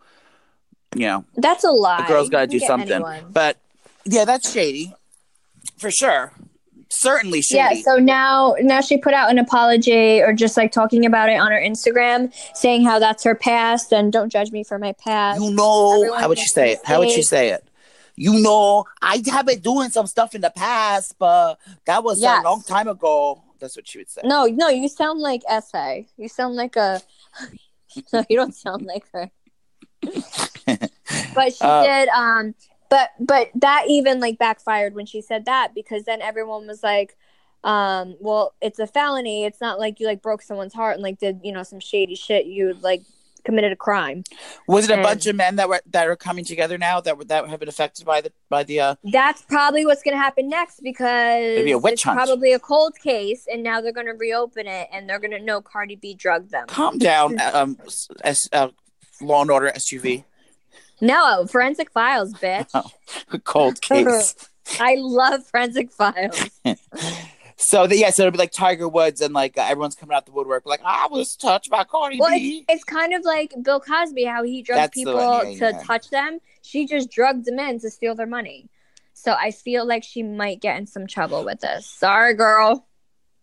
you 0.96 1.06
know, 1.08 1.26
That's 1.36 1.64
a 1.64 1.72
lot. 1.72 2.06
a 2.06 2.08
girl's 2.08 2.30
got 2.30 2.42
to 2.42 2.48
do 2.48 2.60
something. 2.60 2.92
anyone. 2.92 3.26
But 3.32 3.58
yeah, 4.06 4.26
that's 4.26 4.52
shady 4.52 4.94
for 5.78 5.92
sure. 5.92 6.32
Certainly 6.90 7.42
shady. 7.42 7.58
Yeah, 7.58 7.82
so 7.82 7.98
now 7.98 8.56
now 8.62 8.80
she 8.80 8.98
put 8.98 9.14
out 9.14 9.30
an 9.30 9.38
apology 9.38 10.22
or 10.22 10.32
just 10.32 10.56
like 10.56 10.72
talking 10.72 11.06
about 11.06 11.28
it 11.30 11.36
on 11.40 11.52
her 11.52 11.60
Instagram, 11.60 12.34
saying 12.56 12.86
how 12.86 12.98
that's 13.00 13.24
her 13.26 13.36
past 13.36 13.92
and 13.92 14.12
don't 14.14 14.30
judge 14.30 14.52
me 14.52 14.64
for 14.64 14.80
my 14.80 14.94
past. 14.94 15.42
you 15.42 15.52
know, 15.52 15.96
Everyone 16.02 16.20
how 16.22 16.30
would 16.30 16.40
she 16.40 16.48
say 16.48 16.72
it? 16.72 16.80
How 16.86 17.00
would 17.00 17.12
she 17.12 17.22
say 17.24 17.50
it? 17.50 17.64
You 18.16 18.40
know, 18.40 18.86
I 19.02 19.22
have 19.32 19.46
been 19.46 19.60
doing 19.60 19.90
some 19.90 20.08
stuff 20.08 20.34
in 20.34 20.42
the 20.42 20.50
past, 20.50 21.16
but 21.20 21.60
that 21.86 22.04
was 22.04 22.20
Yes. 22.22 22.42
a 22.44 22.48
long 22.50 22.64
time 22.64 22.88
ago. 22.88 23.44
That's 23.60 23.76
what 23.76 23.88
she 23.88 23.98
would 24.00 24.10
say. 24.10 24.22
No, 24.24 24.46
no, 24.46 24.70
you 24.70 24.88
sound 24.88 25.20
like 25.20 25.42
essay. 25.50 26.08
You 26.18 26.30
sound 26.30 26.56
like 26.56 26.78
a 26.78 27.02
No, 28.14 28.24
you 28.30 28.38
don't 28.38 28.56
sound 28.56 28.86
like 28.86 29.04
her. 29.14 29.30
but 31.38 31.54
she 31.54 31.64
Uh, 31.64 31.84
did 31.84 32.10
um 32.10 32.54
but 32.90 33.10
but 33.20 33.50
that 33.56 33.86
even 33.88 34.20
like 34.20 34.38
backfired 34.38 34.94
when 34.96 35.06
she 35.06 35.22
said 35.22 35.46
that 35.46 35.74
because 35.76 36.04
then 36.04 36.22
everyone 36.22 36.68
was 36.68 36.84
like 36.84 37.16
um 37.64 38.16
well 38.20 38.54
it's 38.62 38.80
a 38.80 38.88
felony. 38.88 39.46
It's 39.46 39.60
not 39.62 39.80
like 39.80 40.00
you 40.00 40.06
like 40.08 40.22
broke 40.22 40.42
someone's 40.42 40.74
heart 40.74 40.94
and 40.96 41.04
like 41.04 41.18
did 41.20 41.40
you 41.44 41.52
know 41.52 41.64
some 41.64 41.80
shady 41.80 42.16
shit. 42.16 42.46
You 42.46 42.76
like 42.82 43.02
committed 43.44 43.72
a 43.72 43.76
crime. 43.78 44.24
Was 44.68 44.86
it 44.86 44.92
a 44.92 44.96
And- 44.96 45.04
bunch 45.04 45.26
of 45.26 45.36
men 45.36 45.56
that 45.56 45.68
were 45.70 45.82
that 45.92 46.08
are 46.08 46.16
coming 46.16 46.44
together 46.46 46.78
now 46.78 47.00
that 47.02 47.18
were 47.18 47.24
that 47.26 47.48
have 47.48 47.60
been 47.60 47.70
affected 47.70 48.06
by 48.06 48.22
the 48.22 48.32
by 48.50 48.64
the 48.64 48.80
uh 48.80 48.96
that's 49.06 49.42
probably 49.42 49.86
what's 49.86 50.04
going 50.04 50.16
to 50.16 50.22
happen 50.22 50.48
next 50.50 50.82
because 50.82 51.56
Maybe 51.56 51.72
a 51.72 51.78
witch 51.78 51.94
it's 51.94 52.04
hunt. 52.04 52.18
probably 52.18 52.52
a 52.54 52.60
cold 52.60 52.94
case 53.00 53.48
and 53.52 53.64
now 53.64 53.80
they're 53.82 53.94
going 53.94 54.08
to 54.08 54.14
reopen 54.14 54.68
it 54.68 54.88
and 54.94 55.10
they're 55.10 55.20
going 55.20 55.32
to 55.32 55.40
know 55.40 55.62
Cardi 55.62 55.96
B 55.96 56.14
drugged 56.14 56.52
them. 56.52 56.68
Calm 56.68 56.98
down 56.98 57.40
um 57.54 57.78
s 58.24 58.50
uh, 58.52 58.68
law 59.22 59.42
and 59.42 59.52
order 59.52 59.72
SUV 59.76 60.26
no 61.02 61.46
forensic 61.48 61.92
files 61.92 62.34
bitch 62.34 62.92
cold 63.44 63.82
case. 63.82 64.36
I 64.80 64.96
love 64.98 65.46
forensic 65.46 65.92
files 65.92 66.50
so 67.58 67.88
the, 67.88 67.98
yeah, 67.98 68.12
so 68.12 68.24
it'll 68.24 68.32
be 68.32 68.38
like 68.38 68.52
Tiger 68.52 68.88
Woods 68.88 69.20
and 69.20 69.34
like 69.34 69.58
uh, 69.58 69.62
everyone's 69.62 69.96
coming 69.96 70.16
out 70.16 70.26
the 70.26 70.32
woodwork 70.32 70.66
like 70.66 70.82
I 70.86 71.08
was 71.10 71.36
touched 71.36 71.70
by 71.70 71.84
Cardi 71.84 72.20
Well, 72.20 72.30
B. 72.30 72.64
it's 72.70 72.84
kind 72.84 73.14
of 73.14 73.26
like 73.26 73.54
Bill 73.64 73.80
Cosby, 73.80 74.26
how 74.26 74.44
he 74.44 74.62
drugged 74.62 74.80
That's 74.80 74.94
people 74.94 75.16
one, 75.16 75.52
yeah, 75.54 75.60
to 75.60 75.76
yeah. 75.78 75.84
touch 75.84 76.10
them. 76.12 76.40
She 76.62 76.86
just 76.86 77.10
drugged 77.10 77.46
them 77.46 77.58
in 77.60 77.80
to 77.80 77.90
steal 77.90 78.14
their 78.14 78.28
money. 78.28 78.70
So 79.14 79.34
I 79.34 79.50
feel 79.50 79.88
like 79.88 80.04
she 80.04 80.22
might 80.22 80.62
get 80.62 80.78
in 80.78 80.86
some 80.86 81.08
trouble 81.08 81.44
with 81.44 81.60
this. 81.62 81.88
Sorry, 81.88 82.36
girl. 82.36 82.86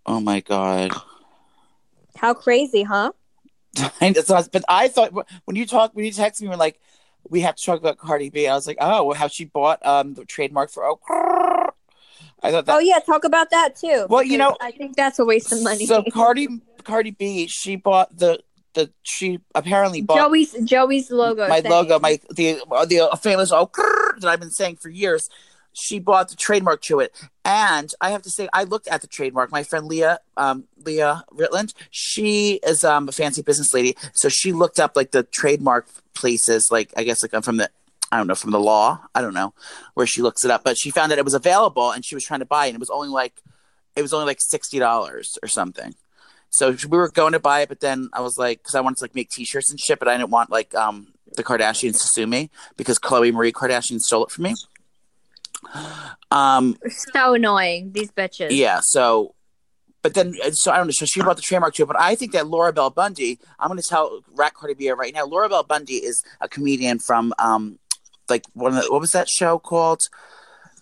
Oh 0.06 0.20
my 0.20 0.40
god. 0.40 0.92
How 2.16 2.34
crazy, 2.34 2.84
huh? 2.84 3.10
It's 4.00 4.30
but 4.30 4.64
I 4.68 4.86
thought 4.86 5.12
when 5.44 5.56
you 5.56 5.66
talk 5.66 5.90
when 5.94 6.04
you 6.04 6.12
text 6.12 6.40
me, 6.40 6.46
you 6.46 6.50
were 6.50 6.56
like, 6.56 6.80
we 7.28 7.40
have 7.40 7.56
to 7.56 7.64
talk 7.64 7.78
about 7.78 7.98
Cardi 7.98 8.30
B. 8.30 8.46
I 8.46 8.54
was 8.54 8.66
like, 8.66 8.78
oh, 8.80 9.12
how 9.14 9.28
she 9.28 9.44
bought 9.44 9.84
um 9.84 10.14
the 10.14 10.24
trademark 10.24 10.70
for 10.70 10.84
oh. 10.84 11.70
I 12.42 12.50
thought 12.50 12.66
that 12.66 12.76
Oh 12.76 12.78
yeah, 12.78 12.98
talk 12.98 13.24
about 13.24 13.50
that 13.50 13.76
too. 13.76 14.06
Well, 14.08 14.22
you 14.22 14.38
know- 14.38 14.56
I 14.60 14.70
think 14.70 14.96
that's 14.96 15.18
a 15.18 15.24
waste 15.24 15.52
of 15.52 15.62
money. 15.62 15.86
So 15.86 16.04
Cardi 16.12 16.60
Cardi 16.84 17.12
B, 17.12 17.46
she 17.46 17.76
bought 17.76 18.16
the 18.16 18.40
the 18.74 18.92
she 19.02 19.40
apparently 19.54 20.02
bought 20.02 20.18
Joey's 20.18 20.52
Joey's 20.64 21.10
logo. 21.10 21.48
my 21.48 21.60
thing. 21.60 21.70
logo, 21.70 21.98
my 21.98 22.18
the 22.30 22.60
the 22.86 23.18
famous 23.22 23.52
oh 23.52 23.70
that 24.18 24.28
I've 24.28 24.40
been 24.40 24.50
saying 24.50 24.76
for 24.76 24.88
years. 24.88 25.30
She 25.76 25.98
bought 25.98 26.28
the 26.28 26.36
trademark 26.36 26.82
to 26.82 27.00
it, 27.00 27.12
and 27.44 27.92
I 28.00 28.10
have 28.10 28.22
to 28.22 28.30
say, 28.30 28.48
I 28.52 28.62
looked 28.62 28.86
at 28.86 29.00
the 29.00 29.08
trademark. 29.08 29.50
My 29.50 29.64
friend 29.64 29.86
Leah, 29.86 30.20
um, 30.36 30.64
Leah 30.84 31.24
Ritland, 31.34 31.74
she 31.90 32.60
is 32.64 32.84
um, 32.84 33.08
a 33.08 33.12
fancy 33.12 33.42
business 33.42 33.74
lady, 33.74 33.96
so 34.12 34.28
she 34.28 34.52
looked 34.52 34.78
up 34.78 34.94
like 34.94 35.10
the 35.10 35.24
trademark 35.24 35.88
places, 36.14 36.70
like 36.70 36.92
I 36.96 37.02
guess 37.02 37.22
like 37.22 37.34
I'm 37.34 37.42
from 37.42 37.56
the, 37.56 37.68
I 38.12 38.18
don't 38.18 38.28
know, 38.28 38.36
from 38.36 38.52
the 38.52 38.60
law, 38.60 39.00
I 39.16 39.20
don't 39.20 39.34
know 39.34 39.52
where 39.94 40.06
she 40.06 40.22
looks 40.22 40.44
it 40.44 40.50
up, 40.52 40.62
but 40.62 40.78
she 40.78 40.90
found 40.92 41.10
that 41.10 41.18
it 41.18 41.24
was 41.24 41.34
available, 41.34 41.90
and 41.90 42.04
she 42.04 42.14
was 42.14 42.24
trying 42.24 42.40
to 42.40 42.46
buy 42.46 42.66
it, 42.66 42.68
and 42.68 42.76
it 42.76 42.80
was 42.80 42.90
only 42.90 43.08
like, 43.08 43.34
it 43.96 44.02
was 44.02 44.14
only 44.14 44.26
like 44.26 44.40
sixty 44.40 44.78
dollars 44.78 45.38
or 45.42 45.48
something. 45.48 45.94
So 46.50 46.70
we 46.88 46.98
were 46.98 47.10
going 47.10 47.32
to 47.32 47.40
buy 47.40 47.62
it, 47.62 47.68
but 47.68 47.80
then 47.80 48.10
I 48.12 48.20
was 48.20 48.38
like, 48.38 48.58
because 48.58 48.76
I 48.76 48.80
wanted 48.80 48.98
to 48.98 49.04
like 49.04 49.16
make 49.16 49.28
T-shirts 49.28 49.70
and 49.70 49.80
shit, 49.80 49.98
but 49.98 50.06
I 50.06 50.16
didn't 50.16 50.30
want 50.30 50.50
like 50.50 50.72
um 50.76 51.08
the 51.36 51.42
Kardashians 51.42 52.00
to 52.00 52.06
sue 52.06 52.28
me 52.28 52.48
because 52.76 53.00
Khloe 53.00 53.32
Marie 53.32 53.52
Kardashian 53.52 54.00
stole 54.00 54.24
it 54.24 54.30
from 54.30 54.44
me. 54.44 54.54
Um, 56.30 56.76
So 56.88 57.34
annoying. 57.34 57.92
These 57.92 58.10
bitches. 58.12 58.48
yeah. 58.50 58.80
So, 58.80 59.34
but 60.02 60.14
then 60.14 60.34
so 60.52 60.70
I 60.72 60.76
don't 60.76 60.86
know. 60.86 60.92
So 60.92 61.06
she 61.06 61.22
brought 61.22 61.36
the 61.36 61.42
trademark 61.42 61.74
to 61.74 61.82
it, 61.82 61.86
but 61.86 62.00
I 62.00 62.14
think 62.14 62.32
that 62.32 62.46
Laura 62.46 62.72
Bell 62.72 62.90
Bundy. 62.90 63.38
I'm 63.58 63.68
going 63.68 63.80
to 63.80 63.88
tell 63.88 64.20
Rat 64.34 64.54
Cardi 64.54 64.74
B 64.74 64.90
right 64.90 65.14
now. 65.14 65.24
Laura 65.26 65.48
Bell 65.48 65.62
Bundy 65.62 65.94
is 65.94 66.22
a 66.40 66.48
comedian 66.48 66.98
from 66.98 67.32
um 67.38 67.78
like 68.28 68.44
one 68.54 68.74
of 68.76 68.82
the, 68.84 68.90
what 68.92 69.00
was 69.00 69.12
that 69.12 69.28
show 69.28 69.58
called 69.58 70.08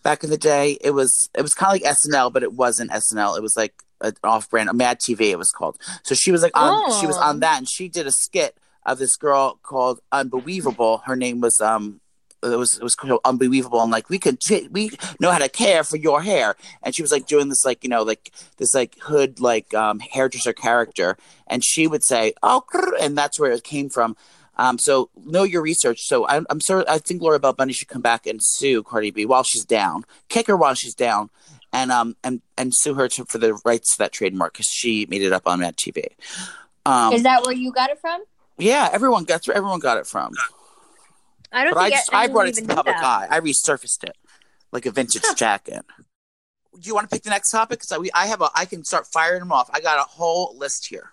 back 0.03 0.25
in 0.25 0.31
the 0.31 0.39
day? 0.39 0.79
It 0.81 0.91
was 0.93 1.29
it 1.37 1.43
was 1.43 1.55
kind 1.55 1.77
of 1.77 1.83
like 1.83 1.97
SNL, 1.97 2.33
but 2.33 2.43
it 2.43 2.53
wasn't 2.53 2.91
SNL. 2.91 3.37
It 3.37 3.43
was 3.43 3.57
like 3.57 3.75
an 4.01 4.15
off-brand, 4.25 4.69
a 4.69 4.75
Mad 4.75 4.99
TV. 4.99 5.31
It 5.31 5.39
was 5.39 5.53
called. 5.53 5.79
So 6.03 6.15
she 6.17 6.33
was 6.33 6.43
like 6.43 6.57
on 6.57 7.01
she 7.01 7.07
was 7.07 7.17
Oh. 7.19 7.23
on 7.23 7.41
that, 7.41 7.59
and 7.59 7.69
she 7.69 7.89
did 7.89 8.07
a 8.07 8.13
skit 8.13 8.57
of 8.85 8.99
this 8.99 9.15
girl 9.17 9.61
called 9.63 10.01
Unbelievable. 10.11 10.99
Her 11.07 11.15
name 11.15 11.41
was 11.41 11.61
um 11.61 12.01
it 12.43 12.57
was 12.57 12.77
it 12.77 12.83
was 12.83 12.97
so 13.01 13.21
unbelievable. 13.25 13.81
And 13.83 13.93
like 13.93 14.09
we 14.09 14.19
could 14.19 14.39
we 14.71 14.91
know 15.21 15.31
how 15.31 15.39
to 15.39 15.49
care 15.49 15.85
for 15.85 15.97
your 15.97 16.23
hair. 16.23 16.57
And 16.83 16.95
she 16.95 17.03
was 17.03 17.13
like 17.13 17.27
doing 17.27 17.49
this 17.49 17.65
like 17.65 17.83
you 17.85 17.91
know 17.91 18.03
like 18.03 18.33
this 18.57 18.75
like 18.75 18.97
hood 19.01 19.41
like 19.41 19.73
um 19.75 20.01
hairdresser 20.01 20.53
character. 20.53 21.17
And 21.47 21.65
she 21.65 21.87
would 21.87 22.05
say 22.05 22.35
oh 22.43 22.63
and 23.01 23.17
that's 23.17 23.39
where 23.39 23.53
it 23.53 23.65
came 23.65 23.89
from. 23.89 24.17
Um 24.57 24.79
so 24.79 25.11
know 25.25 25.45
your 25.45 25.63
research. 25.63 26.03
So 26.03 26.27
i'm, 26.29 26.47
I'm 26.51 26.61
sorry 26.61 26.85
i 26.89 26.99
think 26.99 27.23
laura 27.23 27.39
bell 27.39 27.53
bundy 27.53 27.75
should 27.75 27.89
come 27.89 28.03
back 28.03 28.27
and 28.27 28.41
sue 28.43 28.83
cardi 28.83 29.11
b 29.11 29.27
while 29.27 29.45
she's 29.45 29.65
down. 29.65 30.05
Kick 30.29 30.47
her 30.49 30.57
while 30.57 30.75
she's 30.75 30.95
down. 30.95 31.31
And 31.73 31.91
um 31.91 32.17
and 32.23 32.43
and 32.59 32.75
sue 32.75 32.95
her 32.95 33.09
to, 33.09 33.25
for 33.25 33.39
the 33.39 33.55
rights 33.65 33.93
to 33.93 33.99
that 33.99 34.13
trademark 34.13 34.55
because 34.55 34.67
she 34.67 35.07
made 35.07 35.23
it 35.23 35.33
up 35.33 35.47
on 35.47 35.61
Mad 35.61 35.77
TV. 35.77 36.07
Um, 36.85 37.13
Is 37.13 37.23
that 37.23 37.45
where 37.45 37.55
you 37.55 37.73
got 37.73 37.91
it 37.91 38.01
from? 38.01 38.23
yeah, 38.59 38.89
everyone 38.93 39.25
got 39.25 39.47
where 39.47 39.57
everyone 39.57 39.81
got 39.81 39.99
it 39.99 40.07
from. 40.07 40.33
I 41.53 41.65
don't 41.65 41.75
But 41.75 41.81
I 41.81 41.91
just 41.91 42.15
I 42.15 42.27
brought 42.29 42.49
it 42.49 42.55
to 42.57 42.63
the 42.67 42.75
public 42.75 42.97
eye. 42.97 43.27
I 43.31 43.41
resurfaced 43.41 44.05
it 44.05 44.17
like 44.73 44.87
a 44.87 44.91
vintage 44.91 45.23
jacket. 45.37 45.85
Do 46.75 46.81
you 46.89 46.95
want 46.95 47.09
to 47.11 47.15
pick 47.15 47.23
the 47.23 47.31
next 47.31 47.51
topic? 47.51 47.79
Because 47.81 47.93
I, 47.93 47.99
we- 47.99 48.11
I 48.15 48.27
have 48.27 48.41
a 48.41 48.49
I 48.55 48.65
can 48.65 48.85
start 48.85 49.07
firing 49.07 49.41
them 49.41 49.53
off. 49.53 49.69
I 49.73 49.81
got 49.81 49.99
a 49.99 50.09
whole 50.09 50.57
list 50.57 50.87
here. 50.87 51.11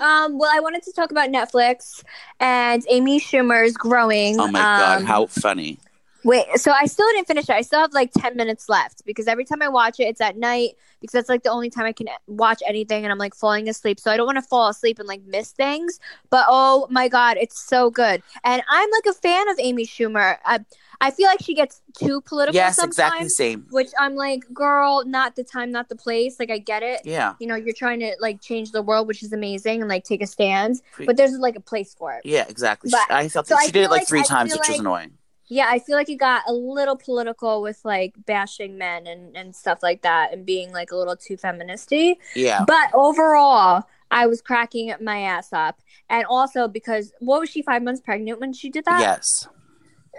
Um, 0.00 0.38
well, 0.38 0.50
I 0.52 0.58
wanted 0.60 0.82
to 0.84 0.92
talk 0.92 1.10
about 1.12 1.28
Netflix 1.30 2.02
and 2.40 2.82
Amy 2.90 3.20
Schumer's 3.20 3.74
growing. 3.74 4.40
Oh 4.40 4.48
my 4.48 4.58
god, 4.58 4.98
um, 5.00 5.04
how 5.04 5.26
funny! 5.26 5.78
Wait, 6.24 6.46
so 6.56 6.72
I 6.72 6.86
still 6.86 7.06
didn't 7.12 7.26
finish 7.26 7.44
it. 7.44 7.50
I 7.50 7.60
still 7.60 7.80
have 7.80 7.92
like 7.92 8.10
10 8.16 8.34
minutes 8.36 8.68
left 8.68 9.04
because 9.04 9.26
every 9.28 9.44
time 9.44 9.60
I 9.60 9.68
watch 9.68 10.00
it, 10.00 10.04
it's 10.04 10.20
at 10.22 10.36
night 10.36 10.70
because 11.00 11.12
that's 11.12 11.28
like 11.28 11.42
the 11.42 11.50
only 11.50 11.68
time 11.68 11.84
I 11.84 11.92
can 11.92 12.08
watch 12.26 12.62
anything 12.66 13.04
and 13.04 13.12
I'm 13.12 13.18
like 13.18 13.34
falling 13.34 13.68
asleep. 13.68 14.00
So 14.00 14.10
I 14.10 14.16
don't 14.16 14.24
want 14.26 14.36
to 14.38 14.42
fall 14.42 14.68
asleep 14.68 14.98
and 14.98 15.06
like 15.06 15.22
miss 15.26 15.52
things. 15.52 16.00
But 16.30 16.46
oh 16.48 16.86
my 16.90 17.08
God, 17.08 17.36
it's 17.38 17.60
so 17.60 17.90
good. 17.90 18.22
And 18.42 18.62
I'm 18.68 18.90
like 18.90 19.06
a 19.06 19.12
fan 19.12 19.48
of 19.50 19.58
Amy 19.58 19.84
Schumer. 19.86 20.38
I, 20.46 20.60
I 21.00 21.10
feel 21.10 21.26
like 21.26 21.42
she 21.42 21.54
gets 21.54 21.82
too 21.98 22.22
political 22.22 22.54
Yes, 22.54 22.76
sometimes, 22.76 22.94
exactly 22.94 23.24
the 23.24 23.30
same. 23.30 23.66
which 23.70 23.90
I'm 23.98 24.14
like, 24.14 24.44
girl, 24.54 25.04
not 25.04 25.36
the 25.36 25.44
time, 25.44 25.70
not 25.70 25.88
the 25.90 25.96
place. 25.96 26.38
Like, 26.38 26.50
I 26.50 26.56
get 26.58 26.82
it. 26.82 27.00
Yeah, 27.04 27.34
You 27.38 27.46
know, 27.48 27.56
you're 27.56 27.74
trying 27.74 28.00
to 28.00 28.14
like 28.20 28.40
change 28.40 28.70
the 28.72 28.80
world, 28.80 29.06
which 29.08 29.22
is 29.22 29.32
amazing, 29.34 29.80
and 29.82 29.90
like 29.90 30.04
take 30.04 30.22
a 30.22 30.26
stand. 30.26 30.80
But 31.04 31.16
there's 31.18 31.32
like 31.32 31.56
a 31.56 31.60
place 31.60 31.92
for 31.94 32.14
it. 32.14 32.22
yeah, 32.24 32.46
exactly. 32.48 32.90
But- 32.90 33.00
She- 33.08 33.14
I 33.14 33.28
felt 33.28 33.46
so 33.48 33.54
that 33.56 33.62
I 33.62 33.66
she 33.66 33.72
did 33.72 33.80
it 33.84 33.90
like 33.90 34.00
like- 34.02 34.08
three 34.08 34.20
I 34.20 34.22
times, 34.22 34.52
which 34.52 34.68
was 34.68 34.78
annoying. 34.78 35.18
Yeah, 35.48 35.66
I 35.68 35.78
feel 35.78 35.96
like 35.96 36.08
it 36.08 36.16
got 36.16 36.42
a 36.48 36.52
little 36.52 36.96
political 36.96 37.60
with 37.62 37.80
like 37.84 38.14
bashing 38.26 38.78
men 38.78 39.06
and, 39.06 39.36
and 39.36 39.54
stuff 39.54 39.82
like 39.82 40.02
that 40.02 40.32
and 40.32 40.46
being 40.46 40.72
like 40.72 40.90
a 40.90 40.96
little 40.96 41.16
too 41.16 41.36
feministy. 41.36 42.16
Yeah, 42.34 42.64
But 42.66 42.90
overall, 42.94 43.84
I 44.10 44.26
was 44.26 44.40
cracking 44.40 44.94
my 45.00 45.20
ass 45.20 45.52
up. 45.52 45.80
And 46.08 46.24
also 46.26 46.68
because 46.68 47.12
what 47.20 47.40
was 47.40 47.50
she 47.50 47.62
five 47.62 47.82
months 47.82 48.00
pregnant 48.00 48.40
when 48.40 48.52
she 48.52 48.70
did 48.70 48.84
that? 48.86 49.08
yes, 49.08 49.48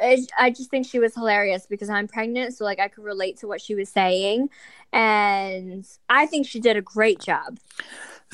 I, 0.02 0.26
I 0.38 0.50
just 0.52 0.70
think 0.70 0.86
she 0.86 1.00
was 1.00 1.14
hilarious 1.16 1.66
because 1.68 1.90
I'm 1.90 2.08
pregnant, 2.08 2.54
so 2.56 2.66
like 2.66 2.80
I 2.80 2.88
could 2.88 3.04
relate 3.04 3.38
to 3.40 3.48
what 3.48 3.62
she 3.62 3.76
was 3.76 3.90
saying, 3.90 4.50
and 4.92 5.86
I 6.10 6.26
think 6.26 6.48
she 6.48 6.60
did 6.60 6.76
a 6.78 6.82
great 6.82 7.20
job. 7.20 7.60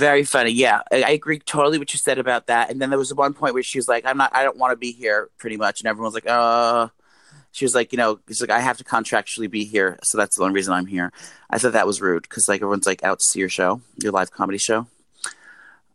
Very 0.01 0.23
funny. 0.23 0.51
Yeah, 0.51 0.81
I, 0.91 1.03
I 1.03 1.09
agree 1.11 1.39
totally 1.39 1.77
what 1.77 1.93
you 1.93 1.99
said 1.99 2.17
about 2.17 2.47
that. 2.47 2.69
And 2.71 2.81
then 2.81 2.89
there 2.89 2.99
was 2.99 3.13
one 3.13 3.33
point 3.33 3.53
where 3.53 3.63
she 3.63 3.77
was 3.77 3.87
like, 3.87 4.05
"I'm 4.05 4.17
not. 4.17 4.35
I 4.35 4.43
don't 4.43 4.57
want 4.57 4.71
to 4.71 4.77
be 4.77 4.91
here," 4.91 5.29
pretty 5.37 5.57
much, 5.57 5.79
and 5.79 5.87
everyone 5.87 6.11
was 6.11 6.15
like, 6.15 6.27
"Uh." 6.27 6.89
She 7.53 7.65
was 7.65 7.75
like, 7.75 7.91
you 7.91 7.97
know, 7.97 8.17
she's 8.29 8.39
like, 8.39 8.49
I 8.49 8.61
have 8.61 8.77
to 8.77 8.85
contractually 8.85 9.51
be 9.51 9.65
here, 9.65 9.99
so 10.03 10.17
that's 10.17 10.37
the 10.37 10.43
only 10.43 10.55
reason 10.55 10.73
I'm 10.73 10.85
here. 10.85 11.11
I 11.49 11.57
thought 11.57 11.73
that 11.73 11.85
was 11.85 11.99
rude 11.99 12.23
because 12.23 12.47
like 12.47 12.61
everyone's 12.61 12.87
like 12.87 13.03
out 13.03 13.19
to 13.19 13.25
see 13.25 13.41
your 13.41 13.49
show, 13.49 13.81
your 14.01 14.13
live 14.13 14.31
comedy 14.31 14.57
show. 14.57 14.87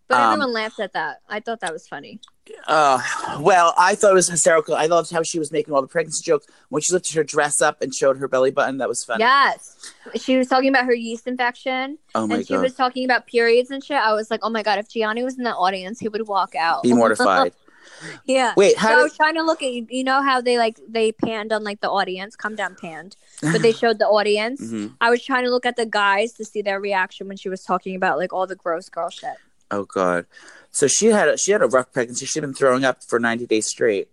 But 0.09 0.19
Um, 0.21 0.33
everyone 0.35 0.53
laughed 0.53 0.79
at 0.81 0.93
that. 0.93 1.21
I 1.29 1.41
thought 1.41 1.61
that 1.61 1.73
was 1.73 1.89
funny. 1.89 2.21
Uh, 2.69 3.01
well, 3.41 3.75
I 3.77 3.97
thought 3.97 4.13
it 4.13 4.15
was 4.15 4.29
hysterical. 4.29 4.77
I 4.77 4.87
loved 4.87 5.11
how 5.11 5.23
she 5.25 5.39
was 5.41 5.51
making 5.51 5.75
all 5.75 5.83
the 5.83 5.89
pregnancy 5.89 6.23
jokes 6.25 6.47
when 6.69 6.81
she 6.81 6.93
lifted 6.93 7.15
her 7.15 7.25
dress 7.25 7.61
up 7.61 7.83
and 7.83 7.93
showed 7.93 8.19
her 8.19 8.29
belly 8.29 8.53
button. 8.53 8.79
That 8.79 8.89
was 8.89 9.03
funny. 9.03 9.25
Yes, 9.25 9.93
she 10.15 10.37
was 10.39 10.47
talking 10.47 10.69
about 10.69 10.85
her 10.85 10.95
yeast 10.95 11.27
infection. 11.27 11.99
Oh 12.15 12.27
my 12.29 12.37
and 12.37 12.47
she 12.47 12.55
god, 12.55 12.63
was 12.63 12.75
talking 12.75 13.05
about 13.05 13.27
periods 13.27 13.73
and 13.73 13.83
shit. 13.83 13.97
I 13.97 14.13
was 14.13 14.31
like, 14.31 14.41
oh 14.45 14.51
my 14.51 14.63
god, 14.63 14.79
if 14.79 14.89
Gianni 14.89 15.25
was 15.25 15.37
in 15.39 15.43
the 15.43 15.55
audience, 15.55 15.99
he 15.99 16.09
would 16.09 16.29
walk 16.29 16.55
out. 16.55 16.85
be 16.85 16.93
mortified. 16.93 17.53
yeah. 18.27 18.53
Wait, 18.57 18.75
So 18.75 18.79
how 18.81 19.01
I 19.01 19.03
was 19.03 19.17
trying 19.17 19.35
to 19.35 19.43
look 19.43 19.61
at 19.63 19.73
you. 19.73 19.85
You 19.91 20.05
know 20.05 20.23
how 20.23 20.41
they 20.41 20.57
like 20.57 20.79
they 20.89 21.11
panned 21.11 21.53
on 21.53 21.65
like 21.65 21.81
the 21.81 21.91
audience, 21.91 22.37
come 22.37 22.55
down 22.55 22.77
panned, 22.81 23.17
but 23.43 23.61
they 23.61 23.73
showed 23.83 23.99
the 23.99 24.07
audience. 24.07 24.61
Mhm. 24.63 24.95
I 25.01 25.11
was 25.11 25.25
trying 25.25 25.45
to 25.45 25.51
look 25.51 25.67
at 25.67 25.75
the 25.77 25.87
guys 25.87 26.33
to 26.35 26.45
see 26.45 26.63
their 26.63 26.79
reaction 26.81 27.27
when 27.27 27.37
she 27.37 27.49
was 27.49 27.65
talking 27.65 27.97
about 27.97 28.19
like 28.19 28.33
all 28.33 28.47
the 28.47 28.55
gross 28.57 28.89
girl 28.89 29.11
shit. 29.11 29.35
Oh 29.71 29.85
god. 29.85 30.27
So 30.71 30.87
she 30.87 31.07
had 31.07 31.29
a, 31.29 31.39
she 31.39 31.53
had 31.53 31.63
a 31.63 31.67
rough 31.67 31.93
pregnancy. 31.93 32.27
She'd 32.27 32.41
been 32.41 32.55
throwing 32.55 32.85
up 32.85 33.03
for 33.03 33.19
ninety 33.19 33.47
days 33.47 33.67
straight. 33.67 34.09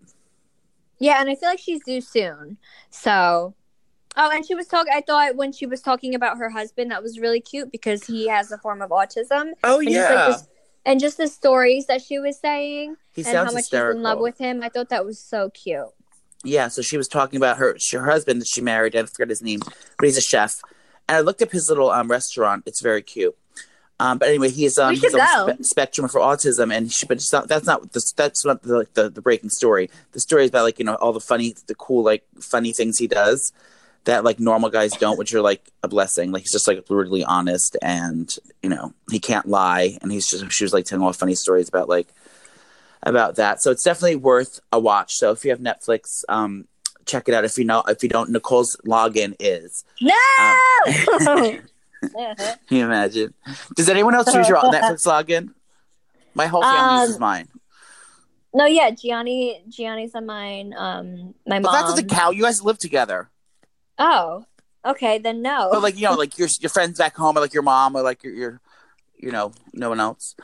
Yeah, 0.98 1.20
and 1.20 1.28
I 1.28 1.34
feel 1.34 1.48
like 1.48 1.58
she's 1.58 1.82
due 1.84 2.00
soon. 2.00 2.56
So, 2.90 3.54
oh, 4.16 4.30
and 4.32 4.46
she 4.46 4.54
was 4.54 4.66
talking. 4.66 4.92
I 4.94 5.00
thought 5.00 5.36
when 5.36 5.52
she 5.52 5.66
was 5.66 5.80
talking 5.82 6.14
about 6.14 6.38
her 6.38 6.50
husband, 6.50 6.90
that 6.90 7.02
was 7.02 7.18
really 7.18 7.40
cute 7.40 7.70
because 7.70 8.04
he 8.04 8.28
has 8.28 8.50
a 8.52 8.58
form 8.58 8.80
of 8.80 8.90
autism. 8.90 9.52
Oh 9.62 9.80
And 9.80 9.88
just, 9.90 10.14
like, 10.14 10.26
this- 10.28 10.48
and 10.86 11.00
just 11.00 11.16
the 11.18 11.28
stories 11.28 11.86
that 11.86 12.02
she 12.02 12.18
was 12.18 12.38
saying 12.38 12.96
he 13.14 13.22
and 13.22 13.26
sounds 13.26 13.48
how 13.48 13.52
much 13.54 13.62
hysterical. 13.64 13.92
she's 13.92 13.96
in 13.98 14.02
love 14.02 14.20
with 14.20 14.38
him. 14.38 14.62
I 14.62 14.68
thought 14.68 14.90
that 14.90 15.04
was 15.04 15.18
so 15.18 15.50
cute. 15.50 15.86
Yeah, 16.44 16.68
so 16.68 16.82
she 16.82 16.96
was 16.96 17.08
talking 17.08 17.38
about 17.38 17.56
her 17.58 17.76
her 17.92 18.04
husband 18.04 18.40
that 18.40 18.48
she 18.48 18.60
married. 18.60 18.94
I 18.94 19.04
forget 19.04 19.28
his 19.30 19.42
name, 19.42 19.60
but 19.98 20.06
he's 20.06 20.18
a 20.18 20.22
chef. 20.22 20.60
And 21.08 21.16
I 21.16 21.20
looked 21.20 21.42
up 21.42 21.50
his 21.50 21.68
little 21.68 21.90
um, 21.90 22.10
restaurant. 22.10 22.62
It's 22.66 22.80
very 22.80 23.02
cute. 23.02 23.36
Um, 24.00 24.18
but 24.18 24.28
anyway, 24.28 24.50
he's 24.50 24.76
um 24.76 24.94
he's 24.94 25.14
on 25.14 25.56
spe- 25.56 25.64
spectrum 25.64 26.08
for 26.08 26.20
autism, 26.20 26.74
and 26.74 26.90
she, 26.90 27.06
but 27.06 27.18
it's 27.18 27.32
not, 27.32 27.46
that's 27.46 27.66
not 27.66 27.92
the, 27.92 28.12
that's 28.16 28.44
not 28.44 28.62
the, 28.62 28.78
like 28.78 28.94
the 28.94 29.08
the 29.08 29.22
breaking 29.22 29.50
story. 29.50 29.88
The 30.12 30.20
story 30.20 30.44
is 30.44 30.50
about 30.50 30.64
like 30.64 30.78
you 30.78 30.84
know 30.84 30.96
all 30.96 31.12
the 31.12 31.20
funny, 31.20 31.54
the 31.66 31.76
cool 31.76 32.02
like 32.02 32.24
funny 32.40 32.72
things 32.72 32.98
he 32.98 33.06
does 33.06 33.52
that 34.04 34.24
like 34.24 34.40
normal 34.40 34.68
guys 34.68 34.92
don't, 34.92 35.18
which 35.18 35.32
are 35.34 35.40
like 35.40 35.70
a 35.82 35.88
blessing. 35.88 36.32
Like 36.32 36.42
he's 36.42 36.52
just 36.52 36.66
like 36.66 36.84
brutally 36.86 37.24
honest, 37.24 37.76
and 37.82 38.34
you 38.62 38.68
know 38.68 38.92
he 39.10 39.20
can't 39.20 39.46
lie, 39.46 39.96
and 40.02 40.10
he's 40.10 40.28
just 40.28 40.50
she 40.50 40.64
was 40.64 40.72
like 40.72 40.86
telling 40.86 41.04
all 41.04 41.12
funny 41.12 41.36
stories 41.36 41.68
about 41.68 41.88
like 41.88 42.08
about 43.04 43.36
that. 43.36 43.62
So 43.62 43.70
it's 43.70 43.84
definitely 43.84 44.16
worth 44.16 44.60
a 44.72 44.80
watch. 44.80 45.14
So 45.16 45.30
if 45.30 45.44
you 45.44 45.50
have 45.50 45.60
Netflix, 45.60 46.24
um, 46.28 46.66
check 47.06 47.28
it 47.28 47.34
out. 47.34 47.44
If 47.44 47.58
you 47.58 47.64
know, 47.64 47.82
if 47.86 48.02
you 48.02 48.08
don't, 48.08 48.30
Nicole's 48.30 48.76
login 48.84 49.36
is. 49.38 49.84
No. 50.00 51.58
Can 52.12 52.76
you 52.76 52.84
imagine? 52.84 53.34
Does 53.76 53.88
anyone 53.88 54.14
else 54.14 54.32
use 54.34 54.48
your 54.48 54.58
Netflix 54.62 55.06
login? 55.06 55.50
My 56.34 56.46
whole 56.46 56.62
family 56.62 56.94
Um, 56.96 57.00
uses 57.02 57.18
mine. 57.20 57.48
no, 58.52 58.66
yeah, 58.66 58.90
Gianni. 58.90 59.62
Gianni's 59.68 60.14
on 60.14 60.26
mine. 60.26 60.74
Um, 60.76 61.34
my 61.46 61.60
But 61.60 61.62
mom. 61.62 61.72
that 61.74 61.82
doesn't 61.82 62.08
count. 62.10 62.36
You 62.36 62.42
guys 62.42 62.62
live 62.62 62.78
together. 62.78 63.30
Oh, 63.98 64.44
okay, 64.84 65.18
then 65.18 65.42
no. 65.42 65.68
But 65.72 65.82
like 65.82 65.96
you 65.96 66.02
know, 66.08 66.14
like 66.14 66.36
your 66.38 66.48
your 66.60 66.70
friends 66.70 66.98
back 66.98 67.14
home, 67.16 67.36
or 67.36 67.40
like 67.40 67.54
your 67.54 67.62
mom, 67.62 67.94
or 67.96 68.02
like 68.02 68.24
your 68.24 68.32
your, 68.34 68.60
you 69.16 69.30
know, 69.30 69.52
no 69.72 69.88
one 69.88 70.00
else. 70.00 70.34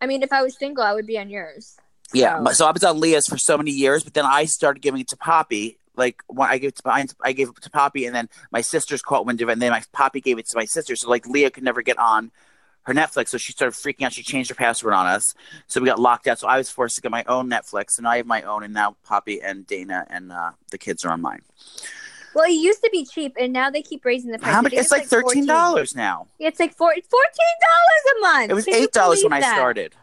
I 0.00 0.06
mean, 0.06 0.22
if 0.22 0.32
I 0.32 0.42
was 0.42 0.58
single, 0.58 0.82
I 0.84 0.92
would 0.92 1.06
be 1.06 1.18
on 1.18 1.30
yours. 1.30 1.76
Yeah. 2.12 2.42
So 2.52 2.66
I 2.66 2.70
was 2.72 2.84
on 2.84 3.00
Leah's 3.00 3.26
for 3.26 3.38
so 3.38 3.56
many 3.56 3.70
years, 3.70 4.04
but 4.04 4.14
then 4.14 4.26
I 4.26 4.44
started 4.44 4.80
giving 4.82 5.00
it 5.00 5.08
to 5.08 5.16
Poppy. 5.16 5.78
Like 5.96 6.22
when 6.26 6.48
I 6.48 6.58
gave 6.58 6.68
it 6.68 6.76
to 6.76 6.82
I, 7.22 7.32
gave 7.32 7.48
it 7.48 7.60
to 7.62 7.70
Poppy, 7.70 8.06
and 8.06 8.14
then 8.14 8.28
my 8.50 8.60
sisters 8.60 9.02
caught 9.02 9.26
wind 9.26 9.40
of 9.40 9.48
it, 9.48 9.52
and 9.52 9.62
then 9.62 9.70
my 9.70 9.82
Poppy 9.92 10.20
gave 10.20 10.38
it 10.38 10.48
to 10.48 10.56
my 10.56 10.64
sister. 10.64 10.96
So 10.96 11.08
like 11.08 11.26
Leah 11.26 11.50
could 11.50 11.64
never 11.64 11.82
get 11.82 11.98
on 11.98 12.30
her 12.82 12.92
Netflix, 12.92 13.28
so 13.28 13.38
she 13.38 13.52
started 13.52 13.74
freaking 13.74 14.04
out. 14.04 14.12
She 14.12 14.22
changed 14.22 14.50
her 14.50 14.54
password 14.54 14.92
on 14.92 15.06
us, 15.06 15.34
so 15.66 15.80
we 15.80 15.86
got 15.86 15.98
locked 15.98 16.26
out. 16.26 16.38
So 16.38 16.48
I 16.48 16.58
was 16.58 16.68
forced 16.70 16.96
to 16.96 17.02
get 17.02 17.10
my 17.10 17.24
own 17.24 17.48
Netflix, 17.48 17.98
and 17.98 18.06
I 18.06 18.18
have 18.18 18.26
my 18.26 18.42
own, 18.42 18.62
and 18.62 18.74
now 18.74 18.96
Poppy 19.04 19.40
and 19.40 19.66
Dana 19.66 20.06
and 20.10 20.32
uh, 20.32 20.52
the 20.70 20.78
kids 20.78 21.04
are 21.04 21.10
on 21.10 21.20
mine. 21.20 21.40
Well, 22.34 22.44
it 22.44 22.52
used 22.54 22.82
to 22.82 22.90
be 22.90 23.04
cheap, 23.04 23.36
and 23.38 23.52
now 23.52 23.70
they 23.70 23.82
keep 23.82 24.04
raising 24.04 24.32
the 24.32 24.38
price. 24.38 24.52
How 24.52 24.60
much? 24.60 24.70
think 24.70 24.82
It's 24.82 24.90
like 24.90 25.06
thirteen 25.06 25.46
$14. 25.46 25.94
now. 25.94 26.26
It's 26.38 26.58
like 26.58 26.74
four, 26.74 26.92
$14 26.92 26.98
a 27.00 28.20
month. 28.20 28.50
It 28.50 28.54
was 28.54 28.64
Can 28.64 28.74
eight 28.74 28.92
dollars 28.92 29.22
when 29.22 29.32
I 29.32 29.40
started. 29.40 29.94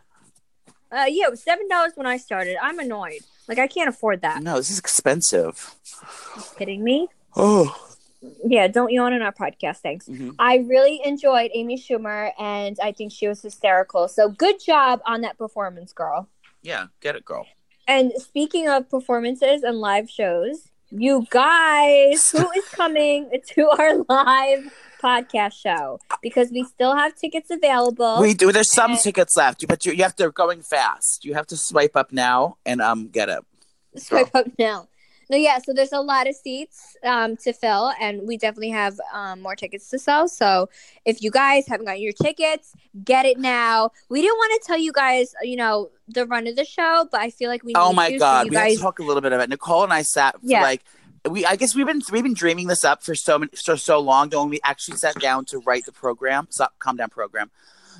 Uh, 0.91 1.05
yeah, 1.07 1.25
it 1.25 1.31
was 1.31 1.43
seven 1.43 1.67
dollars 1.67 1.91
when 1.95 2.07
I 2.07 2.17
started. 2.17 2.57
I'm 2.61 2.79
annoyed. 2.79 3.21
Like 3.51 3.59
I 3.59 3.67
can't 3.67 3.89
afford 3.89 4.21
that. 4.21 4.41
No, 4.41 4.55
this 4.55 4.69
is 4.71 4.79
expensive. 4.79 5.75
kidding 6.57 6.83
me? 6.83 7.09
Oh, 7.35 7.75
Yeah, 8.45 8.67
don't 8.67 8.91
yawn 8.91 9.13
on 9.13 9.21
our 9.21 9.33
podcast. 9.33 9.77
Thanks. 9.79 10.07
Mhm. 10.07 10.35
I 10.39 10.57
really 10.59 11.01
enjoyed 11.03 11.51
Amy 11.53 11.75
Schumer, 11.77 12.31
and 12.39 12.77
I 12.81 12.91
think 12.93 13.11
she 13.11 13.27
was 13.27 13.41
hysterical. 13.41 14.07
So 14.07 14.29
good 14.29 14.55
job 14.63 15.01
on 15.05 15.21
that 15.21 15.37
performance, 15.37 15.91
girl. 15.91 16.29
yeah, 16.61 16.85
get 17.01 17.15
it, 17.17 17.25
girl. 17.25 17.45
And 17.87 18.13
speaking 18.17 18.69
of 18.69 18.89
performances 18.89 19.63
and 19.63 19.79
live 19.81 20.09
shows, 20.09 20.69
you 20.91 21.25
guys, 21.29 22.31
who 22.31 22.49
is 22.51 22.65
coming 22.69 23.29
to 23.47 23.69
our 23.69 23.97
live 24.09 24.73
podcast 25.01 25.53
show? 25.53 25.99
Because 26.21 26.51
we 26.51 26.63
still 26.63 26.95
have 26.95 27.15
tickets 27.15 27.49
available. 27.49 28.19
We 28.21 28.33
do. 28.33 28.51
There's 28.51 28.71
some 28.71 28.91
and- 28.91 28.99
tickets 28.99 29.35
left, 29.37 29.65
but 29.67 29.85
you, 29.85 29.93
you 29.93 30.03
have 30.03 30.15
to 30.17 30.29
going 30.31 30.61
fast. 30.61 31.25
You 31.25 31.33
have 31.33 31.47
to 31.47 31.57
swipe 31.57 31.95
up 31.95 32.11
now 32.11 32.57
and 32.65 32.81
um 32.81 33.07
get 33.07 33.29
it. 33.29 33.43
Swipe 33.97 34.33
up 34.33 34.47
now. 34.57 34.87
No, 35.31 35.37
yeah. 35.37 35.59
So 35.59 35.71
there's 35.71 35.93
a 35.93 36.01
lot 36.01 36.27
of 36.27 36.35
seats 36.35 36.97
um, 37.05 37.37
to 37.37 37.53
fill, 37.53 37.93
and 38.01 38.27
we 38.27 38.35
definitely 38.35 38.71
have 38.71 38.99
um, 39.13 39.41
more 39.41 39.55
tickets 39.55 39.89
to 39.91 39.97
sell. 39.97 40.27
So 40.27 40.67
if 41.05 41.23
you 41.23 41.31
guys 41.31 41.65
haven't 41.67 41.85
gotten 41.85 42.01
your 42.01 42.11
tickets, 42.11 42.73
get 43.05 43.25
it 43.25 43.39
now. 43.39 43.91
We 44.09 44.21
didn't 44.21 44.35
want 44.37 44.61
to 44.61 44.67
tell 44.67 44.77
you 44.77 44.91
guys, 44.91 45.33
you 45.41 45.55
know, 45.55 45.89
the 46.09 46.25
run 46.25 46.47
of 46.47 46.57
the 46.57 46.65
show, 46.65 47.07
but 47.09 47.21
I 47.21 47.29
feel 47.29 47.49
like 47.49 47.63
we. 47.63 47.71
Oh 47.75 47.91
need 47.91 47.95
my 47.95 48.09
to, 48.09 48.15
so 48.15 48.19
god, 48.19 48.45
you 48.47 48.49
we 48.49 48.57
have 48.57 48.71
to 48.71 48.77
talk 48.77 48.99
a 48.99 49.03
little 49.03 49.21
bit 49.21 49.31
about 49.31 49.45
it. 49.45 49.49
Nicole 49.49 49.85
and 49.85 49.93
I 49.93 50.01
sat 50.01 50.33
for 50.33 50.41
Yeah. 50.43 50.63
like 50.63 50.83
we. 51.29 51.45
I 51.45 51.55
guess 51.55 51.73
we've 51.73 51.87
been 51.87 52.01
we've 52.11 52.23
been 52.23 52.33
dreaming 52.33 52.67
this 52.67 52.83
up 52.83 53.01
for 53.01 53.15
so 53.15 53.39
many 53.39 53.51
for 53.55 53.77
so 53.77 53.99
long. 53.99 54.27
Don't 54.27 54.49
we 54.49 54.59
actually 54.65 54.97
sat 54.97 55.15
down 55.15 55.45
to 55.45 55.59
write 55.59 55.85
the 55.85 55.93
program? 55.93 56.47
Stop, 56.49 56.73
calm 56.79 56.97
down, 56.97 57.09
program. 57.09 57.49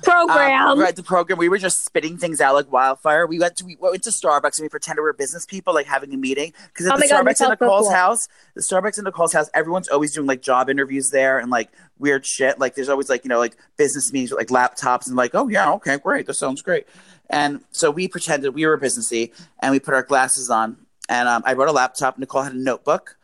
Program. 0.02 0.68
Um, 0.68 0.78
right, 0.78 0.94
the 0.94 1.02
program. 1.02 1.38
We 1.38 1.48
were 1.48 1.58
just 1.58 1.84
spitting 1.84 2.16
things 2.16 2.40
out 2.40 2.54
like 2.54 2.70
wildfire. 2.70 3.26
We 3.26 3.38
went 3.38 3.56
to 3.56 3.64
we 3.64 3.76
went 3.80 4.02
to 4.02 4.10
Starbucks 4.10 4.58
and 4.58 4.64
we 4.64 4.68
pretended 4.68 5.00
we 5.00 5.04
were 5.04 5.12
business 5.12 5.46
people, 5.46 5.74
like 5.74 5.86
having 5.86 6.12
a 6.12 6.16
meeting. 6.16 6.52
Because 6.68 6.86
at 6.86 6.94
Oh 6.94 6.96
the 6.96 7.08
God, 7.08 7.24
Starbucks 7.24 7.42
in 7.42 7.50
Nicole's 7.50 7.86
cool. 7.86 7.94
house, 7.94 8.28
the 8.54 8.62
Starbucks 8.62 8.98
in 8.98 9.04
Nicole's 9.04 9.32
house, 9.32 9.48
everyone's 9.54 9.88
always 9.88 10.12
doing 10.12 10.26
like 10.26 10.42
job 10.42 10.68
interviews 10.68 11.10
there 11.10 11.38
and 11.38 11.50
like 11.50 11.70
weird 11.98 12.26
shit. 12.26 12.58
Like 12.58 12.74
there's 12.74 12.88
always 12.88 13.08
like 13.08 13.24
you 13.24 13.28
know 13.28 13.38
like 13.38 13.56
business 13.76 14.12
meetings 14.12 14.30
with 14.30 14.38
like 14.38 14.48
laptops 14.48 15.06
and 15.06 15.16
like 15.16 15.34
oh 15.34 15.48
yeah 15.48 15.72
okay 15.72 15.98
great 15.98 16.26
that 16.26 16.34
sounds 16.34 16.62
great. 16.62 16.86
And 17.30 17.60
so 17.72 17.90
we 17.90 18.08
pretended 18.08 18.54
we 18.54 18.66
were 18.66 18.78
businessy 18.78 19.32
and 19.60 19.72
we 19.72 19.80
put 19.80 19.94
our 19.94 20.02
glasses 20.02 20.50
on 20.50 20.76
and 21.08 21.28
um, 21.28 21.42
I 21.46 21.54
brought 21.54 21.68
a 21.68 21.72
laptop. 21.72 22.18
Nicole 22.18 22.42
had 22.42 22.52
a 22.52 22.58
notebook 22.58 23.16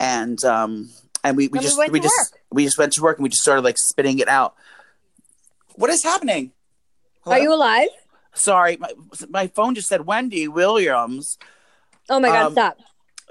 and 0.00 0.42
um 0.44 0.90
and 1.22 1.36
we, 1.36 1.48
we 1.48 1.58
And 1.58 1.62
just 1.62 1.78
we 1.78 2.00
to 2.00 2.04
just 2.04 2.38
we 2.50 2.64
just 2.64 2.78
went 2.78 2.92
to 2.94 3.02
work 3.02 3.18
and 3.18 3.22
we 3.22 3.28
just 3.28 3.42
started 3.42 3.62
like 3.62 3.76
spitting 3.78 4.18
it 4.18 4.28
out. 4.28 4.54
What 5.80 5.88
is 5.88 6.02
happening? 6.02 6.52
Hello? 7.22 7.34
Are 7.34 7.40
you 7.40 7.54
alive? 7.54 7.88
Sorry, 8.34 8.76
my, 8.76 8.92
my 9.30 9.46
phone 9.46 9.74
just 9.74 9.88
said 9.88 10.04
Wendy 10.04 10.46
Williams. 10.46 11.38
Oh 12.10 12.20
my 12.20 12.28
god, 12.28 12.46
Um, 12.48 12.52
stop. 12.52 12.78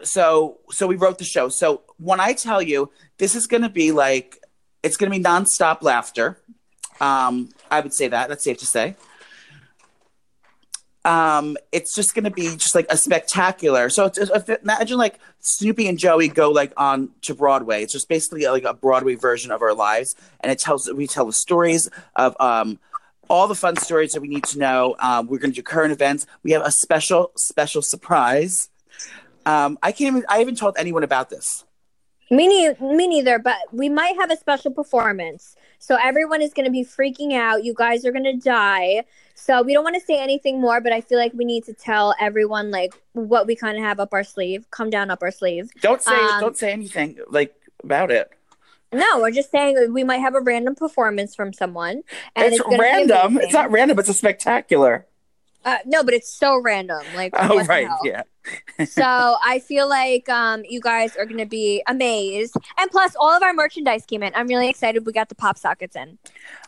So 0.02 0.58
so 0.72 0.88
we 0.88 0.96
wrote 0.96 1.20
the 1.20 1.26
show. 1.26 1.50
So 1.50 1.84
when 1.98 2.20
I 2.20 2.34
tell 2.34 2.60
you 2.60 2.90
this 3.20 3.36
is 3.36 3.46
going 3.46 3.62
to 3.62 3.70
be 3.70 3.92
like 3.92 4.40
it's 4.82 4.98
going 4.98 5.12
to 5.12 5.18
be 5.20 5.24
nonstop 5.24 5.84
laughter. 5.84 6.42
Um, 7.00 7.50
I 7.70 7.82
would 7.82 7.94
say 7.94 8.08
that. 8.08 8.30
That's 8.30 8.44
safe 8.44 8.58
to 8.58 8.66
say. 8.66 8.96
Um, 11.06 11.58
it's 11.72 11.96
just 11.96 12.14
going 12.14 12.26
to 12.26 12.32
be 12.32 12.56
just 12.58 12.76
like 12.76 12.86
a 12.90 12.98
spectacular. 12.98 13.90
So 13.90 14.06
it's, 14.06 14.18
if, 14.18 14.50
imagine 14.50 14.98
like 14.98 15.20
Snooki 15.42 15.88
and 15.88 15.98
Joey 15.98 16.28
go 16.28 16.52
like 16.52 16.74
on 16.76 17.10
to 17.22 17.34
Broadway. 17.34 17.84
It's 17.84 17.94
just 17.94 18.10
basically 18.10 18.46
like 18.46 18.64
a 18.64 18.74
Broadway 18.74 19.16
version 19.16 19.52
of 19.52 19.62
our 19.62 19.74
lives, 19.74 20.16
and 20.42 20.52
it 20.52 20.60
tells 20.60 20.92
we 20.92 21.08
tell 21.08 21.26
the 21.26 21.34
stories 21.34 21.90
of 22.16 22.36
um 22.40 22.80
all 23.30 23.48
the 23.48 23.56
fun 23.56 23.78
stories 23.78 24.12
that 24.12 24.22
we 24.22 24.28
need 24.28 24.44
to 24.44 24.60
know. 24.60 24.96
Um, 25.00 25.28
we're 25.28 25.38
going 25.38 25.52
to 25.52 25.56
do 25.56 25.64
current 25.64 25.94
events. 25.94 26.26
We 26.44 26.52
have 26.52 26.64
a 26.66 26.72
special 26.72 27.32
special 27.38 27.82
surprise. 27.82 28.70
Um, 29.46 29.78
I 29.82 29.92
can't 29.92 30.18
even. 30.18 30.26
I 30.28 30.40
haven't 30.40 30.58
told 30.58 30.76
anyone 30.78 31.04
about 31.04 31.30
this. 31.30 31.64
Me, 32.32 32.48
ne- 32.48 32.96
me 32.96 33.08
neither, 33.08 33.40
but 33.40 33.58
we 33.72 33.90
might 33.90 34.16
have 34.18 34.30
a 34.30 34.38
special 34.38 34.72
performance. 34.72 35.56
So 35.80 35.98
everyone 36.02 36.42
is 36.42 36.54
going 36.54 36.66
to 36.66 36.72
be 36.72 36.84
freaking 36.84 37.34
out. 37.34 37.64
You 37.64 37.74
guys 37.74 38.06
are 38.06 38.12
going 38.12 38.26
to 38.26 38.36
die. 38.36 39.06
So 39.34 39.64
we 39.64 39.74
don't 39.74 39.84
want 39.84 39.96
to 39.96 40.02
say 40.02 40.22
anything 40.22 40.60
more, 40.60 40.82
but 40.82 40.92
I 40.92 41.00
feel 41.00 41.18
like 41.18 41.34
we 41.34 41.46
need 41.46 41.64
to 41.66 41.74
tell 41.74 42.14
everyone 42.20 42.72
like 42.72 42.94
what 43.14 43.48
we 43.48 43.56
kind 43.56 43.78
of 43.78 43.84
have 43.84 44.00
up 44.00 44.14
our 44.14 44.24
sleeve, 44.24 44.70
come 44.70 44.90
down 44.90 45.10
up 45.10 45.24
our 45.24 45.32
sleeve. 45.32 45.72
Don't 45.82 46.02
say. 46.02 46.14
Um, 46.14 46.42
don't 46.42 46.58
say 46.58 46.74
anything 46.74 47.18
like 47.30 47.56
about 47.84 48.12
it. 48.12 48.30
No, 48.92 49.20
we're 49.20 49.32
just 49.32 49.52
saying 49.52 49.94
we 49.94 50.04
might 50.04 50.18
have 50.18 50.36
a 50.36 50.42
random 50.42 50.76
performance 50.76 51.36
from 51.36 51.54
someone, 51.54 52.02
and 52.36 52.54
it's, 52.54 52.60
it's, 52.60 52.80
random. 52.80 53.38
It's 53.38 53.54
not 53.54 53.72
random. 53.72 54.00
It's 54.00 54.10
a 54.10 54.14
spectacular. 54.14 55.06
Uh, 55.64 55.78
no, 55.86 56.04
but 56.04 56.14
it's 56.14 56.34
so 56.34 56.60
random. 56.60 57.04
Like, 57.16 57.34
Oh 57.38 57.64
right, 57.66 57.88
yeah. 58.04 58.24
So 58.86 59.38
I 59.44 59.60
feel 59.60 59.88
like 59.90 60.28
um, 60.30 60.64
you 60.68 60.80
guys 60.82 61.16
are 61.18 61.26
gonna 61.26 61.46
be 61.46 61.84
amazed, 61.88 62.56
and 62.78 62.90
plus 62.92 63.16
all 63.20 63.32
of 63.36 63.44
our 63.44 63.54
merchandise 63.54 64.06
came 64.06 64.24
in. 64.24 64.34
I'm 64.36 64.48
really 64.48 64.70
excited. 64.70 65.06
We 65.06 65.12
got 65.14 65.30
the 65.30 65.36
pop 65.36 65.58
sockets 65.58 65.96
in. 65.96 66.18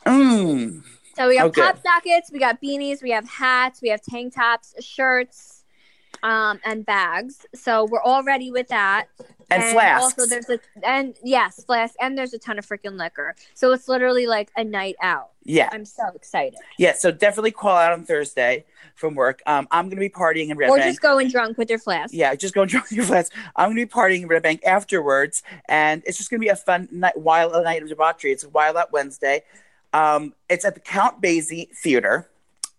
Mm. 0.05 0.83
So 1.15 1.27
we 1.27 1.35
got 1.35 1.47
Okay. 1.47 1.61
pop 1.61 1.77
sockets, 1.81 2.31
we 2.31 2.39
got 2.39 2.61
beanies, 2.61 3.03
we 3.03 3.11
have 3.11 3.27
hats, 3.27 3.81
we 3.81 3.89
have 3.89 4.01
tank 4.01 4.33
tops, 4.33 4.73
shirts, 4.83 5.60
um, 6.23 6.59
and 6.63 6.85
bags. 6.85 7.45
So 7.53 7.85
we're 7.85 8.01
all 8.01 8.23
ready 8.23 8.51
with 8.51 8.67
that. 8.69 9.07
And, 9.49 9.63
flasks. 9.73 10.17
Also, 10.17 10.25
there's 10.27 10.49
a 10.49 10.59
and 10.83 11.13
yes, 11.23 11.63
flasks, 11.65 11.97
and 11.99 12.17
there's 12.17 12.33
a 12.33 12.39
ton 12.39 12.57
of 12.57 12.65
freaking 12.65 12.97
liquor. 12.97 13.35
So 13.53 13.73
it's 13.73 13.89
literally 13.89 14.25
like 14.25 14.49
a 14.55 14.63
night 14.63 14.95
out. 15.01 15.31
yeah, 15.43 15.69
I'm 15.73 15.83
so 15.83 16.03
excited. 16.15 16.57
yeah. 16.77 16.93
So 16.93 17.11
definitely 17.11 17.51
call 17.51 17.75
out 17.75 17.91
on 17.91 18.05
Thursday 18.05 18.63
from 18.95 19.13
work. 19.13 19.41
Um, 19.45 19.67
I'm 19.69 19.89
gonna 19.89 19.99
be 19.99 20.09
partying 20.09 20.49
in 20.49 20.57
Red 20.57 20.69
or 20.69 20.77
Bank. 20.77 20.85
Or 20.85 20.89
just 20.89 21.01
going 21.01 21.27
drunk 21.27 21.57
with 21.57 21.69
your 21.69 21.79
flask. 21.79 22.13
Yeah, 22.13 22.33
just 22.35 22.53
go 22.53 22.61
enjoy 22.61 22.79
your 22.91 23.03
flash. 23.03 23.25
I'm 23.57 23.71
gonna 23.71 23.85
be 23.85 23.85
partying 23.85 24.21
in 24.21 24.27
Red 24.29 24.43
Bank 24.43 24.61
afterwards, 24.65 25.43
and 25.67 26.01
it's 26.05 26.17
just 26.17 26.29
gonna 26.29 26.39
be 26.39 26.47
a 26.47 26.55
fun 26.55 26.87
night, 26.89 27.17
wild 27.17 27.53
a 27.53 27.61
night 27.61 27.83
of 27.83 27.89
debauchery. 27.89 28.31
It's 28.31 28.45
a 28.45 28.49
Wild 28.49 28.77
Out 28.77 28.93
Wednesday. 28.93 29.43
Um, 29.91 30.33
it's 30.49 30.63
at 30.63 30.75
the 30.75 30.79
Count 30.79 31.21
Basie 31.21 31.75
Theater 31.75 32.30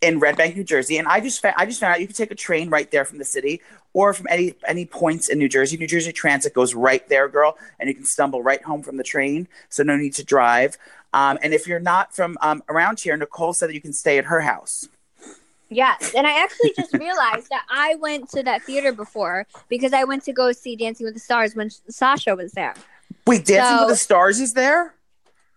in 0.03 0.19
Red 0.19 0.37
Bank, 0.37 0.57
New 0.57 0.65
Jersey, 0.65 0.99
and 0.99 1.09
I 1.09 1.21
just 1.21 1.41
fa- 1.41 1.55
I 1.57 1.65
just 1.65 1.81
found 1.81 1.95
out 1.95 2.01
you 2.01 2.07
can 2.07 2.17
take 2.17 2.31
a 2.33 2.35
train 2.35 2.69
right 2.69 2.91
there 2.91 3.05
from 3.05 3.19
the 3.19 3.25
city 3.25 3.63
or 3.95 4.13
from 4.13 4.27
any 4.29 4.55
any 4.67 4.85
points 4.85 5.29
in 5.29 5.39
New 5.39 5.49
Jersey. 5.49 5.77
New 5.77 5.87
Jersey 5.87 6.13
Transit 6.13 6.53
goes 6.53 6.75
right 6.75 7.09
there, 7.09 7.29
girl, 7.29 7.57
and 7.79 7.89
you 7.89 7.95
can 7.95 8.05
stumble 8.05 8.43
right 8.43 8.63
home 8.63 8.83
from 8.83 8.97
the 8.97 9.05
train, 9.05 9.49
so 9.71 9.83
no 9.83 9.97
need 9.97 10.15
to 10.15 10.25
drive. 10.25 10.77
Um, 11.15 11.39
and 11.43 11.55
if 11.55 11.67
you're 11.67 11.79
not 11.81 12.15
from 12.15 12.37
um, 12.41 12.63
around 12.69 13.01
here, 13.01 13.17
Nicole 13.17 13.53
said 13.53 13.69
that 13.69 13.75
you 13.75 13.81
can 13.81 13.93
stay 13.93 14.19
at 14.19 14.25
her 14.27 14.41
house. 14.41 14.89
Yes, 15.69 16.13
and 16.15 16.27
I 16.27 16.43
actually 16.43 16.73
just 16.77 16.93
realized 16.93 17.49
that 17.51 17.65
I 17.71 17.95
went 17.95 18.29
to 18.31 18.43
that 18.43 18.63
theater 18.63 18.93
before 18.93 19.47
because 19.69 19.95
I 19.95 20.05
went 20.05 20.25
to 20.25 20.33
go 20.33 20.53
see 20.53 20.77
Dancing 20.77 21.05
with 21.07 21.15
the 21.15 21.21
Stars 21.21 21.55
when 21.55 21.71
Sasha 21.89 22.35
was 22.35 22.53
there. 22.53 22.75
Wait, 23.27 23.45
Dancing 23.47 23.79
So- 23.79 23.87
with 23.87 23.95
the 23.95 23.97
Stars 23.97 24.41
is 24.41 24.53
there? 24.53 24.95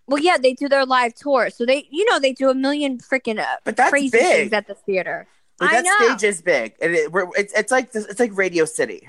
Well, 0.07 0.21
yeah, 0.21 0.37
they 0.37 0.53
do 0.53 0.69
their 0.69 0.85
live 0.85 1.15
tour, 1.15 1.49
so 1.49 1.65
they, 1.65 1.87
you 1.89 2.05
know, 2.09 2.19
they 2.19 2.31
do 2.33 2.49
a 2.49 2.55
million 2.55 2.99
freaking 2.99 3.39
uh, 3.39 3.45
But 3.63 3.75
that's 3.77 3.89
crazy 3.89 4.11
big. 4.11 4.21
things 4.35 4.53
at 4.53 4.67
the 4.67 4.75
theater. 4.75 5.27
But 5.57 5.69
I 5.69 5.81
that 5.81 5.85
know. 5.99 6.07
stage 6.15 6.29
is 6.29 6.41
big. 6.41 6.75
It, 6.79 6.91
it, 6.91 7.11
we're- 7.11 7.27
it's, 7.37 7.53
it's 7.53 7.71
like 7.71 7.91
this- 7.91 8.05
it's 8.05 8.19
like 8.19 8.35
Radio 8.37 8.65
City. 8.65 9.07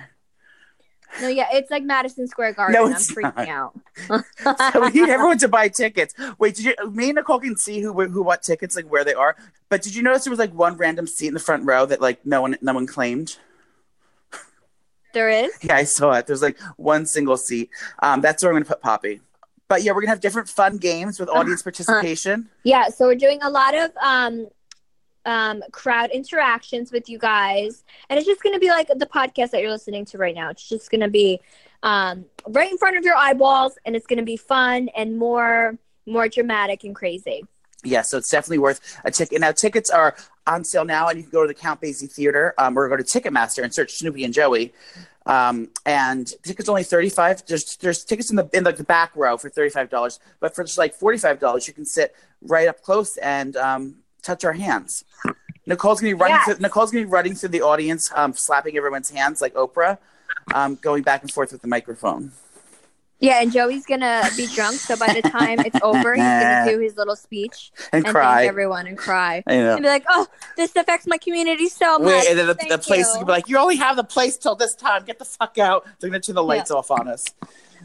No, 1.20 1.28
yeah, 1.28 1.46
it's 1.52 1.70
like 1.70 1.82
Madison 1.82 2.26
Square 2.28 2.54
Garden. 2.54 2.74
No, 2.74 2.86
I'm 2.86 2.92
it's 2.92 3.10
freaking 3.12 3.48
out. 3.48 3.78
So 4.72 4.80
we 4.82 4.90
need 5.00 5.08
everyone 5.08 5.38
to 5.44 5.48
buy 5.48 5.68
tickets. 5.68 6.14
Wait, 6.38 6.56
did 6.56 6.64
you? 6.66 6.90
Me 6.90 7.06
and 7.08 7.14
Nicole 7.16 7.40
can 7.40 7.56
see 7.56 7.80
who 7.80 7.92
who 8.08 8.22
bought 8.24 8.42
tickets, 8.42 8.76
like 8.76 8.90
where 8.90 9.02
they 9.04 9.14
are. 9.14 9.34
But 9.70 9.80
did 9.82 9.94
you 9.94 10.02
notice 10.02 10.24
there 10.24 10.30
was 10.30 10.38
like 10.38 10.52
one 10.52 10.76
random 10.76 11.06
seat 11.06 11.28
in 11.28 11.34
the 11.34 11.40
front 11.40 11.64
row 11.64 11.86
that 11.86 12.00
like 12.02 12.26
no 12.26 12.42
one 12.42 12.56
no 12.60 12.74
one 12.74 12.86
claimed? 12.86 13.38
there 15.14 15.30
is. 15.30 15.52
Yeah, 15.62 15.76
I 15.76 15.84
saw 15.84 16.12
it. 16.12 16.26
There's 16.26 16.42
like 16.42 16.58
one 16.76 17.06
single 17.06 17.36
seat. 17.38 17.70
Um, 18.00 18.20
that's 18.20 18.42
where 18.42 18.52
I'm 18.52 18.56
gonna 18.56 18.66
put 18.66 18.82
Poppy. 18.82 19.20
But 19.68 19.82
yeah, 19.82 19.92
we're 19.92 20.02
gonna 20.02 20.10
have 20.10 20.20
different 20.20 20.48
fun 20.48 20.76
games 20.78 21.18
with 21.18 21.28
audience 21.28 21.62
participation. 21.62 22.48
Yeah, 22.62 22.88
so 22.88 23.06
we're 23.06 23.16
doing 23.16 23.40
a 23.42 23.50
lot 23.50 23.74
of 23.74 23.90
um 24.02 24.46
um 25.24 25.62
crowd 25.72 26.10
interactions 26.10 26.92
with 26.92 27.08
you 27.08 27.18
guys. 27.18 27.84
And 28.08 28.18
it's 28.18 28.26
just 28.26 28.42
gonna 28.42 28.60
be 28.60 28.68
like 28.68 28.88
the 28.88 29.06
podcast 29.06 29.50
that 29.50 29.60
you're 29.60 29.70
listening 29.70 30.04
to 30.06 30.18
right 30.18 30.34
now. 30.34 30.50
It's 30.50 30.68
just 30.68 30.90
gonna 30.90 31.08
be 31.08 31.40
um 31.82 32.24
right 32.46 32.70
in 32.70 32.78
front 32.78 32.96
of 32.96 33.04
your 33.04 33.16
eyeballs 33.16 33.76
and 33.84 33.96
it's 33.96 34.06
gonna 34.06 34.22
be 34.22 34.36
fun 34.36 34.88
and 34.96 35.18
more 35.18 35.78
more 36.06 36.28
dramatic 36.28 36.84
and 36.84 36.94
crazy. 36.94 37.44
Yeah, 37.84 38.02
so 38.02 38.18
it's 38.18 38.30
definitely 38.30 38.58
worth 38.58 38.80
a 39.04 39.10
ticket. 39.10 39.40
Now 39.40 39.52
tickets 39.52 39.90
are 39.90 40.16
on 40.46 40.64
sale 40.64 40.84
now, 40.84 41.08
and 41.08 41.18
you 41.18 41.24
can 41.24 41.30
go 41.30 41.42
to 41.42 41.48
the 41.48 41.54
Count 41.54 41.80
Basie 41.80 42.10
Theater 42.10 42.54
um, 42.58 42.78
or 42.78 42.88
go 42.88 42.96
to 42.96 43.02
Ticketmaster 43.02 43.62
and 43.62 43.72
search 43.72 43.98
Snooki 43.98 44.24
and 44.24 44.32
Joey. 44.32 44.72
Um, 45.26 45.70
and 45.84 46.32
tickets 46.44 46.68
only 46.68 46.84
thirty 46.84 47.08
five. 47.10 47.44
There's 47.46 47.76
there's 47.76 48.04
tickets 48.04 48.30
in 48.30 48.36
the 48.36 48.48
in 48.52 48.64
like 48.64 48.76
the 48.76 48.84
back 48.84 49.10
row 49.16 49.36
for 49.36 49.50
thirty 49.50 49.70
five 49.70 49.90
dollars, 49.90 50.20
but 50.40 50.54
for 50.54 50.62
just 50.62 50.78
like 50.78 50.94
forty 50.94 51.18
five 51.18 51.40
dollars, 51.40 51.66
you 51.66 51.74
can 51.74 51.84
sit 51.84 52.14
right 52.42 52.68
up 52.68 52.80
close 52.82 53.16
and 53.16 53.56
um, 53.56 53.96
touch 54.22 54.44
our 54.44 54.52
hands. 54.52 55.04
Nicole's 55.66 56.00
gonna 56.00 56.10
be 56.10 56.14
running. 56.14 56.36
Yes. 56.36 56.44
Through, 56.44 56.62
Nicole's 56.62 56.92
gonna 56.92 57.04
be 57.04 57.10
running 57.10 57.34
through 57.34 57.48
the 57.48 57.62
audience, 57.62 58.10
um, 58.14 58.34
slapping 58.34 58.76
everyone's 58.76 59.10
hands 59.10 59.40
like 59.40 59.54
Oprah, 59.54 59.98
um, 60.54 60.76
going 60.76 61.02
back 61.02 61.22
and 61.22 61.30
forth 61.30 61.50
with 61.50 61.60
the 61.60 61.68
microphone. 61.68 62.30
Yeah, 63.18 63.40
and 63.40 63.50
Joey's 63.50 63.86
gonna 63.86 64.28
be 64.36 64.46
drunk, 64.46 64.76
so 64.76 64.96
by 64.96 65.12
the 65.12 65.22
time 65.22 65.60
it's 65.60 65.78
over, 65.82 66.14
he's 66.14 66.22
gonna 66.22 66.66
do 66.70 66.78
his 66.78 66.96
little 66.96 67.16
speech 67.16 67.72
And, 67.92 68.04
and 68.04 68.14
cry. 68.14 68.34
thank 68.36 68.48
everyone 68.48 68.86
and 68.86 68.98
cry. 68.98 69.42
I 69.46 69.56
know. 69.56 69.74
And 69.74 69.82
be 69.82 69.88
like, 69.88 70.04
Oh, 70.08 70.26
this 70.56 70.76
affects 70.76 71.06
my 71.06 71.16
community 71.16 71.68
so 71.68 71.98
much. 71.98 72.08
Wait, 72.08 72.28
and 72.28 72.38
then 72.38 72.46
the, 72.48 72.58
the 72.68 72.78
place 72.78 73.06
is 73.06 73.14
gonna 73.14 73.26
be 73.26 73.32
like, 73.32 73.48
you 73.48 73.56
only 73.56 73.76
have 73.76 73.96
the 73.96 74.04
place 74.04 74.36
till 74.36 74.54
this 74.54 74.74
time. 74.74 75.04
Get 75.04 75.18
the 75.18 75.24
fuck 75.24 75.56
out. 75.56 75.86
They're 75.98 76.10
gonna 76.10 76.20
turn 76.20 76.34
the 76.34 76.42
lights 76.42 76.70
off 76.70 76.90
on 76.90 77.08
us. 77.08 77.24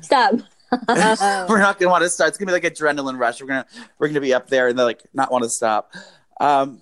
Stop. 0.01 0.35
we're 0.87 1.59
not 1.59 1.79
gonna 1.79 1.91
want 1.91 2.03
to 2.03 2.09
start. 2.09 2.29
It's 2.29 2.37
gonna 2.37 2.47
be 2.47 2.53
like 2.53 2.63
adrenaline 2.63 3.17
rush. 3.17 3.41
We're 3.41 3.47
gonna 3.47 3.65
we're 3.99 4.07
gonna 4.07 4.21
be 4.21 4.33
up 4.33 4.47
there 4.49 4.67
and 4.67 4.77
they're 4.77 4.85
like 4.85 5.03
not 5.13 5.31
want 5.31 5.43
to 5.43 5.49
stop. 5.49 5.93
Um, 6.39 6.81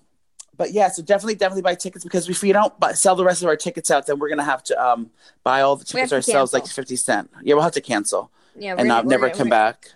but 0.57 0.73
yeah, 0.73 0.89
so 0.89 1.01
definitely 1.01 1.35
definitely 1.35 1.61
buy 1.61 1.75
tickets 1.75 2.03
because 2.03 2.27
if 2.29 2.41
we 2.41 2.51
don't 2.51 2.77
buy, 2.79 2.93
sell 2.93 3.15
the 3.15 3.23
rest 3.23 3.41
of 3.41 3.47
our 3.47 3.55
tickets 3.55 3.89
out, 3.89 4.05
then 4.07 4.19
we're 4.19 4.29
gonna 4.29 4.43
have 4.43 4.63
to 4.65 4.83
um 4.83 5.11
buy 5.43 5.61
all 5.61 5.75
the 5.75 5.85
tickets 5.85 6.13
ourselves, 6.13 6.51
cancel. 6.51 6.59
like 6.59 6.67
fifty 6.67 6.95
cent. 6.95 7.31
Yeah, 7.43 7.53
we'll 7.55 7.63
have 7.63 7.73
to 7.73 7.81
cancel 7.81 8.31
yeah, 8.55 8.75
and 8.77 8.87
not 8.87 9.05
we're- 9.05 9.17
never 9.17 9.29
come 9.29 9.49
back. 9.49 9.89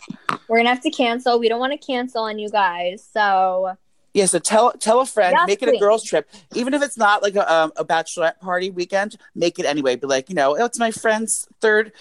We're 0.48 0.58
gonna 0.58 0.70
have 0.70 0.82
to 0.82 0.92
cancel. 0.92 1.40
We 1.40 1.50
don't 1.50 1.60
want 1.60 1.72
to 1.80 1.86
cancel 1.86 2.24
on 2.24 2.38
you 2.40 2.50
guys. 2.50 3.08
So 3.14 3.78
Yeah, 4.14 4.26
so 4.26 4.40
tell 4.40 4.74
tell 4.74 5.00
a 5.00 5.06
friend, 5.06 5.34
Yes, 5.38 5.48
make 5.48 5.64
it 5.64 5.70
a 5.70 5.78
girls' 5.78 6.04
trip, 6.04 6.30
even 6.54 6.74
if 6.74 6.84
it's 6.84 6.98
not 6.98 7.24
like 7.24 7.36
a, 7.36 7.52
um, 7.52 7.72
a 7.76 7.84
bachelorette 7.86 8.40
party 8.40 8.70
weekend. 8.70 9.16
Make 9.34 9.58
it 9.58 9.66
anyway. 9.66 9.96
Be 9.96 10.06
like, 10.06 10.30
you 10.30 10.36
know, 10.36 10.56
oh, 10.58 10.66
it's 10.66 10.78
my 10.78 10.92
friend's 10.92 11.48
third 11.62 11.92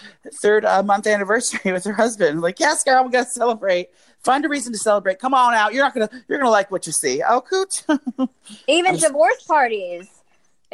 third 0.41 0.65
uh, 0.65 0.83
month 0.83 1.07
anniversary 1.07 1.71
with 1.71 1.83
her 1.85 1.93
husband. 1.93 2.41
Like, 2.41 2.59
yes, 2.59 2.83
girl, 2.83 3.03
we 3.03 3.11
gotta 3.11 3.29
celebrate. 3.29 3.89
Find 4.19 4.45
a 4.45 4.49
reason 4.49 4.71
to 4.73 4.79
celebrate. 4.79 5.19
Come 5.19 5.33
on 5.33 5.53
out. 5.53 5.73
You're 5.73 5.83
not 5.83 5.93
gonna 5.93 6.09
you're 6.27 6.37
gonna 6.37 6.51
like 6.51 6.69
what 6.69 6.85
you 6.85 6.93
see. 6.93 7.23
Oh, 7.27 7.41
coot. 7.41 7.83
Even 8.67 8.97
divorce 8.97 9.43
parties. 9.43 10.07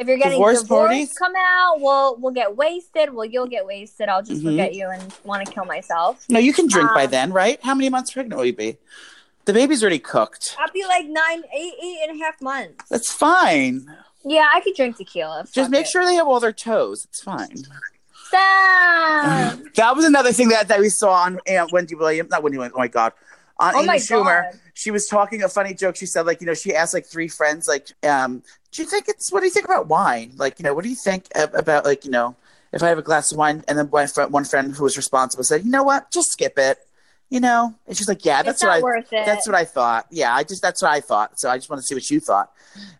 If 0.00 0.08
you're 0.08 0.16
getting 0.16 0.32
Divorce 0.32 0.62
parties? 0.64 1.12
come 1.12 1.34
out. 1.36 1.80
We'll 1.80 2.16
we'll 2.16 2.32
get 2.32 2.56
wasted. 2.56 3.12
Well, 3.12 3.26
you'll 3.26 3.46
get 3.46 3.66
wasted. 3.66 4.08
I'll 4.08 4.22
just 4.22 4.42
look 4.42 4.54
Mhm. 4.54 4.64
at 4.66 4.74
you 4.74 4.88
and 4.88 5.12
want 5.24 5.46
to 5.46 5.52
kill 5.52 5.66
myself. 5.66 6.24
no, 6.28 6.38
you 6.38 6.52
can 6.54 6.66
drink 6.68 6.88
by 6.94 7.04
Um, 7.04 7.10
then, 7.10 7.32
right? 7.32 7.60
How 7.62 7.74
many 7.74 7.90
months 7.90 8.10
pregnant 8.12 8.36
will 8.38 8.46
you 8.46 8.54
be? 8.54 8.78
The 9.44 9.52
baby's 9.52 9.82
already 9.82 9.98
cooked. 9.98 10.56
I'll 10.58 10.72
be 10.72 10.84
like 10.86 11.06
nine, 11.06 11.42
eight, 11.54 11.74
eight 11.82 11.98
and 12.08 12.20
a 12.20 12.24
half 12.24 12.40
months. 12.40 12.84
That's 12.88 13.12
fine. 13.12 13.94
Yeah, 14.24 14.46
I 14.54 14.60
could 14.60 14.74
drink 14.74 14.96
tequila. 14.96 15.44
Just 15.52 15.70
make 15.70 15.86
it. 15.86 15.88
sure 15.88 16.04
they 16.04 16.14
have 16.14 16.26
all 16.26 16.40
their 16.40 16.52
toes. 16.52 17.04
It's 17.08 17.22
fine. 17.22 17.56
Stop. 18.28 19.58
That 19.76 19.96
was 19.96 20.04
another 20.04 20.32
thing 20.32 20.48
that, 20.50 20.68
that 20.68 20.80
we 20.80 20.88
saw 20.88 21.12
on 21.12 21.40
uh, 21.48 21.66
Wendy 21.72 21.94
Williams. 21.94 22.30
Not 22.30 22.42
Wendy 22.42 22.58
Williams. 22.58 22.74
Oh 22.76 22.80
my 22.80 22.88
god. 22.88 23.12
On 23.60 23.74
Oh 23.76 23.80
Amy 23.82 23.98
Schumer. 23.98 24.50
God. 24.50 24.60
She 24.74 24.90
was 24.90 25.06
talking 25.06 25.42
a 25.42 25.48
funny 25.48 25.74
joke. 25.74 25.96
She 25.96 26.06
said, 26.06 26.26
like, 26.26 26.40
you 26.40 26.46
know, 26.46 26.54
she 26.54 26.74
asked 26.74 26.94
like 26.94 27.06
three 27.06 27.28
friends, 27.28 27.68
like, 27.68 27.88
um, 28.02 28.42
do 28.72 28.82
you 28.82 28.88
think 28.88 29.08
it's 29.08 29.30
what 29.30 29.40
do 29.40 29.46
you 29.46 29.52
think 29.52 29.66
about 29.66 29.88
wine? 29.88 30.32
Like, 30.36 30.58
you 30.58 30.64
know, 30.64 30.74
what 30.74 30.84
do 30.84 30.90
you 30.90 30.96
think 30.96 31.26
about 31.34 31.84
like, 31.84 32.04
you 32.04 32.10
know, 32.10 32.34
if 32.72 32.82
I 32.82 32.88
have 32.88 32.98
a 32.98 33.02
glass 33.02 33.30
of 33.30 33.38
wine, 33.38 33.62
and 33.68 33.76
then 33.76 33.90
one 33.90 34.06
friend, 34.06 34.32
one 34.32 34.44
friend 34.44 34.74
who 34.74 34.84
was 34.84 34.96
responsible 34.96 35.44
said, 35.44 35.64
you 35.64 35.70
know 35.70 35.82
what, 35.82 36.10
just 36.10 36.32
skip 36.32 36.58
it. 36.58 36.78
You 37.28 37.38
know, 37.38 37.74
and 37.86 37.96
she's 37.96 38.08
like, 38.08 38.24
yeah, 38.24 38.42
that's 38.42 38.60
what 38.60 38.72
I 38.72 39.02
that's 39.10 39.46
what 39.46 39.54
I 39.54 39.64
thought. 39.64 40.06
Yeah, 40.10 40.34
I 40.34 40.42
just 40.42 40.62
that's 40.62 40.82
what 40.82 40.90
I 40.90 41.00
thought. 41.00 41.38
So 41.38 41.48
I 41.48 41.58
just 41.58 41.70
want 41.70 41.80
to 41.80 41.86
see 41.86 41.94
what 41.94 42.10
you 42.10 42.18
thought. 42.18 42.50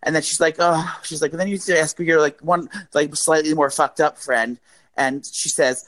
And 0.03 0.15
then 0.15 0.21
she's 0.21 0.39
like, 0.39 0.55
oh, 0.59 0.99
she's 1.03 1.21
like, 1.21 1.31
and 1.31 1.39
then 1.39 1.49
you 1.49 1.59
ask 1.75 1.99
your 1.99 2.21
like 2.21 2.39
one 2.39 2.69
like 2.93 3.13
slightly 3.13 3.53
more 3.53 3.69
fucked 3.69 3.99
up 3.99 4.17
friend, 4.17 4.57
and 4.95 5.25
she 5.25 5.49
says, 5.49 5.85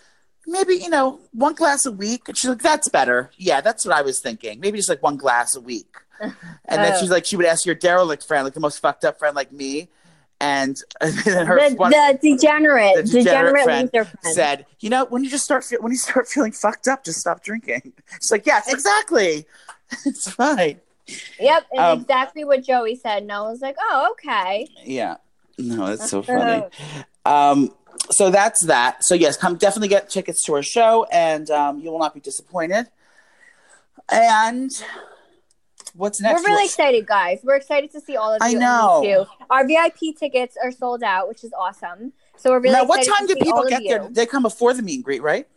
maybe 0.47 0.75
you 0.75 0.89
know 0.89 1.19
one 1.32 1.53
glass 1.53 1.86
a 1.86 1.91
week. 1.91 2.27
And 2.27 2.38
she's 2.38 2.49
like, 2.49 2.62
that's 2.62 2.89
better. 2.89 3.32
Yeah, 3.38 3.62
that's 3.62 3.86
what 3.86 3.95
I 3.95 4.01
was 4.01 4.19
thinking. 4.19 4.60
Maybe 4.60 4.77
just 4.77 4.89
like 4.89 5.01
one 5.03 5.17
glass 5.17 5.56
a 5.56 5.62
week. 5.62 5.95
And 6.21 6.82
then 6.82 6.93
Oh. 6.95 6.99
she's 7.01 7.10
like, 7.10 7.25
she 7.25 7.36
would 7.36 7.45
ask 7.45 7.65
your 7.65 7.75
derelict 7.75 8.23
friend, 8.25 8.45
like 8.45 8.53
the 8.53 8.60
most 8.62 8.79
fucked 8.79 9.03
up 9.03 9.19
friend, 9.19 9.36
like 9.36 9.51
me. 9.51 9.89
And, 10.39 10.79
and 11.01 11.13
then 11.19 11.45
her 11.45 11.69
the, 11.69 11.75
one 11.75 11.91
the 11.91 12.17
degenerate, 12.21 12.95
the 12.95 13.03
degenerate 13.03 13.23
degenerate, 13.23 13.63
friend 13.63 13.89
friend. 13.91 14.10
said, 14.36 14.65
you 14.79 14.89
know, 14.89 15.06
when 15.06 15.23
you 15.23 15.29
just 15.29 15.43
start 15.43 15.63
fe- 15.65 15.77
when 15.82 15.91
you 15.91 15.97
start 15.97 16.27
feeling 16.29 16.51
fucked 16.53 16.88
up, 16.88 17.03
just 17.03 17.19
stop 17.19 17.43
drinking. 17.43 17.93
She's 18.21 18.32
like, 18.32 18.45
yes, 18.45 18.71
exactly. 18.71 19.45
it's 20.06 20.29
fine. 20.32 20.79
Yep, 21.39 21.65
Um, 21.77 21.99
exactly 22.01 22.45
what 22.45 22.63
Joey 22.63 22.95
said. 22.95 23.23
And 23.23 23.32
I 23.32 23.41
was 23.41 23.60
like, 23.62 23.75
oh, 23.79 24.10
okay. 24.12 24.67
Yeah. 24.86 25.17
No, 25.58 25.88
that's 25.88 26.10
so 26.10 26.21
funny. 26.23 26.63
Um, 27.25 27.73
so 28.10 28.29
that's 28.29 28.62
that. 28.62 29.03
So 29.03 29.15
yes, 29.15 29.38
come 29.38 29.56
definitely 29.58 29.88
get 29.89 30.10
tickets 30.10 30.43
to 30.43 30.56
our 30.56 30.63
show, 30.63 31.06
and 31.12 31.49
um, 31.49 31.79
you 31.79 31.91
will 31.91 31.99
not 31.99 32.13
be 32.13 32.19
disappointed. 32.19 32.88
And 34.12 34.71
what's 35.95 36.19
next? 36.21 36.41
We're 36.41 36.47
really 36.47 36.63
What's- 36.63 36.73
excited, 36.73 37.06
guys. 37.08 37.39
We're 37.43 37.56
excited 37.56 37.91
to 37.91 38.01
see 38.01 38.15
all 38.15 38.34
of 38.34 38.41
you. 38.41 38.58
I 38.58 38.60
know. 38.60 39.27
Our 39.49 39.65
VIP 39.65 40.17
tickets 40.17 40.58
are 40.62 40.71
sold 40.71 41.03
out, 41.03 41.27
which 41.27 41.43
is 41.43 41.53
awesome. 41.53 42.13
So 42.38 42.49
we're 42.49 42.60
really 42.60 42.75
now, 42.75 42.86
what 42.86 43.06
time 43.06 43.27
do 43.27 43.36
people 43.36 43.65
get 43.67 43.84
there? 43.88 44.08
They 44.10 44.25
come 44.25 44.43
before 44.43 44.73
the 44.73 44.82
meet 44.82 44.95
and 44.95 45.03
greet, 45.03 45.21
right? 45.21 45.47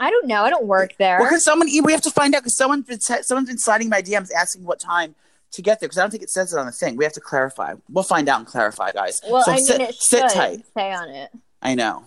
I 0.00 0.10
don't 0.10 0.26
know. 0.26 0.44
I 0.44 0.50
don't 0.50 0.66
work 0.66 0.96
there. 0.96 1.18
Well, 1.18 1.28
because 1.28 1.44
someone 1.44 1.68
we 1.82 1.92
have 1.92 2.02
to 2.02 2.10
find 2.10 2.34
out 2.34 2.42
because 2.42 2.56
someone 2.56 2.82
been 2.82 3.00
someone's 3.00 3.48
been 3.48 3.58
sliding 3.58 3.88
my 3.88 4.00
DMs 4.00 4.30
asking 4.32 4.64
what 4.64 4.78
time 4.78 5.16
to 5.52 5.62
get 5.62 5.80
there 5.80 5.88
because 5.88 5.98
I 5.98 6.02
don't 6.02 6.10
think 6.10 6.22
it 6.22 6.30
says 6.30 6.52
it 6.52 6.58
on 6.58 6.66
the 6.66 6.72
thing. 6.72 6.96
We 6.96 7.04
have 7.04 7.12
to 7.14 7.20
clarify. 7.20 7.74
We'll 7.90 8.04
find 8.04 8.28
out 8.28 8.38
and 8.38 8.46
clarify, 8.46 8.92
guys. 8.92 9.20
well, 9.28 9.42
so 9.42 9.52
I 9.52 9.56
mean, 9.56 9.64
sit, 9.64 9.80
it 9.80 9.94
sit 9.94 10.30
tight. 10.30 10.60
say 10.74 10.92
on 10.92 11.08
it. 11.08 11.30
I 11.62 11.74
know. 11.74 12.04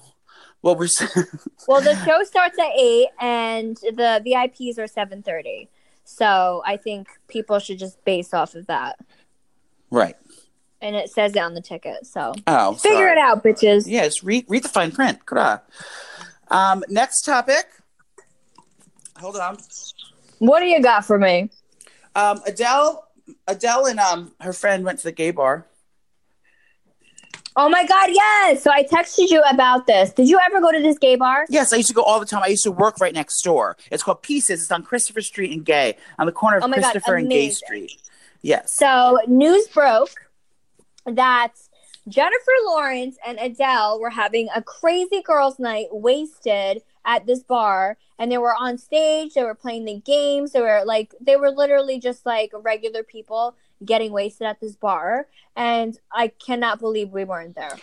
Well, 0.62 0.76
we're 0.76 0.88
Well, 1.68 1.82
the 1.82 1.96
show 2.06 2.24
starts 2.24 2.58
at 2.60 2.70
eight, 2.78 3.08
and 3.20 3.76
the 3.78 4.22
VIPs 4.26 4.78
are 4.78 4.88
seven 4.88 5.24
thirty. 5.24 5.70
So 6.04 6.62
I 6.66 6.78
think 6.78 7.08
people 7.28 7.58
should 7.60 7.80
just 7.80 8.04
base 8.06 8.34
off 8.34 8.54
of 8.56 8.68
that, 8.68 9.00
right. 9.90 10.16
and 10.82 10.96
it 10.96 11.10
says 11.10 11.36
it 11.36 11.40
on 11.40 11.54
the 11.56 11.62
ticket. 11.62 12.06
So 12.06 12.34
Oh, 12.48 12.74
figure 12.74 12.98
sorry. 12.98 13.12
it 13.14 13.18
out, 13.18 13.44
bitches. 13.44 13.86
Yeah, 13.88 14.04
just 14.06 14.22
read 14.24 14.46
read 14.48 14.64
the 14.64 14.70
fine 14.70 14.92
print. 14.92 15.26
Good. 15.26 15.60
Um, 16.50 16.84
next 16.90 17.22
topic. 17.22 17.66
Hold 19.18 19.38
on. 19.38 19.58
What 20.40 20.60
do 20.60 20.66
you 20.66 20.82
got 20.82 21.06
for 21.06 21.18
me? 21.18 21.50
Um, 22.16 22.42
Adele, 22.46 23.08
Adele, 23.48 23.88
and 23.88 24.00
um, 24.00 24.34
her 24.40 24.54
friend 24.54 24.84
went 24.84 25.00
to 25.00 25.06
the 25.06 25.12
gay 25.12 25.32
bar. 25.32 25.66
Oh 27.56 27.68
my 27.68 27.86
God, 27.86 28.10
yes! 28.12 28.64
So 28.64 28.72
I 28.72 28.84
texted 28.84 29.30
you 29.30 29.42
about 29.50 29.86
this. 29.86 30.14
Did 30.14 30.30
you 30.30 30.40
ever 30.46 30.62
go 30.62 30.72
to 30.72 30.80
this 30.80 30.98
gay 30.98 31.18
bar? 31.18 31.46
Yes, 31.50 31.74
I 31.74 31.78
used 31.78 31.90
to 31.90 31.94
go 31.94 32.04
all 32.04 32.20
the 32.20 32.26
time. 32.26 32.42
I 32.44 32.48
used 32.48 32.64
to 32.64 32.72
work 32.72 33.02
right 33.02 33.14
next 33.14 33.42
door. 33.42 33.76
It's 33.92 34.04
called 34.04 34.22
Pieces. 34.22 34.62
It's 34.62 34.72
on 34.72 34.84
Christopher 34.84 35.22
Street 35.22 35.52
and 35.52 35.66
Gay, 35.66 35.98
on 36.18 36.28
the 36.28 36.32
corner 36.32 36.58
of 36.58 36.64
Oh 36.64 36.68
my 36.68 36.78
God, 36.78 36.92
Christopher 36.92 37.16
and 37.16 37.30
Gay. 37.30 37.50
Street. 37.50 37.92
Yes. 38.42 38.74
So 38.74 39.20
news 39.28 39.68
broke 39.68 40.16
that 41.06 41.52
Jennifer 42.08 42.52
Lawrence 42.66 43.18
and 43.26 43.38
Adele 43.38 44.00
were 44.00 44.10
having 44.10 44.48
a 44.56 44.62
crazy 44.62 45.22
girls' 45.22 45.60
night, 45.60 45.88
wasted 45.92 46.82
at 47.06 47.26
this 47.26 47.44
bar, 47.44 47.98
and 48.20 48.32
they 48.32 48.38
were 48.38 48.56
on 48.56 48.78
stage. 48.78 49.34
They 49.34 49.44
were 49.44 49.56
playing 49.56 49.86
the 49.86 50.00
games. 50.00 50.52
They 50.52 50.62
were 50.62 50.84
like, 50.86 51.16
they 51.20 51.36
were 51.36 51.52
literally 51.52 52.00
just 52.00 52.26
like 52.26 52.52
regular 52.54 53.04
people 53.04 53.56
getting 53.84 54.12
wasted 54.12 54.48
at 54.48 54.60
this 54.60 54.76
bar, 54.76 55.28
and 55.56 55.98
I 56.12 56.28
cannot 56.28 56.80
believe 56.80 57.10
we 57.10 57.24
weren't 57.24 57.56
there. 57.56 57.78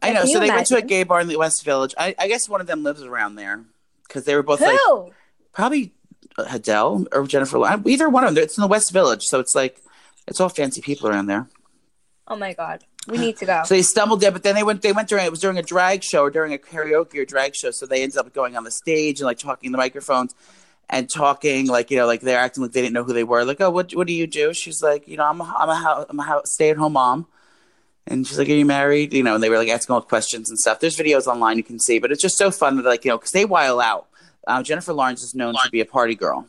I 0.00 0.12
know. 0.12 0.24
So 0.24 0.40
they 0.40 0.50
went 0.50 0.66
to 0.68 0.76
a 0.76 0.82
gay 0.82 1.04
bar 1.04 1.20
in 1.20 1.28
the 1.28 1.36
West 1.36 1.64
Village. 1.64 1.94
I, 1.96 2.14
I 2.18 2.28
guess 2.28 2.48
one 2.48 2.60
of 2.60 2.66
them 2.66 2.82
lives 2.82 3.02
around 3.02 3.36
there 3.36 3.64
because 4.06 4.24
they 4.24 4.34
were 4.34 4.42
both 4.42 4.60
like 4.60 4.78
Who? 4.86 5.12
probably 5.52 5.92
uh, 6.36 6.46
Adele 6.50 7.06
or 7.12 7.26
Jennifer. 7.26 7.58
Either 7.58 8.08
one 8.08 8.24
of 8.24 8.34
them. 8.34 8.42
It's 8.42 8.56
in 8.56 8.62
the 8.62 8.68
West 8.68 8.90
Village, 8.92 9.26
so 9.26 9.38
it's 9.38 9.54
like 9.54 9.80
it's 10.26 10.40
all 10.40 10.48
fancy 10.48 10.80
people 10.80 11.08
around 11.08 11.26
there. 11.26 11.48
Oh 12.28 12.36
my 12.36 12.52
God, 12.52 12.84
we 13.08 13.18
need 13.18 13.36
to 13.38 13.46
go. 13.46 13.62
So 13.64 13.74
they 13.74 13.82
stumbled 13.82 14.20
there, 14.20 14.30
but 14.30 14.42
then 14.42 14.54
they 14.54 14.62
went. 14.62 14.82
They 14.82 14.92
went 14.92 15.08
during 15.08 15.26
it 15.26 15.30
was 15.30 15.40
during 15.40 15.58
a 15.58 15.62
drag 15.62 16.02
show 16.02 16.22
or 16.22 16.30
during 16.30 16.54
a 16.54 16.58
karaoke 16.58 17.16
or 17.16 17.24
drag 17.24 17.54
show. 17.54 17.70
So 17.70 17.84
they 17.86 18.02
ended 18.02 18.18
up 18.18 18.32
going 18.32 18.56
on 18.56 18.64
the 18.64 18.70
stage 18.70 19.20
and 19.20 19.26
like 19.26 19.38
talking 19.38 19.68
in 19.68 19.72
the 19.72 19.78
microphones 19.78 20.34
and 20.88 21.10
talking 21.10 21.66
like 21.66 21.90
you 21.90 21.96
know 21.96 22.06
like 22.06 22.20
they're 22.20 22.38
acting 22.38 22.62
like 22.62 22.72
they 22.72 22.82
didn't 22.82 22.94
know 22.94 23.04
who 23.04 23.12
they 23.12 23.24
were. 23.24 23.44
Like, 23.44 23.60
oh, 23.60 23.70
what 23.70 23.92
what 23.92 24.06
do 24.06 24.12
you 24.12 24.26
do? 24.26 24.54
She's 24.54 24.82
like, 24.82 25.08
you 25.08 25.16
know, 25.16 25.24
I'm 25.24 25.40
a 25.40 25.44
I'm 25.44 25.68
a, 25.68 25.76
hou- 25.76 26.06
I'm 26.08 26.20
a 26.20 26.42
stay 26.44 26.70
at 26.70 26.76
home 26.76 26.92
mom. 26.92 27.26
And 28.06 28.26
she's 28.26 28.36
like, 28.36 28.48
"Are 28.48 28.52
you 28.52 28.66
married?" 28.66 29.12
You 29.12 29.22
know, 29.22 29.34
and 29.34 29.42
they 29.42 29.48
were 29.48 29.58
like 29.58 29.68
asking 29.68 29.94
all 29.94 30.00
the 30.00 30.06
questions 30.06 30.50
and 30.50 30.58
stuff. 30.58 30.80
There's 30.80 30.96
videos 30.96 31.26
online 31.28 31.56
you 31.56 31.62
can 31.62 31.78
see, 31.78 32.00
but 32.00 32.10
it's 32.10 32.20
just 32.20 32.36
so 32.36 32.50
fun 32.50 32.76
that 32.76 32.84
like 32.84 33.04
you 33.04 33.10
know 33.10 33.18
because 33.18 33.30
they 33.30 33.44
while 33.44 33.80
out. 33.80 34.08
Uh, 34.44 34.60
Jennifer 34.60 34.92
Lawrence 34.92 35.22
is 35.22 35.36
known 35.36 35.54
to 35.54 35.70
be 35.70 35.80
a 35.80 35.84
party 35.84 36.16
girl. 36.16 36.46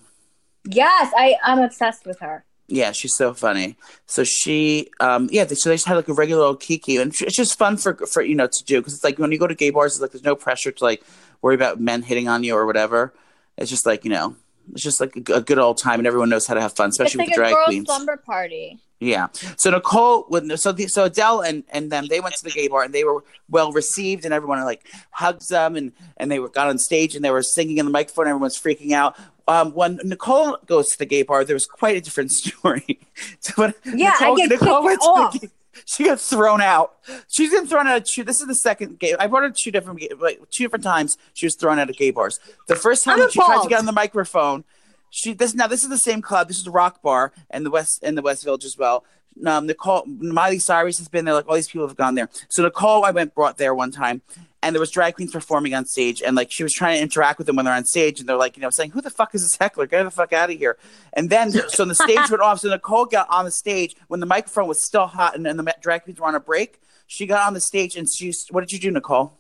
Yes, 0.65 1.13
I 1.15 1.35
I'm 1.43 1.59
obsessed 1.59 2.07
with 2.07 2.19
her. 2.21 2.43
Yeah, 2.67 2.91
she's 2.91 3.15
so 3.15 3.33
funny. 3.33 3.75
So 4.05 4.23
she, 4.23 4.89
um, 4.99 5.27
yeah, 5.31 5.45
so 5.47 5.69
they 5.69 5.75
just 5.75 5.85
had 5.85 5.95
like 5.95 6.07
a 6.07 6.13
regular 6.13 6.45
old 6.45 6.61
kiki, 6.61 6.97
and 6.97 7.13
it's 7.13 7.35
just 7.35 7.57
fun 7.57 7.77
for 7.77 7.93
for 8.07 8.21
you 8.21 8.35
know 8.35 8.47
to 8.47 8.63
do 8.63 8.79
because 8.79 8.93
it's 8.93 9.03
like 9.03 9.19
when 9.19 9.31
you 9.31 9.37
go 9.37 9.47
to 9.47 9.55
gay 9.55 9.69
bars, 9.69 9.93
it's 9.93 10.01
like 10.01 10.11
there's 10.11 10.23
no 10.23 10.35
pressure 10.35 10.71
to 10.71 10.83
like 10.83 11.03
worry 11.41 11.55
about 11.55 11.79
men 11.79 12.01
hitting 12.01 12.27
on 12.27 12.43
you 12.43 12.55
or 12.55 12.65
whatever. 12.65 13.13
It's 13.57 13.69
just 13.69 13.85
like 13.85 14.05
you 14.05 14.11
know, 14.11 14.37
it's 14.71 14.81
just 14.81 15.01
like 15.01 15.15
a, 15.29 15.33
a 15.33 15.41
good 15.41 15.59
old 15.59 15.77
time, 15.77 15.99
and 15.99 16.07
everyone 16.07 16.29
knows 16.29 16.47
how 16.47 16.53
to 16.53 16.61
have 16.61 16.73
fun, 16.73 16.89
especially 16.89 17.19
like 17.19 17.27
with 17.29 17.37
a 17.37 17.41
the 17.41 17.49
drag 17.51 17.65
queens. 17.65 17.85
slumber 17.85 18.17
party. 18.17 18.79
Yeah. 19.03 19.27
So 19.57 19.69
Nicole, 19.69 20.25
with 20.29 20.57
so 20.57 20.71
the, 20.71 20.87
so 20.87 21.03
Adele 21.05 21.41
and 21.41 21.63
and 21.69 21.91
them, 21.91 22.07
they 22.07 22.21
went 22.21 22.35
to 22.35 22.43
the 22.43 22.51
gay 22.51 22.69
bar 22.69 22.83
and 22.83 22.93
they 22.93 23.03
were 23.03 23.23
well 23.49 23.73
received, 23.73 24.23
and 24.23 24.33
everyone 24.33 24.63
like 24.63 24.87
hugs 25.11 25.49
them, 25.49 25.75
and 25.75 25.91
and 26.15 26.31
they 26.31 26.39
were 26.39 26.47
got 26.47 26.67
on 26.67 26.77
stage 26.77 27.13
and 27.15 27.25
they 27.25 27.31
were 27.31 27.43
singing 27.43 27.77
in 27.77 27.85
the 27.85 27.91
microphone. 27.91 28.27
Everyone's 28.27 28.59
freaking 28.59 28.93
out. 28.93 29.17
Um, 29.47 29.73
when 29.73 29.99
Nicole 30.03 30.57
goes 30.65 30.89
to 30.91 30.97
the 30.99 31.05
gay 31.05 31.23
bar, 31.23 31.43
there 31.43 31.55
was 31.55 31.65
quite 31.65 31.97
a 31.97 32.01
different 32.01 32.31
story. 32.41 32.99
So 33.39 33.53
when 33.57 33.73
Yeah, 33.85 34.13
I 34.19 34.33
get 34.35 34.49
kicked 34.49 34.61
went 34.61 35.01
off. 35.01 35.39
gay- 35.39 35.49
she 35.85 36.03
gets 36.03 36.29
thrown 36.29 36.61
out. 36.61 36.93
She's 37.27 37.49
been 37.51 37.65
thrown 37.65 37.87
out 37.87 37.97
of 37.97 38.03
two. 38.05 38.23
This 38.23 38.39
is 38.39 38.47
the 38.47 38.53
second 38.55 38.99
gay. 38.99 39.15
I 39.19 39.25
brought 39.27 39.41
her 39.43 39.49
two 39.49 39.71
different, 39.71 39.99
like 40.21 40.39
two 40.51 40.63
different 40.63 40.83
times. 40.83 41.17
She 41.33 41.47
was 41.47 41.55
thrown 41.55 41.79
out 41.79 41.89
of 41.89 41.97
gay 41.97 42.11
bars. 42.11 42.39
The 42.67 42.75
first 42.75 43.03
time 43.03 43.17
she 43.31 43.39
tried 43.39 43.63
to 43.63 43.67
get 43.69 43.79
on 43.79 43.85
the 43.87 43.91
microphone, 43.91 44.65
she 45.09 45.33
this 45.33 45.53
now 45.55 45.65
this 45.67 45.83
is 45.83 45.89
the 45.89 45.97
same 45.97 46.21
club. 46.21 46.47
This 46.47 46.59
is 46.59 46.67
rock 46.69 47.01
bar 47.01 47.33
in 47.51 47.63
the 47.63 47.71
west 47.71 48.03
in 48.03 48.13
the 48.15 48.21
West 48.21 48.43
Village 48.43 48.65
as 48.65 48.77
well. 48.77 49.03
Um, 49.45 49.67
Nicole 49.67 50.03
Miley 50.05 50.59
Cyrus 50.59 50.97
has 50.99 51.07
been 51.07 51.25
there. 51.25 51.33
Like 51.33 51.47
all 51.47 51.55
these 51.55 51.67
people 51.69 51.87
have 51.87 51.97
gone 51.97 52.15
there. 52.15 52.29
So 52.49 52.63
Nicole, 52.63 53.03
I 53.05 53.11
went 53.11 53.33
brought 53.33 53.57
there 53.57 53.73
one 53.75 53.91
time, 53.91 54.21
and 54.61 54.75
there 54.75 54.79
was 54.79 54.91
drag 54.91 55.15
queens 55.15 55.31
performing 55.31 55.73
on 55.73 55.85
stage, 55.85 56.21
and 56.21 56.35
like 56.35 56.51
she 56.51 56.63
was 56.63 56.73
trying 56.73 56.97
to 56.97 57.01
interact 57.03 57.37
with 57.39 57.47
them 57.47 57.55
when 57.55 57.65
they're 57.65 57.73
on 57.73 57.85
stage, 57.85 58.19
and 58.19 58.29
they're 58.29 58.37
like, 58.37 58.55
you 58.57 58.61
know, 58.61 58.69
saying, 58.69 58.91
"Who 58.91 59.01
the 59.01 59.09
fuck 59.09 59.33
is 59.35 59.41
this 59.41 59.57
heckler? 59.57 59.85
Get 59.87 60.03
the 60.03 60.11
fuck 60.11 60.33
out 60.33 60.49
of 60.51 60.57
here!" 60.57 60.77
And 61.13 61.29
then 61.29 61.51
so 61.51 61.85
the 61.85 61.95
stage 61.95 62.29
went 62.29 62.41
off. 62.41 62.59
So 62.59 62.69
Nicole 62.69 63.05
got 63.05 63.27
on 63.29 63.45
the 63.45 63.51
stage 63.51 63.95
when 64.07 64.19
the 64.19 64.25
microphone 64.25 64.67
was 64.67 64.79
still 64.79 65.07
hot, 65.07 65.35
and, 65.35 65.45
and 65.47 65.59
the 65.59 65.75
drag 65.81 66.03
queens 66.03 66.19
were 66.19 66.27
on 66.27 66.35
a 66.35 66.39
break. 66.39 66.79
She 67.07 67.25
got 67.25 67.45
on 67.47 67.53
the 67.53 67.61
stage, 67.61 67.95
and 67.95 68.09
she. 68.09 68.33
What 68.51 68.61
did 68.61 68.71
you 68.71 68.79
do, 68.79 68.91
Nicole? 68.91 69.33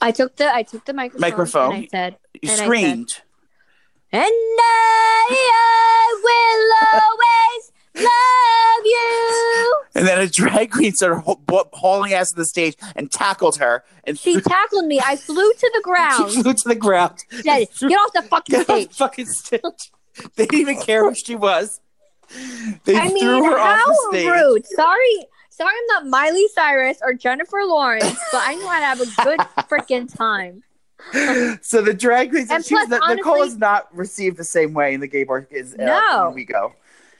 I 0.00 0.10
took 0.12 0.36
the 0.36 0.54
I 0.54 0.62
took 0.62 0.84
the 0.84 0.92
microphone. 0.92 1.20
Microphone. 1.20 1.72
I 1.72 1.86
said 1.90 2.16
You 2.34 2.40
And 2.42 2.50
I 2.50 2.54
said- 2.54 2.64
screamed. 2.64 3.20
And 4.12 4.22
I, 4.24 5.26
I 5.30 6.20
will 6.24 7.00
always 7.02 7.72
love 8.04 8.84
you. 8.84 9.76
And 9.94 10.06
then 10.06 10.18
a 10.20 10.26
drag 10.28 10.70
queen 10.72 10.92
started 10.92 11.22
hauling 11.72 12.12
ass 12.12 12.30
to 12.30 12.36
the 12.36 12.44
stage 12.44 12.76
and 12.94 13.10
tackled 13.10 13.56
her, 13.58 13.82
and 14.04 14.18
She 14.18 14.40
tackled 14.40 14.86
me. 14.86 15.00
I 15.04 15.16
flew 15.16 15.52
to 15.52 15.70
the 15.74 15.80
ground. 15.84 16.30
she 16.32 16.42
flew 16.42 16.52
to 16.54 16.68
the 16.68 16.74
ground. 16.74 17.14
Said, 17.30 17.68
Get 17.80 17.92
off 17.92 18.12
the 18.12 18.22
fucking 18.22 18.52
Get 18.52 18.60
off 18.60 18.66
the 18.66 18.82
stage. 18.82 18.96
fucking 18.96 19.26
stage. 19.26 19.60
They 20.36 20.46
didn't 20.46 20.60
even 20.60 20.80
care 20.80 21.04
who 21.08 21.14
she 21.14 21.34
was. 21.36 21.80
They 22.84 22.96
I 22.96 23.08
threw 23.08 23.14
mean, 23.14 23.44
her 23.44 23.58
off 23.58 23.78
how 23.78 23.86
the 23.86 24.08
stage. 24.10 24.28
rude. 24.28 24.66
Sorry. 24.66 25.26
Sorry, 25.50 25.72
I'm 25.74 25.86
not 25.86 26.06
Miley 26.10 26.46
Cyrus 26.54 26.98
or 27.02 27.14
Jennifer 27.14 27.60
Lawrence, 27.64 28.04
but 28.30 28.42
I 28.44 28.56
know 28.56 28.68
how 28.68 28.78
to 28.78 28.84
have 28.84 29.00
a 29.00 29.24
good 29.24 29.38
freaking 29.70 30.14
time. 30.14 30.62
So 31.62 31.80
the 31.80 31.94
drag 31.94 32.30
queens, 32.30 32.50
And 32.50 32.62
plus, 32.64 32.88
Nicole 33.08 33.42
is 33.42 33.56
not 33.56 33.94
received 33.96 34.36
the 34.36 34.44
same 34.44 34.74
way 34.74 34.92
in 34.92 35.00
the 35.00 35.06
gay 35.06 35.24
bar 35.24 35.46
as 35.56 35.72
uh, 35.74 35.76
No. 35.78 36.24
when 36.26 36.34
we 36.34 36.44
go. 36.44 36.74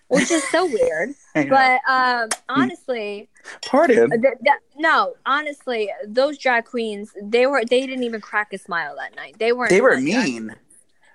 Which 0.08 0.30
is 0.30 0.42
so 0.50 0.66
weird. 0.66 1.14
But 1.34 1.80
um, 1.86 2.28
honestly, 2.48 3.28
Pardon. 3.66 4.08
th- 4.10 4.22
th- 4.42 4.56
no, 4.78 5.14
honestly, 5.26 5.90
those 6.06 6.38
drag 6.38 6.64
queens, 6.64 7.12
they 7.22 7.46
were 7.46 7.62
they 7.64 7.86
didn't 7.86 8.04
even 8.04 8.22
crack 8.22 8.52
a 8.54 8.58
smile 8.58 8.96
that 8.96 9.14
night. 9.16 9.36
They 9.38 9.52
weren't. 9.52 9.68
They 9.70 9.82
were 9.82 9.94
fun 9.96 10.04
drag- 10.06 10.24
mean. 10.24 10.54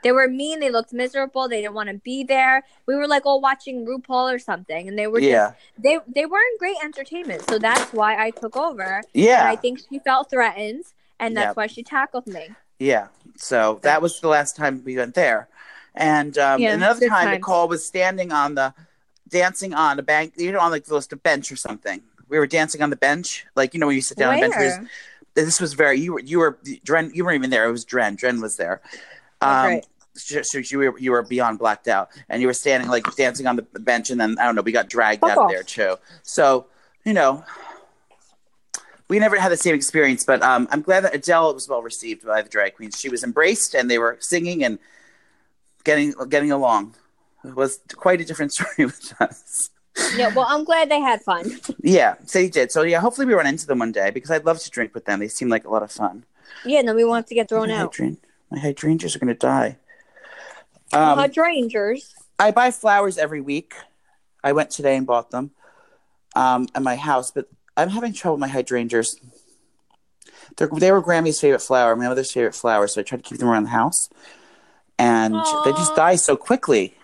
They 0.04 0.12
were 0.12 0.28
mean. 0.28 0.60
They 0.60 0.70
looked 0.70 0.94
miserable. 0.94 1.48
They 1.48 1.62
didn't 1.62 1.74
want 1.74 1.89
to 1.89 1.96
be 1.96 2.24
there. 2.24 2.64
We 2.86 2.96
were 2.96 3.08
like 3.08 3.26
all 3.26 3.42
watching 3.42 3.86
RuPaul 3.86 4.32
or 4.34 4.38
something, 4.39 4.88
and 4.88 4.98
they 4.98 5.08
were 5.08 5.20
Yeah. 5.20 5.52
just 5.52 5.56
they 5.84 5.98
they 6.08 6.26
weren't 6.28 6.60
great 6.60 6.78
entertainment. 6.84 7.48
So 7.50 7.58
that's 7.58 7.92
why 7.94 8.24
I 8.24 8.30
took 8.30 8.56
over. 8.56 8.98
And 8.98 9.06
Yeah. 9.14 9.48
I 9.50 9.56
think 9.56 9.80
she 9.89 9.98
felt 10.00 10.30
threatened, 10.30 10.86
and 11.20 11.36
that's 11.36 11.50
Yep. 11.50 11.58
why 11.58 11.66
she 11.68 11.82
tackled 11.84 12.28
me. 12.28 12.50
Yeah. 12.78 13.08
So 13.38 13.80
that 13.84 14.02
was 14.04 14.20
the 14.20 14.28
last 14.28 14.56
time 14.56 14.84
we 14.86 14.98
went 14.98 15.16
there. 15.16 15.50
And 15.96 16.38
um, 16.38 16.62
Yeah, 16.62 16.74
another 16.74 17.08
time, 17.08 17.26
times. 17.26 17.38
Nicole 17.38 17.68
was 17.68 17.86
standing 17.86 18.32
on 18.32 18.56
the, 18.56 18.74
dancing 19.32 19.74
on 19.74 19.98
a 20.00 20.04
bank, 20.04 20.34
you 20.38 20.52
know, 20.52 20.60
on 20.60 20.72
like 20.72 20.86
a 20.89 21.16
bench 21.16 21.52
or 21.52 21.56
something. 21.56 22.02
We 22.30 22.38
were 22.38 22.48
dancing 22.48 22.82
on 22.82 22.89
the 22.89 22.96
bench, 22.96 23.46
like 23.56 23.74
you 23.74 23.80
know 23.80 23.88
when 23.88 23.96
you 23.96 24.02
sit 24.02 24.18
down 24.18 24.34
on 24.34 24.39
the 24.39 24.48
bench. 24.48 24.56
Where? 24.56 24.88
This, 25.34 25.60
was 25.60 25.74
very 25.74 26.00
you 26.00 26.14
were 26.14 26.20
you 26.22 26.39
were 26.39 26.58
Dren 26.84 27.12
you 27.14 27.26
weren't 27.26 27.36
even 27.36 27.50
there. 27.50 27.68
It 27.68 27.72
was 27.72 27.84
Dren. 27.84 28.16
Dren 28.16 28.39
was 28.42 28.58
there. 28.58 28.82
That's 29.42 29.66
Um, 29.66 29.66
right. 29.74 29.86
so 30.14 30.42
so 30.42 30.60
you 30.60 30.78
were 30.78 30.98
you 31.00 31.12
were 31.12 31.24
beyond 31.24 31.60
blacked 31.60 31.88
out, 31.88 32.10
and 32.30 32.42
you 32.42 32.48
were 32.48 32.54
standing 32.54 32.89
like 32.89 33.04
dancing 33.16 33.48
on 33.48 33.58
the 33.58 33.64
bench, 33.64 34.10
and 34.10 34.20
then 34.20 34.38
I 34.39 34.46
don't 34.46 34.56
know, 34.56 34.62
we 34.62 34.72
got 34.72 34.88
dragged 34.88 35.22
Fuck 35.22 35.32
out 35.32 35.38
of 35.38 35.44
off. 35.46 35.52
there 35.52 35.64
too. 35.64 35.96
So 36.24 36.68
you 37.04 37.14
know, 37.14 37.44
we 39.10 39.20
never 39.20 39.38
had 39.38 39.52
the 39.52 39.58
same 39.58 39.76
experience, 39.76 40.24
but 40.24 40.42
um, 40.42 40.68
I'm 40.72 40.82
glad 40.82 41.04
that 41.04 41.16
Adele 41.16 41.54
was 41.54 41.68
well 41.68 41.82
received 41.82 42.26
by 42.26 42.42
the 42.42 42.50
drag 42.50 42.76
queens. 42.76 42.98
She 43.00 43.10
was 43.10 43.24
embraced, 43.24 43.74
and 43.74 43.89
they 43.92 43.98
were 43.98 44.18
singing 44.22 44.64
and 44.64 44.80
getting 45.84 46.14
getting 46.30 46.52
along. 46.52 46.96
It 47.44 47.56
was 47.56 47.80
quite 47.96 48.22
a 48.22 48.26
different 48.26 48.54
story 48.58 48.86
with 48.86 49.14
us. 49.20 49.70
Yeah, 50.16 50.34
well, 50.34 50.46
I'm 50.48 50.64
glad 50.64 50.90
they 50.90 51.00
had 51.00 51.22
fun. 51.22 51.60
Yeah, 51.84 52.16
so 52.26 52.40
you 52.40 52.50
did. 52.50 52.72
So 52.72 52.84
yeah, 52.84 53.00
hopefully 53.00 53.28
we 53.28 53.34
run 53.34 53.48
into 53.48 53.68
them 53.68 53.80
one 53.80 53.92
day 53.92 54.10
because 54.12 54.32
I'd 54.32 54.46
love 54.46 54.60
to 54.60 54.70
drink 54.70 54.94
with 54.94 55.06
them. 55.06 55.20
They 55.20 55.28
seem 55.28 55.50
like 55.50 55.66
a 55.66 55.70
lot 55.70 55.84
of 55.84 55.92
fun. 55.92 56.26
Yeah, 56.66 56.80
and 56.80 56.88
then 56.88 56.96
we 56.96 57.04
want 57.04 57.28
to 57.28 57.36
get 57.36 57.50
thrown 57.50 57.70
my 57.70 57.76
out. 57.76 58.00
my 58.50 58.60
hydrangeas 58.60 59.16
are 59.16 59.20
going 59.20 59.34
to 59.34 59.34
die. 59.34 59.78
Um, 60.94 61.18
Hydrangers. 61.18 62.14
I 62.38 62.52
buy 62.52 62.72
flowers 62.72 63.18
every 63.18 63.42
week. 63.42 63.74
I 64.44 64.54
went 64.54 64.70
today 64.72 64.96
and 64.96 65.06
bought 65.06 65.32
them 65.32 65.52
um, 66.36 66.68
at 66.76 66.82
my 66.82 66.96
house, 66.96 67.32
but 67.32 67.48
I'm 67.78 67.90
having 67.90 68.14
trouble 68.14 68.36
with 68.36 68.42
my 68.42 68.48
hydrangeas. 68.48 69.20
They're, 70.58 70.68
they 70.68 70.92
were 70.92 71.02
Grammy's 71.02 71.40
favorite 71.40 71.62
flower, 71.62 71.96
my 71.96 72.08
mother's 72.08 72.32
favorite 72.32 72.56
flower, 72.56 72.88
so 72.88 73.02
I 73.02 73.04
tried 73.04 73.24
to 73.24 73.30
keep 73.30 73.38
them 73.38 73.50
around 73.50 73.64
the 73.64 73.70
house. 73.70 74.10
And 75.02 75.36
they 75.66 75.72
just 75.72 75.95
die 75.95 76.16
so 76.16 76.36
quickly. 76.36 76.95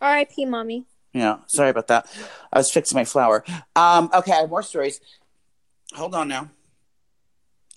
R.I.P. 0.00 0.46
Mommy. 0.46 0.86
Know, 1.14 1.40
sorry 1.46 1.70
about 1.70 1.88
that. 1.88 2.06
I 2.52 2.58
was 2.58 2.70
fixing 2.70 2.96
my 2.96 3.04
flower. 3.04 3.44
Um, 3.76 4.08
okay, 4.14 4.32
I 4.32 4.40
have 4.40 4.48
more 4.48 4.62
stories. 4.62 4.98
Hold 5.94 6.14
on 6.14 6.28
now. 6.28 6.50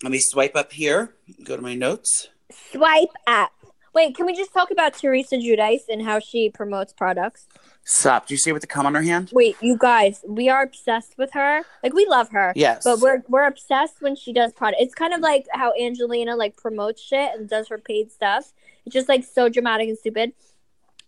Let 0.02 0.10
me 0.10 0.18
swipe 0.18 0.56
up 0.56 0.72
here. 0.72 1.14
Go 1.44 1.56
to 1.56 1.62
my 1.62 1.74
notes. 1.74 2.28
Swipe 2.72 3.10
up. 3.26 3.52
Wait, 3.96 4.14
can 4.14 4.26
we 4.26 4.34
just 4.34 4.52
talk 4.52 4.70
about 4.70 4.92
Teresa 4.92 5.36
Giudice 5.36 5.88
and 5.88 6.02
how 6.02 6.18
she 6.18 6.50
promotes 6.50 6.92
products? 6.92 7.48
Stop. 7.82 8.26
Do 8.26 8.34
you 8.34 8.38
see 8.38 8.52
with 8.52 8.60
the 8.60 8.66
cum 8.66 8.84
on 8.84 8.94
her 8.94 9.00
hand? 9.00 9.30
Wait, 9.32 9.56
you 9.62 9.74
guys, 9.74 10.22
we 10.28 10.50
are 10.50 10.64
obsessed 10.64 11.16
with 11.16 11.32
her. 11.32 11.62
Like 11.82 11.94
we 11.94 12.04
love 12.04 12.28
her. 12.32 12.52
Yes. 12.54 12.84
But 12.84 13.00
we're 13.00 13.22
we're 13.26 13.46
obsessed 13.46 14.02
when 14.02 14.14
she 14.14 14.34
does 14.34 14.52
product. 14.52 14.82
It's 14.82 14.94
kind 14.94 15.14
of 15.14 15.22
like 15.22 15.46
how 15.50 15.72
Angelina 15.80 16.36
like 16.36 16.58
promotes 16.58 17.00
shit 17.00 17.30
and 17.36 17.48
does 17.48 17.68
her 17.68 17.78
paid 17.78 18.12
stuff. 18.12 18.52
It's 18.84 18.92
just 18.92 19.08
like 19.08 19.24
so 19.24 19.48
dramatic 19.48 19.88
and 19.88 19.96
stupid. 19.96 20.34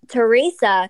Teresa, 0.09 0.89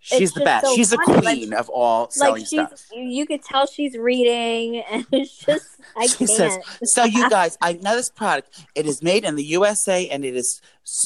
She's 0.00 0.32
the 0.32 0.40
best. 0.40 0.66
so 0.66 0.74
She's 0.74 0.90
the 0.90 0.96
funny, 1.04 1.20
like- 1.22 1.36
queen 1.38 1.52
of 1.52 1.68
all 1.68 2.10
selling 2.10 2.42
like 2.42 2.48
she's 2.48 2.60
stuff. 2.66 2.82
you 2.94 3.26
could 3.26 3.42
tell 3.42 3.66
she's 3.66 3.96
reading 3.96 4.82
and 4.90 5.06
it's 5.12 5.38
just 5.38 5.66
I 5.96 6.06
She 6.06 6.26
says, 6.26 6.52
can't. 6.56 6.88
so 6.88 7.04
you 7.04 7.28
guys, 7.28 7.58
I 7.60 7.74
know 7.74 7.94
this 7.96 8.08
product. 8.10 8.64
It 8.74 8.86
is 8.86 9.02
made 9.02 9.24
in 9.24 9.36
the 9.36 9.44
USA 9.44 10.08
and 10.08 10.24
it 10.24 10.34
is 10.34 10.60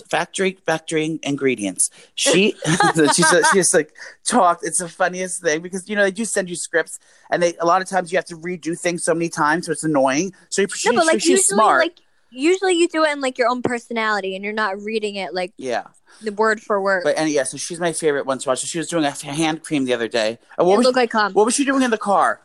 factory 0.09 0.59
factory 0.65 1.19
ingredients. 1.23 1.91
She, 2.15 2.55
she's 3.15 3.27
she 3.27 3.59
just 3.59 3.75
like 3.75 3.93
talked. 4.25 4.65
It's 4.65 4.79
the 4.79 4.89
funniest 4.89 5.43
thing 5.43 5.61
because 5.63 5.89
you 5.89 5.97
know 5.97 6.05
they 6.05 6.11
do 6.11 6.25
send 6.25 6.49
you 6.49 6.57
scripts 6.57 6.99
and 7.31 7.43
they 7.43 7.55
a 7.57 7.67
lot 7.67 7.83
of 7.83 7.89
times 7.89 8.13
you 8.13 8.19
have 8.19 8.25
to 8.27 8.37
redo 8.37 8.79
things 8.79 9.05
so 9.05 9.13
many 9.15 9.29
times, 9.29 9.67
so 9.67 9.73
it's 9.73 9.85
annoying. 9.85 10.33
So 10.51 10.67
she, 10.69 10.91
no, 10.91 10.97
but 10.97 11.07
like 11.07 11.21
she's 11.21 11.31
usually 11.31 11.43
smart. 11.45 11.81
like 11.81 11.99
usually 12.31 12.75
you 12.75 12.87
do 12.89 13.03
it 13.05 13.13
in 13.13 13.21
like 13.21 13.39
your 13.39 13.49
own 13.49 13.63
personality 13.63 14.35
and 14.37 14.45
you're 14.45 14.53
not 14.55 14.81
reading 14.83 15.17
it 15.17 15.33
like 15.35 15.53
yeah, 15.57 15.85
the 16.23 16.33
word 16.33 16.61
for 16.61 16.81
word. 16.81 17.03
but 17.05 17.17
and 17.17 17.31
yeah, 17.31 17.45
so 17.45 17.57
she's 17.57 17.81
my 17.81 17.93
favorite 17.93 18.27
one 18.27 18.39
to 18.39 18.49
watch. 18.49 18.61
So 18.61 18.67
she 18.67 18.79
was 18.79 18.89
doing 18.89 19.05
a 19.05 19.11
hand 19.11 19.63
cream 19.63 19.85
the 19.85 19.95
other 19.95 20.09
day. 20.09 20.39
Uh, 20.59 20.65
what 20.65 20.75
it 20.75 20.77
was 20.79 20.85
looked 20.87 20.97
like 20.97 21.11
cum. 21.11 21.33
what 21.33 21.45
was 21.47 21.55
she 21.55 21.65
doing 21.65 21.83
in 21.83 21.91
the 21.91 21.99
car? 21.99 22.41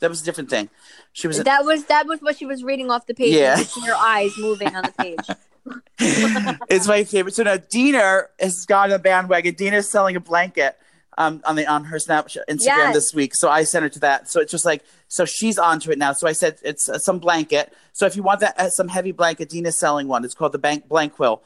That 0.00 0.10
was 0.10 0.20
a 0.20 0.24
different 0.24 0.50
thing. 0.50 0.68
She 1.12 1.26
was 1.26 1.42
that 1.42 1.64
was 1.64 1.84
that 1.84 2.06
was 2.06 2.20
what 2.20 2.36
she 2.36 2.46
was 2.46 2.62
reading 2.62 2.90
off 2.90 3.06
the 3.06 3.14
page. 3.14 3.34
Yeah. 3.34 3.56
Her 3.56 3.94
eyes 3.96 4.32
moving 4.38 4.74
on 4.74 4.82
the 4.82 4.92
page. 4.92 5.36
it's 6.68 6.86
my 6.86 7.04
favorite. 7.04 7.34
So 7.34 7.42
now 7.42 7.56
Dina 7.56 8.24
has 8.38 8.66
gone 8.66 8.84
on 8.84 8.90
the 8.90 8.98
bandwagon. 8.98 9.54
Dina's 9.54 9.88
selling 9.90 10.14
a 10.16 10.20
blanket 10.20 10.76
um, 11.18 11.40
on 11.44 11.56
the 11.56 11.66
on 11.66 11.84
her 11.84 11.96
Snapchat 11.96 12.42
Instagram 12.48 12.60
Yes. 12.60 12.94
this 12.94 13.14
week. 13.14 13.34
So 13.34 13.48
I 13.48 13.64
sent 13.64 13.82
her 13.82 13.88
to 13.88 14.00
that. 14.00 14.28
So 14.28 14.40
it's 14.40 14.50
just 14.50 14.64
like 14.64 14.84
so 15.08 15.24
she's 15.24 15.58
onto 15.58 15.90
it 15.90 15.98
now. 15.98 16.12
So 16.12 16.26
I 16.26 16.32
said 16.32 16.58
it's 16.62 16.88
uh, 16.88 16.98
some 16.98 17.18
blanket. 17.18 17.72
So 17.92 18.06
if 18.06 18.16
you 18.16 18.22
want 18.22 18.40
that 18.40 18.58
uh, 18.58 18.68
some 18.70 18.88
heavy 18.88 19.12
blanket, 19.12 19.48
Dina's 19.48 19.78
selling 19.78 20.08
one. 20.08 20.24
It's 20.24 20.34
called 20.34 20.52
the 20.52 20.58
Bank 20.58 20.88
Blankquill. 20.88 21.40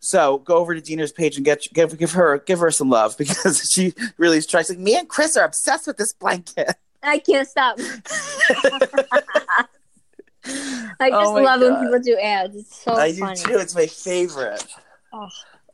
So 0.00 0.38
go 0.38 0.56
over 0.56 0.74
to 0.74 0.80
Dina's 0.80 1.12
page 1.12 1.36
and 1.36 1.44
get 1.44 1.66
give 1.72 1.98
give 1.98 2.12
her 2.12 2.38
give 2.38 2.58
her 2.60 2.70
some 2.70 2.90
love 2.90 3.16
because 3.18 3.70
she 3.70 3.94
really 4.18 4.38
is 4.38 4.46
trying. 4.46 4.64
Like 4.68 4.78
me 4.78 4.96
and 4.96 5.08
Chris 5.08 5.36
are 5.36 5.44
obsessed 5.44 5.86
with 5.86 5.96
this 5.96 6.12
blanket. 6.12 6.76
I 7.02 7.18
can't 7.18 7.46
stop. 7.48 7.76
I 7.78 9.66
just 11.10 11.26
Oh 11.26 11.32
love 11.34 11.60
when 11.60 11.84
people 11.84 12.00
do 12.00 12.18
ads. 12.18 12.56
It's 12.56 12.82
so 12.82 12.94
I 12.94 13.12
funny. 13.12 13.36
do 13.36 13.42
too. 13.42 13.58
It's 13.58 13.74
my 13.74 13.86
favorite. 13.86 14.64
Oh. 15.12 15.28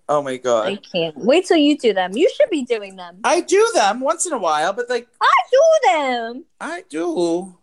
Oh 0.08 0.22
my 0.22 0.38
god. 0.38 0.66
I 0.66 0.76
can't. 0.76 1.16
Wait 1.16 1.46
till 1.46 1.56
you 1.56 1.78
do 1.78 1.92
them. 1.92 2.16
You 2.16 2.28
should 2.36 2.50
be 2.50 2.64
doing 2.64 2.96
them. 2.96 3.18
I 3.22 3.40
do 3.42 3.68
them 3.74 4.00
once 4.00 4.26
in 4.26 4.32
a 4.32 4.38
while, 4.38 4.72
but 4.72 4.90
like 4.90 5.06
I 5.20 5.32
do 5.50 5.62
them. 5.92 6.44
I 6.60 6.82
do. 6.88 7.56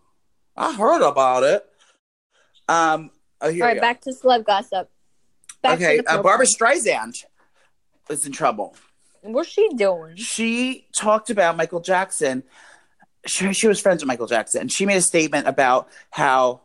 I 0.55 0.73
heard 0.73 1.01
about 1.05 1.43
it. 1.43 1.65
Um. 2.69 3.11
Oh, 3.41 3.47
All 3.47 3.53
go. 3.53 3.79
back 3.79 4.01
to 4.01 4.11
celeb 4.11 4.45
gossip. 4.45 4.89
Back 5.61 5.75
okay, 5.79 5.99
uh. 5.99 6.21
Barbra 6.21 6.45
Streisand 6.45 7.25
is 8.09 8.25
in 8.25 8.31
trouble. 8.31 8.75
What's 9.21 9.49
she 9.49 9.67
doing? 9.69 10.15
She 10.15 10.87
talked 10.95 11.29
about 11.29 11.57
Michael 11.57 11.81
Jackson. 11.81 12.43
She, 13.25 13.51
she 13.51 13.67
was 13.67 13.79
friends 13.79 14.01
with 14.01 14.07
Michael 14.07 14.27
Jackson, 14.27 14.61
and 14.61 14.71
she 14.71 14.85
made 14.85 14.95
a 14.97 15.01
statement 15.01 15.47
about 15.47 15.89
how 16.11 16.61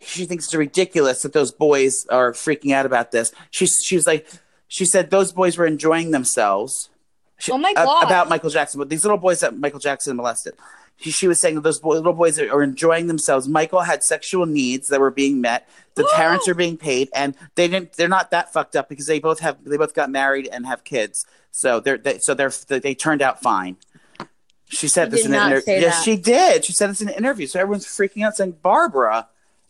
she 0.00 0.24
thinks 0.24 0.46
it's 0.46 0.54
ridiculous 0.54 1.22
that 1.22 1.32
those 1.32 1.52
boys 1.52 2.06
are 2.06 2.32
freaking 2.32 2.72
out 2.72 2.86
about 2.86 3.10
this. 3.10 3.32
She 3.50 3.66
she 3.66 3.96
was 3.96 4.06
like, 4.06 4.26
she 4.68 4.84
said 4.84 5.10
those 5.10 5.32
boys 5.32 5.58
were 5.58 5.66
enjoying 5.66 6.10
themselves. 6.10 6.88
She- 7.38 7.52
Oh 7.52 7.58
my 7.58 7.70
a- 7.72 7.84
God. 7.84 8.04
about 8.04 8.28
Michael 8.28 8.50
Jackson, 8.50 8.78
but 8.78 8.88
these 8.88 9.04
little 9.04 9.18
boys 9.18 9.40
that 9.40 9.58
Michael 9.58 9.80
Jackson 9.80 10.16
molested. 10.16 10.54
She, 10.96 11.10
she 11.10 11.28
was 11.28 11.40
saying 11.40 11.56
that 11.56 11.62
those 11.62 11.80
boy, 11.80 11.94
little 11.96 12.12
boys 12.12 12.38
are 12.38 12.62
enjoying 12.62 13.08
themselves. 13.08 13.48
Michael 13.48 13.80
had 13.80 14.02
sexual 14.02 14.46
needs 14.46 14.88
that 14.88 15.00
were 15.00 15.10
being 15.10 15.40
met. 15.40 15.68
The 15.96 16.08
parents 16.14 16.48
are 16.48 16.54
being 16.54 16.76
paid, 16.76 17.08
and 17.14 17.36
they 17.54 17.68
didn't. 17.68 17.92
They're 17.94 18.08
not 18.08 18.30
that 18.30 18.52
fucked 18.52 18.74
up 18.76 18.88
because 18.88 19.06
they 19.06 19.18
both 19.18 19.40
have. 19.40 19.58
They 19.64 19.76
both 19.76 19.94
got 19.94 20.10
married 20.10 20.48
and 20.50 20.66
have 20.66 20.84
kids. 20.84 21.26
So 21.50 21.80
they're. 21.80 21.98
They, 21.98 22.18
so 22.18 22.34
they're. 22.34 22.50
They 22.68 22.94
turned 22.94 23.22
out 23.22 23.40
fine. 23.40 23.76
She 24.66 24.88
said 24.88 25.06
She 25.06 25.10
this 25.10 25.26
in 25.26 25.34
an 25.34 25.52
interview. 25.52 25.74
Yes, 25.74 26.02
she 26.02 26.16
did. 26.16 26.64
She 26.64 26.72
said 26.72 26.90
this 26.90 27.00
in 27.00 27.08
an 27.08 27.14
interview. 27.14 27.46
So 27.46 27.60
everyone's 27.60 27.86
freaking 27.86 28.24
out, 28.24 28.36
saying, 28.36 28.56
"Barbra, 28.62 29.28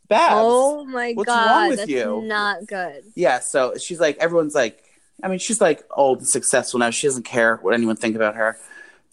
Babs." 0.09 0.35
Oh 0.37 0.85
my 0.85 1.13
what's 1.13 1.27
god, 1.27 1.51
wrong 1.51 1.69
with 1.69 1.79
that's 1.81 1.91
you? 1.91 2.23
not 2.25 2.67
good. 2.67 3.05
Yeah, 3.15 3.41
so 3.41 3.75
she's 3.77 4.01
like, 4.01 4.17
everyone's 4.19 4.55
like, 4.55 4.83
I 5.23 5.29
mean, 5.29 5.39
she's 5.39 5.61
like 5.61 5.85
old 5.91 6.19
and 6.19 6.29
successful 6.29 6.81
now. 6.81 6.91
She 6.91 7.07
doesn't 7.07 7.25
care 7.25 7.57
what 7.57 7.75
anyone 7.75 7.97
think 7.97 8.17
about 8.17 8.37
her, 8.37 8.57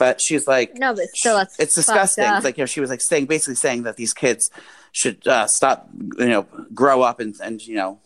but 0.02 0.20
she's 0.20 0.48
like, 0.48 0.74
No, 0.80 0.96
but 0.96 1.06
still, 1.14 1.38
that's 1.38 1.60
it's 1.60 1.76
disgusting. 1.76 2.24
It's 2.26 2.44
like 2.44 2.58
you 2.58 2.64
know, 2.64 2.66
she 2.66 2.80
was 2.82 2.90
like 2.90 3.02
saying, 3.02 3.28
basically 3.28 3.54
saying 3.54 3.84
that 3.84 3.98
these 3.98 4.14
kids 4.14 4.50
should 4.92 5.28
uh, 5.28 5.46
stop, 5.46 5.88
you 6.18 6.26
know, 6.28 6.48
grow 6.74 7.04
up 7.04 7.20
and 7.20 7.36
and 7.40 7.62
you 7.62 7.76
know, 7.76 8.00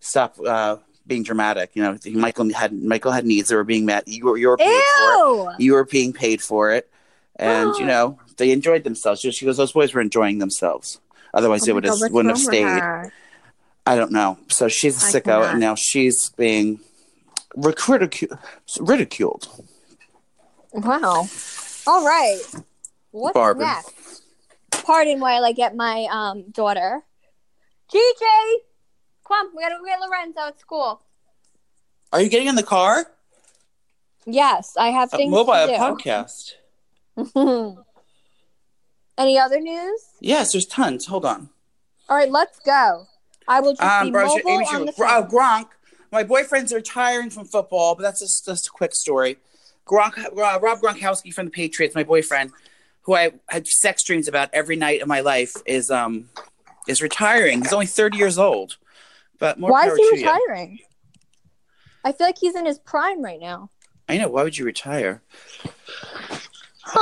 stop 0.00 0.36
uh, 0.46 0.76
being 1.06 1.22
dramatic. 1.24 1.72
You 1.74 1.82
know, 1.82 1.98
Michael 2.14 2.50
had 2.54 2.72
Michael 2.72 3.12
had 3.12 3.26
needs 3.26 3.50
that 3.50 3.56
were 3.56 3.64
being 3.64 3.84
met. 3.84 4.08
You 4.08 4.24
were 4.24 4.38
you 4.38 4.48
were 4.48 4.56
paid 4.56 4.82
for 4.98 5.50
it. 5.52 5.60
You 5.60 5.74
were 5.74 5.84
being 5.84 6.14
paid 6.14 6.40
for 6.40 6.72
it, 6.72 6.88
and 7.36 7.74
you 7.76 7.84
know 7.92 8.18
they 8.38 8.50
enjoyed 8.50 8.82
themselves. 8.84 9.20
She 9.20 9.44
goes, 9.44 9.58
those 9.58 9.72
boys 9.72 9.92
were 9.92 10.00
enjoying 10.00 10.38
themselves. 10.38 11.00
Otherwise, 11.34 11.62
they 11.64 11.72
Oh 11.72 11.74
my 11.74 11.80
would 11.82 11.84
God, 11.84 12.00
have, 12.00 12.12
wouldn't 12.12 12.34
have 12.34 12.42
stayed. 12.42 13.10
I 13.86 13.94
don't 13.96 14.12
know. 14.12 14.38
So 14.48 14.68
she's 14.68 14.96
a 15.02 15.06
I 15.06 15.10
sicko, 15.12 15.24
cannot. 15.24 15.50
and 15.50 15.60
now 15.60 15.74
she's 15.74 16.30
being 16.30 16.80
ridiculed. 17.54 18.38
ridiculed. 18.80 19.48
Wow. 20.72 21.28
All 21.86 22.04
right. 22.06 22.40
What's 23.10 23.34
Barbra. 23.34 23.64
next? 23.66 24.22
Pardon 24.70 25.20
while 25.20 25.44
I 25.44 25.52
get 25.52 25.74
my 25.74 26.06
um 26.10 26.50
daughter. 26.50 27.02
GJ, 27.92 28.22
come 29.26 29.46
on, 29.46 29.56
we 29.56 29.62
gotta 29.62 29.76
get 29.84 29.98
Lorenzo 30.00 30.40
at 30.48 30.60
school. 30.60 31.02
Are 32.12 32.20
you 32.20 32.28
getting 32.28 32.48
in 32.48 32.54
the 32.54 32.62
car? 32.62 33.06
Yes, 34.26 34.74
I 34.76 34.88
have 34.88 35.12
A 35.12 35.16
things 35.16 35.30
mobile 35.30 35.54
to 35.54 35.66
do. 35.66 35.78
Mobile 35.78 35.96
podcast. 35.96 36.52
Any 39.18 39.38
other 39.38 39.60
news? 39.60 40.00
Yes, 40.20 40.52
there's 40.52 40.66
tons. 40.66 41.06
Hold 41.06 41.24
on. 41.24 41.48
All 42.08 42.16
right, 42.16 42.30
let's 42.30 42.58
go. 42.60 43.06
I 43.46 43.60
will 43.60 43.72
just 43.74 43.80
be 43.80 43.86
Um, 44.08 44.12
bro, 44.12 44.26
mobile 44.26 44.50
Amy, 44.50 44.64
on 44.66 44.86
the 44.86 44.92
Gr- 44.92 45.04
uh. 45.04 45.26
Gronk. 45.26 45.68
My 46.12 46.22
boyfriend's 46.22 46.72
retiring 46.72 47.28
from 47.30 47.44
football, 47.44 47.94
but 47.94 48.02
that's 48.02 48.20
just, 48.20 48.46
just 48.46 48.68
a 48.68 48.70
quick 48.70 48.94
story. 48.94 49.38
Gronk, 49.88 50.18
uh, 50.24 50.30
Rob 50.60 50.80
Gronkowski 50.80 51.32
from 51.32 51.46
the 51.46 51.50
Patriots, 51.50 51.94
my 51.94 52.04
boyfriend, 52.04 52.52
who 53.02 53.14
I 53.16 53.32
had 53.48 53.66
sex 53.66 54.04
dreams 54.04 54.28
about 54.28 54.50
every 54.52 54.76
night 54.76 55.00
of 55.02 55.08
my 55.08 55.20
life, 55.20 55.54
is 55.66 55.90
um 55.90 56.28
is 56.86 57.02
retiring. 57.02 57.62
He's 57.62 57.72
only 57.72 57.86
30 57.86 58.16
years 58.18 58.38
old, 58.38 58.76
but 59.38 59.58
more 59.58 59.70
Why 59.72 59.88
is 59.88 59.96
he 59.96 60.10
to 60.10 60.16
you. 60.20 60.26
retiring? 60.26 60.78
I 62.04 62.12
feel 62.12 62.26
like 62.26 62.38
he's 62.38 62.54
in 62.54 62.64
his 62.66 62.78
prime 62.78 63.22
right 63.22 63.40
now. 63.40 63.70
I 64.08 64.16
know. 64.18 64.28
Why 64.28 64.42
would 64.44 64.56
you 64.56 64.64
retire? 64.64 65.20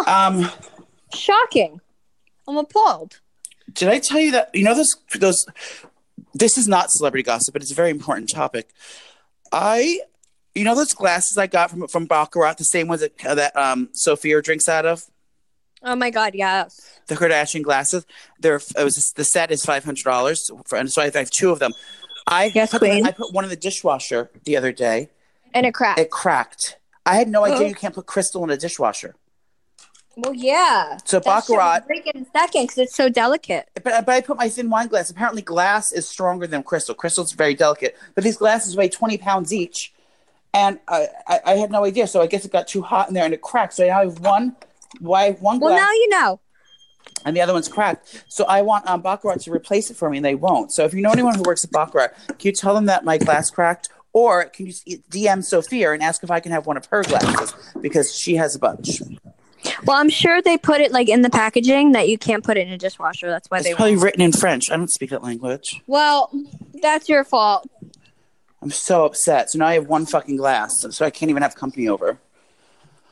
Um, 0.06 0.50
Shocking. 1.14 1.80
I'm 2.48 2.56
appalled. 2.56 3.20
did 3.72 3.88
I 3.88 3.98
tell 3.98 4.20
you 4.20 4.32
that 4.32 4.50
you 4.54 4.64
know 4.64 4.74
those 4.74 4.96
those? 5.18 5.46
This 6.34 6.58
is 6.58 6.66
not 6.68 6.90
celebrity 6.90 7.22
gossip, 7.22 7.52
but 7.52 7.62
it's 7.62 7.70
a 7.70 7.74
very 7.74 7.90
important 7.90 8.28
topic. 8.30 8.68
I, 9.52 10.00
you 10.56 10.64
know, 10.64 10.74
those 10.74 10.92
glasses 10.94 11.38
I 11.38 11.46
got 11.46 11.70
from 11.70 11.86
from 11.88 12.06
Baccarat, 12.06 12.54
the 12.58 12.64
same 12.64 12.88
ones 12.88 13.00
that 13.02 13.16
that 13.18 13.56
um 13.56 13.88
Sophia 13.92 14.40
drinks 14.42 14.68
out 14.68 14.86
of, 14.86 15.04
Oh 15.82 15.94
my 15.94 16.10
god, 16.10 16.34
yes. 16.34 16.98
the 17.06 17.14
Kardashian 17.14 17.62
glasses. 17.62 18.04
They're 18.40 18.56
it 18.56 18.84
was 18.84 19.12
the 19.12 19.24
set 19.24 19.50
is 19.50 19.64
five 19.64 19.84
hundred 19.84 20.04
dollars, 20.04 20.50
and 20.72 20.90
so 20.90 21.02
I 21.02 21.10
have 21.10 21.30
two 21.30 21.50
of 21.50 21.58
them. 21.58 21.72
I 22.26 22.50
Yes, 22.54 22.70
put, 22.72 22.80
queen. 22.80 23.06
I 23.06 23.12
put 23.12 23.32
one 23.32 23.44
in 23.44 23.50
the 23.50 23.56
dishwasher 23.56 24.30
the 24.44 24.56
other 24.56 24.72
day. 24.72 25.10
And 25.54 25.64
it 25.64 25.74
cracked. 25.74 26.00
It 26.00 26.10
cracked. 26.10 26.76
I 27.06 27.14
had 27.16 27.28
no 27.28 27.44
idea 27.44 27.66
Oh. 27.66 27.68
you 27.68 27.74
can't 27.74 27.94
put 27.94 28.06
crystal 28.06 28.42
in 28.42 28.50
a 28.50 28.56
dishwasher. 28.56 29.14
well, 30.16 30.34
yeah. 30.34 30.98
So 31.04 31.20
Baccarat, 31.20 31.86
break 31.86 32.06
in 32.12 32.22
a 32.22 32.26
second 32.36 32.64
because 32.64 32.78
it's 32.78 32.94
so 32.96 33.08
delicate. 33.08 33.68
but, 33.74 33.84
but 33.84 34.08
I 34.08 34.20
put 34.22 34.36
my 34.38 34.48
thin 34.48 34.70
wine 34.70 34.88
glass. 34.88 35.08
Apparently, 35.10 35.42
glass 35.42 35.92
is 35.92 36.08
stronger 36.08 36.46
than 36.48 36.62
crystal. 36.64 36.94
Crystal's 36.94 37.32
very 37.32 37.54
delicate, 37.54 37.96
but 38.14 38.24
these 38.24 38.36
glasses 38.38 38.76
weigh 38.76 38.88
twenty 38.88 39.18
pounds 39.18 39.52
each, 39.52 39.92
and 40.56 40.80
I, 40.88 41.08
I, 41.28 41.40
I 41.44 41.54
had 41.56 41.70
no 41.70 41.84
idea. 41.84 42.06
So 42.06 42.22
I 42.22 42.26
guess 42.26 42.44
it 42.46 42.50
got 42.50 42.66
too 42.66 42.80
hot 42.80 43.08
in 43.08 43.14
there 43.14 43.24
and 43.24 43.34
it 43.34 43.42
cracked. 43.42 43.74
So 43.74 43.84
I 43.84 44.04
have 44.04 44.18
one, 44.20 44.56
why 45.00 45.32
one 45.32 45.58
glass. 45.58 45.70
Well, 45.70 45.78
now 45.78 45.90
you 45.92 46.08
know. 46.08 46.40
and 47.26 47.36
the 47.36 47.42
other 47.42 47.52
one's 47.52 47.68
cracked. 47.68 48.24
So 48.28 48.44
I 48.46 48.62
want 48.62 48.86
um, 48.88 49.02
Baccarat 49.02 49.40
to 49.40 49.52
replace 49.52 49.90
it 49.90 49.96
for 49.98 50.08
me, 50.08 50.16
and 50.16 50.24
they 50.24 50.34
won't. 50.34 50.72
So 50.72 50.84
if 50.84 50.94
you 50.94 51.02
know 51.02 51.10
anyone 51.10 51.34
who 51.34 51.42
works 51.42 51.62
at 51.64 51.70
Baccarat, 51.70 52.08
can 52.28 52.36
you 52.40 52.52
tell 52.52 52.74
them 52.74 52.86
that 52.86 53.04
my 53.04 53.18
glass 53.18 53.50
cracked, 53.50 53.90
or 54.14 54.46
can 54.46 54.66
you 54.66 54.72
DM 55.10 55.44
Sophia 55.44 55.92
and 55.92 56.02
ask 56.02 56.24
if 56.24 56.30
I 56.30 56.40
can 56.40 56.52
have 56.52 56.66
one 56.66 56.78
of 56.78 56.86
her 56.86 57.02
glasses 57.02 57.52
because 57.82 58.14
she 58.18 58.36
has 58.36 58.54
a 58.54 58.58
bunch. 58.58 59.02
Well, 59.84 59.96
I'm 59.98 60.08
sure 60.10 60.40
they 60.40 60.56
put 60.56 60.80
it 60.80 60.90
like 60.92 61.08
in 61.10 61.20
the 61.22 61.28
packaging 61.28 61.92
that 61.92 62.08
you 62.08 62.16
can't 62.16 62.42
put 62.44 62.56
it 62.56 62.66
in 62.66 62.72
a 62.72 62.78
dishwasher. 62.78 63.28
That's 63.28 63.50
why 63.50 63.58
It's 63.58 63.66
they. 63.66 63.74
probably 63.74 63.96
written 63.96 64.22
in 64.22 64.32
French. 64.32 64.70
I 64.70 64.76
don't 64.76 64.90
speak 64.90 65.10
that 65.10 65.22
language. 65.22 65.82
Well, 65.86 66.30
that's 66.80 67.08
your 67.08 67.24
fault. 67.24 67.68
I'm 68.66 68.72
so 68.72 69.04
upset. 69.04 69.48
So 69.48 69.60
now 69.60 69.68
I 69.68 69.74
have 69.74 69.86
one 69.86 70.06
fucking 70.06 70.38
glass, 70.38 70.84
so 70.90 71.06
I 71.06 71.10
can't 71.10 71.30
even 71.30 71.40
have 71.44 71.54
company 71.54 71.86
over. 71.86 72.18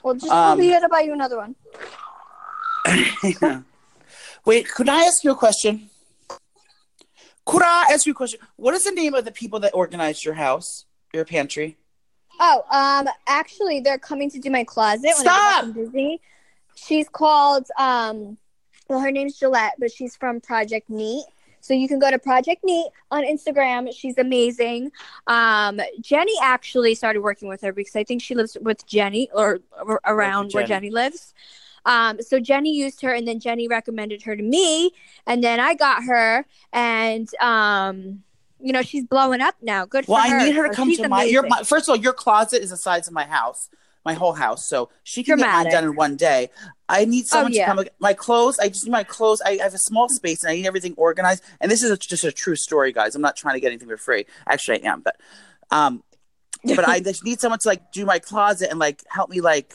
Well, 0.03 0.15
just 0.15 0.27
Um, 0.33 0.59
tell 0.59 0.67
me 0.67 0.81
to 0.81 0.89
buy 0.89 1.03
you 1.03 1.13
another 1.13 1.37
one. 1.37 1.55
Wait, 4.45 4.69
could 4.69 4.89
I 4.89 5.05
ask 5.05 5.23
you 5.23 5.31
a 5.31 5.37
question? 5.37 5.91
Could 7.47 7.63
I 7.63 7.85
ask 7.93 8.05
you 8.05 8.11
a 8.11 8.15
question? 8.17 8.41
What 8.57 8.75
is 8.75 8.83
the 8.83 8.91
name 8.91 9.15
of 9.15 9.25
the 9.25 9.31
people 9.31 9.61
that 9.61 9.73
organized 9.77 10.25
your 10.25 10.35
house, 10.35 10.87
your 11.13 11.25
pantry? 11.25 11.77
Oh, 12.41 12.65
um, 12.73 13.09
actually, 13.29 13.79
they're 13.79 13.97
coming 13.97 14.29
to 14.33 14.41
do 14.41 14.51
my 14.51 14.65
closet 14.65 15.13
when 15.19 15.29
I 15.29 15.61
Stop! 15.61 15.75
Disney. 15.75 16.21
She's 16.75 17.09
called 17.09 17.69
um, 17.79 18.39
well, 18.89 18.99
her 18.99 19.13
name's 19.13 19.39
Gillette, 19.39 19.75
but 19.79 19.93
she's 19.93 20.17
from 20.17 20.41
Project 20.41 20.91
Neat. 20.91 21.27
So 21.65 21.73
you 21.73 21.89
can 21.89 21.99
go 21.99 22.11
to 22.11 22.19
Project 22.19 22.63
Neat 22.63 22.91
on 23.11 23.25
Instagram. 23.25 23.91
She's 23.97 24.19
amazing. 24.19 24.93
Um, 25.27 25.81
Jenny 25.99 26.35
actually 26.43 26.95
started 26.95 27.23
working 27.23 27.49
with 27.49 27.63
her 27.63 27.73
because 27.73 27.97
I 27.97 28.05
think 28.05 28.21
she 28.21 28.35
lives 28.35 28.55
with 28.61 28.85
Jenny 28.87 29.31
or, 29.33 29.61
or 29.83 29.99
around 30.05 30.53
where 30.53 30.67
Jenny. 30.67 30.89
Jenny 30.89 30.91
lives. 30.91 31.33
Um, 31.87 32.21
so 32.21 32.39
Jenny 32.39 32.77
used 32.77 33.01
her, 33.01 33.15
and 33.15 33.27
then 33.27 33.41
Jenny 33.41 33.67
recommended 33.67 34.21
her 34.25 34.37
to 34.37 34.43
me, 34.43 34.93
and 35.27 35.43
then 35.43 35.59
I 35.59 35.73
got 35.73 36.05
her, 36.05 36.45
and 36.75 37.35
um, 37.41 38.23
you 38.61 38.75
know 38.75 38.83
she's 38.83 39.05
blowing 39.05 39.41
up 39.41 39.55
now. 39.63 39.87
Good 39.87 40.07
Well, 40.07 40.23
for 40.23 40.31
her. 40.31 40.41
I 40.41 40.45
need 40.45 40.57
her 40.57 40.69
to 40.69 40.75
come 40.75 40.95
to 40.95 41.09
my, 41.09 41.25
your, 41.25 41.47
my. 41.47 41.63
First 41.63 41.89
of 41.89 41.95
all, 41.95 41.97
your 41.97 42.13
closet 42.13 42.63
is 42.63 42.71
the 42.71 42.77
size 42.77 43.07
of 43.07 43.15
my 43.15 43.25
house, 43.25 43.71
my 44.05 44.15
whole 44.15 44.33
house, 44.33 44.67
so 44.67 44.91
she 45.03 45.23
can 45.23 45.39
get 45.39 45.51
mine 45.51 45.71
done 45.71 45.85
in 45.85 45.97
one 45.97 46.17
day. 46.17 46.51
I 46.89 47.05
need 47.05 47.27
someone 47.27 47.53
yeah. 47.53 47.73
to 47.73 47.75
come. 47.75 47.87
My 47.99 48.13
clothes. 48.13 48.59
I 48.59 48.69
just 48.69 48.85
need 48.85 48.93
my 48.93 49.05
clothes. 49.05 49.41
I 49.41 49.57
have 49.57 49.75
a 49.75 49.79
small 49.79 50.09
space, 50.09 50.43
and 50.43 50.51
I 50.51 50.57
need 50.57 50.67
everything 50.67 50.95
organized. 50.97 51.43
And 51.61 51.71
this 51.71 51.83
is 51.83 51.91
a, 51.91 51.97
just 51.97 52.25
a 52.25 52.33
true 52.33 52.57
story, 52.57 52.93
guys. 52.93 53.15
I'm 53.15 53.23
not 53.23 53.37
trying 53.37 53.55
to 53.55 53.61
get 53.61 53.69
anything 53.69 53.89
for 53.89 53.97
free. 53.97 54.27
Actually, 54.47 54.85
I 54.85 54.93
am, 54.93 55.01
but 55.01 55.17
um, 55.71 56.03
but 56.65 56.89
I 56.89 57.01
just 57.05 57.25
need 57.25 57.41
someone 57.41 57.59
to 57.61 57.69
like 57.69 57.93
do 57.93 58.05
my 58.05 58.19
closet 58.19 58.71
and 58.71 58.79
like 58.79 59.03
help 59.09 59.31
me 59.31 59.41
like 59.41 59.75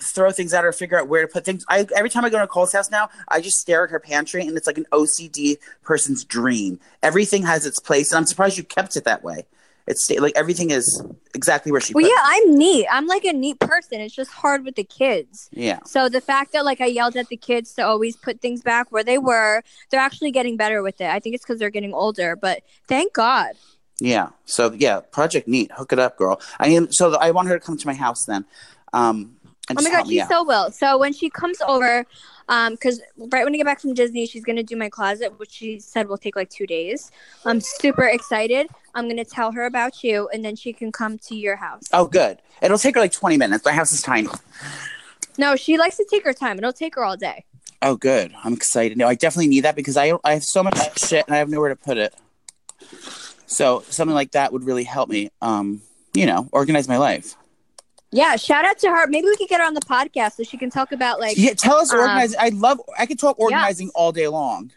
throw 0.00 0.32
things 0.32 0.52
out 0.52 0.64
or 0.64 0.72
figure 0.72 0.98
out 0.98 1.08
where 1.08 1.22
to 1.22 1.28
put 1.28 1.44
things. 1.44 1.64
I 1.68 1.86
every 1.94 2.10
time 2.10 2.24
I 2.24 2.30
go 2.30 2.38
to 2.38 2.44
Nicole's 2.44 2.72
house 2.72 2.90
now, 2.90 3.08
I 3.28 3.40
just 3.40 3.58
stare 3.58 3.84
at 3.84 3.90
her 3.90 4.00
pantry 4.00 4.46
and 4.46 4.56
it's 4.56 4.66
like 4.66 4.78
an 4.78 4.86
OCD 4.92 5.56
person's 5.82 6.24
dream. 6.24 6.80
Everything 7.02 7.44
has 7.44 7.66
its 7.66 7.78
place, 7.78 8.12
and 8.12 8.18
I'm 8.18 8.26
surprised 8.26 8.58
you 8.58 8.64
kept 8.64 8.96
it 8.96 9.04
that 9.04 9.22
way. 9.22 9.46
It's 9.86 10.10
like 10.10 10.32
everything 10.34 10.70
is 10.70 11.02
exactly 11.34 11.70
where 11.70 11.80
she. 11.80 11.92
Well, 11.92 12.06
yeah. 12.06 12.14
I'm 12.22 12.56
neat. 12.56 12.86
I'm 12.90 13.06
like 13.06 13.24
a 13.24 13.32
neat 13.32 13.60
person. 13.60 14.00
It's 14.00 14.14
just 14.14 14.30
hard 14.30 14.64
with 14.64 14.76
the 14.76 14.84
kids. 14.84 15.50
yeah. 15.52 15.80
So 15.84 16.08
the 16.08 16.20
fact 16.20 16.52
that 16.52 16.64
like 16.64 16.80
I 16.80 16.86
yelled 16.86 17.16
at 17.16 17.28
the 17.28 17.36
kids 17.36 17.74
to 17.74 17.82
always 17.82 18.16
put 18.16 18.40
things 18.40 18.62
back 18.62 18.90
where 18.90 19.04
they 19.04 19.18
were, 19.18 19.62
they're 19.90 20.00
actually 20.00 20.30
getting 20.30 20.56
better 20.56 20.82
with 20.82 21.00
it. 21.00 21.08
I 21.08 21.20
think 21.20 21.34
it's 21.34 21.44
because 21.44 21.58
they're 21.58 21.70
getting 21.70 21.92
older. 21.92 22.34
But 22.34 22.62
thank 22.88 23.12
God. 23.12 23.52
Yeah. 24.00 24.30
So 24.46 24.72
yeah, 24.72 25.00
Project 25.00 25.46
Neat, 25.46 25.70
hook 25.72 25.92
it 25.92 25.98
up, 25.98 26.16
girl. 26.16 26.40
I 26.58 26.68
mean, 26.68 26.90
so 26.90 27.14
I 27.16 27.30
want 27.30 27.48
her 27.48 27.58
to 27.58 27.64
come 27.64 27.76
to 27.76 27.86
my 27.86 27.94
house 27.94 28.24
then. 28.24 28.44
Um, 28.92 29.36
Oh 29.70 29.82
my 29.82 29.90
God, 29.90 30.06
she 30.06 30.20
out. 30.20 30.28
so 30.28 30.44
will. 30.44 30.70
So 30.70 30.98
when 30.98 31.12
she 31.12 31.30
comes 31.30 31.58
over, 31.66 32.04
um, 32.48 32.72
because 32.74 33.00
right 33.16 33.44
when 33.44 33.54
I 33.54 33.56
get 33.56 33.64
back 33.64 33.80
from 33.80 33.94
Disney, 33.94 34.26
she's 34.26 34.44
gonna 34.44 34.62
do 34.62 34.76
my 34.76 34.88
closet, 34.88 35.38
which 35.38 35.50
she 35.50 35.80
said 35.80 36.08
will 36.08 36.18
take 36.18 36.36
like 36.36 36.50
two 36.50 36.66
days. 36.66 37.10
I'm 37.44 37.60
super 37.60 38.04
excited. 38.04 38.68
I'm 38.94 39.08
gonna 39.08 39.24
tell 39.24 39.52
her 39.52 39.64
about 39.64 40.04
you, 40.04 40.28
and 40.32 40.44
then 40.44 40.54
she 40.54 40.72
can 40.72 40.92
come 40.92 41.18
to 41.18 41.34
your 41.34 41.56
house. 41.56 41.84
Oh, 41.92 42.06
good. 42.06 42.38
It'll 42.60 42.78
take 42.78 42.94
her 42.94 43.00
like 43.00 43.12
20 43.12 43.36
minutes. 43.36 43.64
My 43.64 43.72
house 43.72 43.92
is 43.92 44.02
tiny. 44.02 44.28
No, 45.38 45.56
she 45.56 45.78
likes 45.78 45.96
to 45.96 46.06
take 46.08 46.24
her 46.24 46.32
time. 46.32 46.58
It'll 46.58 46.72
take 46.72 46.94
her 46.94 47.04
all 47.04 47.16
day. 47.16 47.44
Oh, 47.82 47.96
good. 47.96 48.32
I'm 48.44 48.52
excited. 48.52 48.96
No, 48.96 49.08
I 49.08 49.14
definitely 49.14 49.48
need 49.48 49.60
that 49.62 49.76
because 49.76 49.96
I 49.96 50.12
I 50.24 50.34
have 50.34 50.44
so 50.44 50.62
much 50.62 50.98
shit 50.98 51.26
and 51.26 51.34
I 51.34 51.38
have 51.38 51.48
nowhere 51.48 51.70
to 51.70 51.76
put 51.76 51.96
it. 51.96 52.14
So 53.46 53.82
something 53.88 54.14
like 54.14 54.32
that 54.32 54.52
would 54.52 54.64
really 54.64 54.84
help 54.84 55.08
me. 55.08 55.30
Um, 55.40 55.82
you 56.12 56.26
know, 56.26 56.48
organize 56.52 56.88
my 56.88 56.98
life. 56.98 57.34
Yeah, 58.14 58.36
shout 58.36 58.64
out 58.64 58.78
to 58.78 58.88
her. 58.88 59.06
Maybe 59.08 59.26
we 59.26 59.36
could 59.36 59.48
get 59.48 59.60
her 59.60 59.66
on 59.66 59.74
the 59.74 59.80
podcast 59.80 60.36
so 60.36 60.44
she 60.44 60.56
can 60.56 60.70
talk 60.70 60.92
about 60.92 61.20
like 61.20 61.36
yeah, 61.36 61.54
tell 61.54 61.76
us 61.76 61.92
um, 61.92 62.00
organizing. 62.00 62.38
I 62.40 62.50
love. 62.50 62.80
I 62.98 63.06
could 63.06 63.18
talk 63.18 63.38
organizing 63.38 63.88
yes. 63.88 63.92
all 63.94 64.12
day 64.12 64.28
long. 64.28 64.70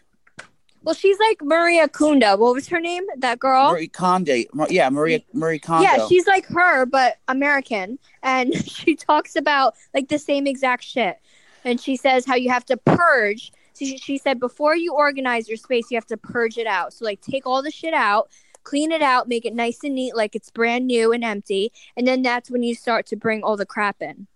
Well, 0.82 0.94
she's 0.94 1.18
like 1.18 1.42
Maria 1.42 1.88
Kunda. 1.88 2.38
What 2.38 2.54
was 2.54 2.68
her 2.68 2.80
name? 2.80 3.04
That 3.18 3.38
girl? 3.38 3.72
Marie 3.72 3.88
Kondo. 3.88 4.34
Yeah, 4.68 4.88
Maria 4.88 5.20
Marie 5.32 5.58
Kondo. 5.58 5.82
Yeah, 5.82 6.06
she's 6.08 6.26
like 6.26 6.46
her, 6.46 6.86
but 6.86 7.18
American. 7.28 7.98
And 8.22 8.54
she 8.66 8.96
talks 8.96 9.36
about 9.36 9.74
like 9.94 10.08
the 10.08 10.18
same 10.18 10.46
exact 10.46 10.84
shit. 10.84 11.20
And 11.64 11.80
she 11.80 11.96
says 11.96 12.24
how 12.24 12.36
you 12.36 12.50
have 12.50 12.64
to 12.66 12.76
purge. 12.76 13.52
So 13.72 13.84
she, 13.84 13.98
she 13.98 14.18
said 14.18 14.40
before 14.40 14.74
you 14.74 14.94
organize 14.94 15.48
your 15.48 15.56
space, 15.56 15.90
you 15.90 15.96
have 15.96 16.06
to 16.06 16.16
purge 16.16 16.58
it 16.58 16.66
out. 16.66 16.92
So, 16.92 17.04
like, 17.04 17.20
take 17.20 17.46
all 17.46 17.62
the 17.62 17.70
shit 17.70 17.94
out, 17.94 18.28
clean 18.68 18.92
it 18.92 19.00
out, 19.00 19.28
make 19.28 19.46
it 19.46 19.54
nice 19.54 19.82
and 19.82 19.94
neat, 19.94 20.14
like 20.14 20.36
it's 20.36 20.50
brand 20.50 20.86
new 20.86 21.10
and 21.12 21.24
empty. 21.24 21.72
And 21.96 22.06
then 22.06 22.20
that's 22.20 22.50
when 22.50 22.62
you 22.62 22.74
start 22.74 23.06
to 23.06 23.16
bring 23.16 23.42
all 23.42 23.56
the 23.56 23.64
crap 23.64 24.02
in. 24.02 24.26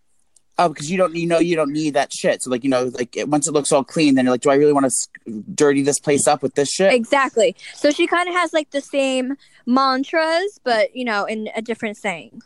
Oh, 0.58 0.68
because 0.68 0.90
you 0.90 0.96
don't, 0.96 1.14
you 1.14 1.26
know, 1.26 1.38
you 1.38 1.54
don't 1.56 1.72
need 1.72 1.94
that 1.94 2.12
shit. 2.12 2.42
So, 2.42 2.50
like, 2.50 2.64
you 2.64 2.70
know, 2.70 2.84
like 2.94 3.16
it, 3.16 3.28
once 3.28 3.46
it 3.46 3.52
looks 3.52 3.72
all 3.72 3.84
clean, 3.84 4.14
then 4.14 4.24
you're 4.24 4.32
like, 4.32 4.40
do 4.40 4.50
I 4.50 4.54
really 4.54 4.72
want 4.72 4.90
to 4.90 5.42
dirty 5.54 5.82
this 5.82 5.98
place 5.98 6.26
up 6.26 6.42
with 6.42 6.54
this 6.54 6.70
shit? 6.70 6.92
Exactly. 6.92 7.56
So 7.74 7.90
she 7.90 8.06
kind 8.06 8.28
of 8.28 8.34
has 8.34 8.52
like 8.52 8.70
the 8.70 8.80
same 8.80 9.36
mantras, 9.66 10.60
but 10.64 10.94
you 10.96 11.04
know, 11.04 11.24
in 11.24 11.50
a 11.54 11.60
different 11.62 11.96
saying. 11.96 12.42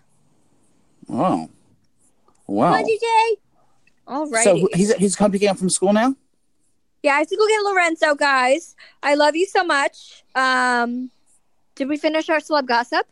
Oh, 1.09 1.49
wow. 2.47 2.82
DJ. 2.82 3.37
All 4.09 4.28
right. 4.28 4.45
So 4.45 4.68
he's 4.74 4.93
he's 4.95 5.14
come 5.16 5.30
picking 5.30 5.49
up 5.49 5.59
from 5.59 5.70
school 5.70 5.93
now. 5.93 6.14
yeah, 7.03 7.14
I 7.14 7.18
have 7.18 7.28
to 7.28 7.37
go 7.37 7.47
get 7.47 7.62
Lorenzo, 7.62 8.14
guys. 8.14 8.74
I 9.03 9.14
love 9.14 9.37
you 9.37 9.47
so 9.47 9.62
much. 9.62 10.24
Um, 10.34 11.11
did 11.77 11.89
we 11.89 11.97
finish 11.97 12.29
our 12.29 12.39
celeb 12.39 12.66
gossip? 12.66 13.07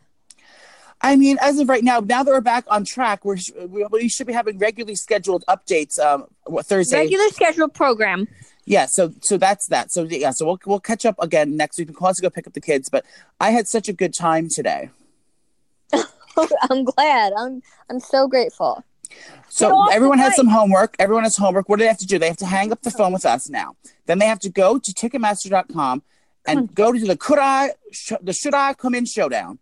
I 1.01 1.15
mean, 1.15 1.37
as 1.41 1.59
of 1.59 1.69
right 1.69 1.83
now, 1.83 1.99
now 1.99 2.23
that 2.23 2.31
we're 2.31 2.41
back 2.41 2.65
on 2.67 2.83
track, 2.83 3.23
we're 3.23 3.37
we, 3.67 3.85
we 3.91 4.09
should 4.09 4.27
be 4.27 4.33
having 4.33 4.57
regularly 4.57 4.95
scheduled 4.95 5.43
updates. 5.47 5.99
Um, 5.99 6.25
Thursday? 6.63 6.97
Regular 6.97 7.29
scheduled 7.29 7.73
program. 7.73 8.27
Yeah, 8.65 8.87
so 8.87 9.13
so 9.21 9.37
that's 9.37 9.67
that. 9.67 9.91
So 9.91 10.03
yeah, 10.03 10.31
so 10.31 10.45
we'll 10.45 10.59
we'll 10.65 10.79
catch 10.79 11.05
up 11.05 11.15
again 11.19 11.55
next 11.55 11.77
week. 11.77 11.89
We'll 11.89 12.07
also 12.07 12.21
go 12.21 12.29
pick 12.29 12.47
up 12.47 12.53
the 12.53 12.61
kids. 12.61 12.89
But 12.89 13.05
I 13.39 13.51
had 13.51 13.67
such 13.67 13.87
a 13.87 13.93
good 13.93 14.13
time 14.13 14.49
today. 14.49 14.89
I'm 16.69 16.83
glad. 16.83 17.33
I'm 17.37 17.61
I'm 17.89 17.99
so 17.99 18.27
grateful. 18.27 18.83
So 19.49 19.89
everyone 19.91 20.17
has 20.17 20.35
some 20.35 20.47
homework. 20.47 20.95
Everyone 20.97 21.23
has 21.23 21.37
homework. 21.37 21.69
What 21.69 21.77
do 21.77 21.83
they 21.83 21.87
have 21.87 21.99
to 21.99 22.07
do? 22.07 22.17
They 22.17 22.27
have 22.27 22.37
to 22.37 22.45
hang 22.45 22.71
up 22.71 22.81
the 22.81 22.91
phone 22.91 23.13
with 23.13 23.25
us 23.25 23.49
now. 23.49 23.75
Then 24.07 24.19
they 24.19 24.25
have 24.25 24.39
to 24.39 24.49
go 24.49 24.79
to 24.79 24.91
Ticketmaster.com 24.91 26.01
and 26.47 26.73
go 26.73 26.91
to 26.91 26.99
the 26.99 27.17
Could 27.17 27.39
I 27.39 27.71
sh- 27.91 28.13
the 28.21 28.33
Should 28.33 28.53
I 28.53 28.73
Come 28.73 28.95
In 28.95 29.05
showdown, 29.05 29.59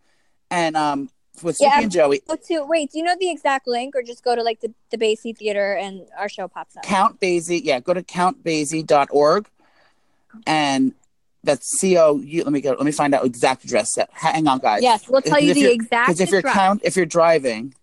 and 0.52 0.76
um 0.76 1.10
with 1.42 1.58
Snooki 1.58 1.62
Yeah. 1.62 1.82
and 1.82 1.92
Joey. 1.92 2.22
Go 2.28 2.36
to 2.36 2.64
wait. 2.66 2.92
Do 2.92 3.00
you 3.00 3.04
know 3.04 3.16
the 3.20 3.30
exact 3.32 3.68
link, 3.68 3.96
or 3.96 4.04
just 4.04 4.24
go 4.24 4.36
to 4.36 4.44
like 4.44 4.62
the 4.62 4.74
the 4.92 4.98
Basie 4.98 5.36
Theater 5.36 5.74
and 5.76 6.06
our 6.18 6.30
show 6.30 6.48
pops 6.48 6.78
up? 6.78 6.84
Count 6.84 7.20
Basie. 7.20 7.62
Yeah, 7.64 7.80
go 7.80 7.94
to 7.94 8.04
countbasie.org, 8.04 9.48
and 10.46 10.94
that's 11.44 11.68
C 11.80 11.98
O 11.98 12.18
U. 12.20 12.44
Let 12.44 12.54
me 12.54 12.62
go. 12.62 12.72
Let 12.72 12.84
me 12.84 12.92
find 12.92 13.14
out 13.16 13.26
exact 13.26 13.64
address. 13.66 13.98
Hang 14.12 14.48
on, 14.48 14.60
guys. 14.60 14.82
Yes, 14.84 15.10
we'll 15.10 15.22
tell 15.22 15.40
you 15.40 15.54
the 15.54 15.72
exact 15.72 16.08
Because 16.08 16.22
if 16.22 16.30
you're 16.30 16.40
address. 16.40 16.54
count, 16.54 16.82
if 16.84 16.96
you're 16.96 17.06
driving, 17.06 17.74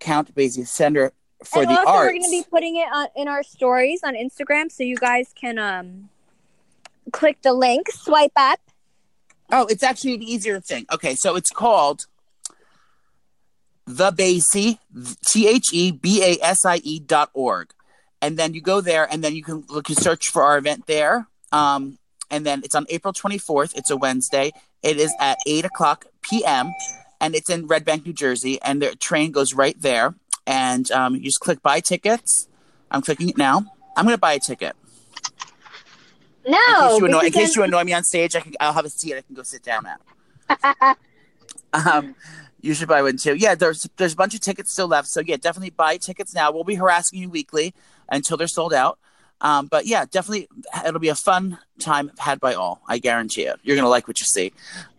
Count 0.00 0.34
Basie 0.34 0.66
Center 0.66 1.12
for 1.44 1.62
and 1.62 1.70
the 1.70 1.78
also, 1.78 1.90
arts. 1.90 2.06
we're 2.06 2.10
going 2.12 2.22
to 2.24 2.30
be 2.30 2.44
putting 2.50 2.76
it 2.76 2.86
on, 2.92 3.08
in 3.16 3.28
our 3.28 3.42
stories 3.42 4.00
on 4.04 4.14
Instagram, 4.14 4.70
so 4.70 4.82
you 4.82 4.96
guys 4.96 5.32
can 5.34 5.58
um 5.58 6.08
click 7.12 7.42
the 7.42 7.52
link, 7.52 7.90
swipe 7.90 8.32
up. 8.36 8.60
Oh, 9.50 9.66
it's 9.66 9.82
actually 9.82 10.14
an 10.14 10.22
easier 10.22 10.60
thing. 10.60 10.86
Okay, 10.92 11.14
so 11.14 11.36
it's 11.36 11.50
called 11.50 12.06
the 13.86 14.10
Basie, 14.10 14.78
T 15.26 15.48
H 15.48 15.72
E 15.72 15.90
B 15.90 16.22
A 16.22 16.38
S 16.42 16.64
I 16.64 16.76
E 16.76 17.00
dot 17.00 17.30
org. 17.34 17.72
And 18.20 18.38
then 18.38 18.54
you 18.54 18.60
go 18.60 18.80
there 18.80 19.06
and 19.10 19.22
then 19.22 19.34
you 19.34 19.42
can 19.42 19.64
look 19.68 19.88
you 19.88 19.96
search 19.96 20.28
for 20.28 20.42
our 20.44 20.56
event 20.56 20.86
there. 20.86 21.26
Um, 21.50 21.98
and 22.30 22.46
then 22.46 22.62
it's 22.64 22.74
on 22.74 22.86
April 22.88 23.12
24th. 23.12 23.76
It's 23.76 23.90
a 23.90 23.96
Wednesday. 23.96 24.52
It 24.82 24.96
is 24.96 25.12
at 25.20 25.38
8 25.46 25.64
o'clock 25.64 26.06
p.m. 26.22 26.72
and 27.20 27.34
it's 27.34 27.50
in 27.50 27.66
Red 27.66 27.84
Bank, 27.84 28.06
New 28.06 28.12
Jersey. 28.12 28.62
And 28.62 28.80
the 28.80 28.94
train 28.94 29.32
goes 29.32 29.54
right 29.54 29.78
there. 29.78 30.14
And 30.46 30.90
um, 30.92 31.16
you 31.16 31.22
just 31.22 31.40
click 31.40 31.62
buy 31.62 31.80
tickets. 31.80 32.48
I'm 32.90 33.02
clicking 33.02 33.28
it 33.28 33.36
now. 33.36 33.64
I'm 33.96 34.04
going 34.04 34.14
to 34.14 34.20
buy 34.20 34.34
a 34.34 34.38
ticket. 34.38 34.76
No, 36.46 36.58
in 36.58 36.90
case 36.90 36.98
you 36.98 37.06
annoy, 37.06 37.20
in 37.20 37.32
case 37.32 37.56
you 37.56 37.62
annoy 37.62 37.84
me 37.84 37.92
on 37.92 38.04
stage, 38.04 38.36
I 38.36 38.40
can, 38.40 38.52
I'll 38.60 38.72
have 38.72 38.84
a 38.84 38.90
seat 38.90 39.16
I 39.16 39.22
can 39.22 39.34
go 39.34 39.42
sit 39.42 39.62
down 39.62 39.86
at. 39.86 40.98
um, 41.72 42.14
you 42.60 42.74
should 42.74 42.88
buy 42.88 43.02
one 43.02 43.16
too. 43.16 43.34
Yeah, 43.34 43.54
there's 43.54 43.88
there's 43.96 44.12
a 44.12 44.16
bunch 44.16 44.34
of 44.34 44.40
tickets 44.40 44.72
still 44.72 44.88
left, 44.88 45.08
so 45.08 45.20
yeah, 45.20 45.36
definitely 45.36 45.70
buy 45.70 45.96
tickets 45.96 46.34
now. 46.34 46.50
We'll 46.50 46.64
be 46.64 46.76
harassing 46.76 47.18
you 47.18 47.28
weekly 47.28 47.74
until 48.08 48.36
they're 48.36 48.48
sold 48.48 48.72
out. 48.72 48.98
Um, 49.40 49.66
but 49.66 49.86
yeah, 49.86 50.04
definitely, 50.08 50.48
it'll 50.86 51.00
be 51.00 51.08
a 51.08 51.16
fun 51.16 51.58
time 51.80 52.12
had 52.18 52.38
by 52.38 52.54
all. 52.54 52.80
I 52.86 52.98
guarantee 52.98 53.42
it. 53.42 53.58
You're 53.64 53.76
gonna 53.76 53.88
like 53.88 54.06
what 54.06 54.20
you 54.20 54.26
see. 54.26 54.52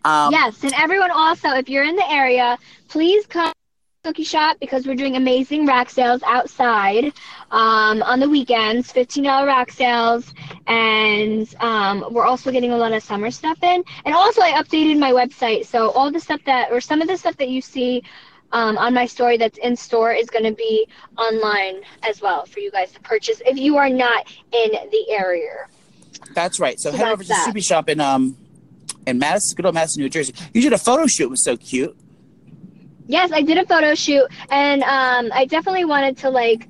Um, 0.04 0.34
yes, 0.34 0.62
and 0.64 0.74
everyone 0.74 1.12
also, 1.12 1.50
if 1.52 1.70
you're 1.70 1.86
in 1.86 1.96
the 1.96 2.12
area, 2.12 2.58
please 2.90 3.26
come 3.26 3.54
Snooki 4.04 4.28
Shop 4.28 4.58
because 4.60 4.86
we're 4.86 4.96
doing 4.96 5.16
amazing 5.16 5.66
rack 5.66 5.90
sales 5.90 6.22
outside 6.24 7.14
um, 7.52 8.04
on 8.04 8.20
the 8.20 8.28
weekends, 8.28 8.92
$15 8.92 9.46
rack 9.46 9.72
sales, 9.72 10.34
and 10.68 11.56
um, 11.62 12.06
we're 12.12 12.26
also 12.26 12.52
getting 12.52 12.72
a 12.72 12.76
lot 12.76 12.92
of 12.92 13.02
summer 13.02 13.32
stuff 13.32 13.58
in. 13.64 13.82
And 14.04 14.14
also, 14.14 14.42
I 14.42 14.62
updated 14.62 15.00
my 15.00 15.14
website, 15.14 15.68
so 15.68 15.92
all 15.92 16.12
the 16.12 16.20
stuff 16.20 16.42
that, 16.46 16.70
or 16.70 16.82
some 16.82 17.02
of 17.02 17.08
the 17.08 17.16
stuff 17.16 17.38
that 17.38 17.48
you 17.48 17.62
see 17.62 18.04
um, 18.52 18.78
on 18.78 18.94
my 18.94 19.06
story 19.06 19.38
that's 19.38 19.58
in 19.60 19.74
store 19.74 20.12
is 20.12 20.30
going 20.30 20.44
to 20.44 20.52
be 20.54 20.86
online 21.18 21.76
as 22.06 22.22
well 22.22 22.46
for 22.46 22.60
you 22.60 22.72
guys 22.72 22.92
to 22.92 23.00
purchase 23.00 23.42
if 23.46 23.58
you 23.58 23.78
are 23.78 23.90
not 23.90 24.28
in 24.52 24.72
the 24.92 25.06
area. 25.12 25.68
that's 26.34 26.60
right. 26.60 26.78
So, 26.78 26.92
So 26.92 26.98
head 26.98 27.08
over 27.08 27.24
to 27.24 27.30
that. 27.30 27.54
Snooki 27.54 27.66
Shop 27.66 27.88
in 27.88 28.02
um 28.02 28.36
in 29.08 29.18
Madison, 29.18 29.56
good 29.56 29.66
old 29.66 29.76
Madison, 29.76 30.02
New 30.04 30.10
Jersey. 30.10 30.34
You 30.54 30.62
did 30.62 30.74
a 30.74 30.78
photo 30.78 31.08
shoot. 31.08 31.24
It 31.24 31.30
was 31.30 31.46
so 31.46 31.56
cute. 31.56 31.96
Yes, 33.08 33.32
I 33.32 33.42
did 33.42 33.58
a 33.58 33.66
photo 33.66 33.96
shoot, 33.96 34.28
and 34.50 34.84
um, 34.84 35.32
I 35.34 35.46
definitely 35.46 35.86
wanted 35.86 36.18
to 36.20 36.30
like. 36.30 36.68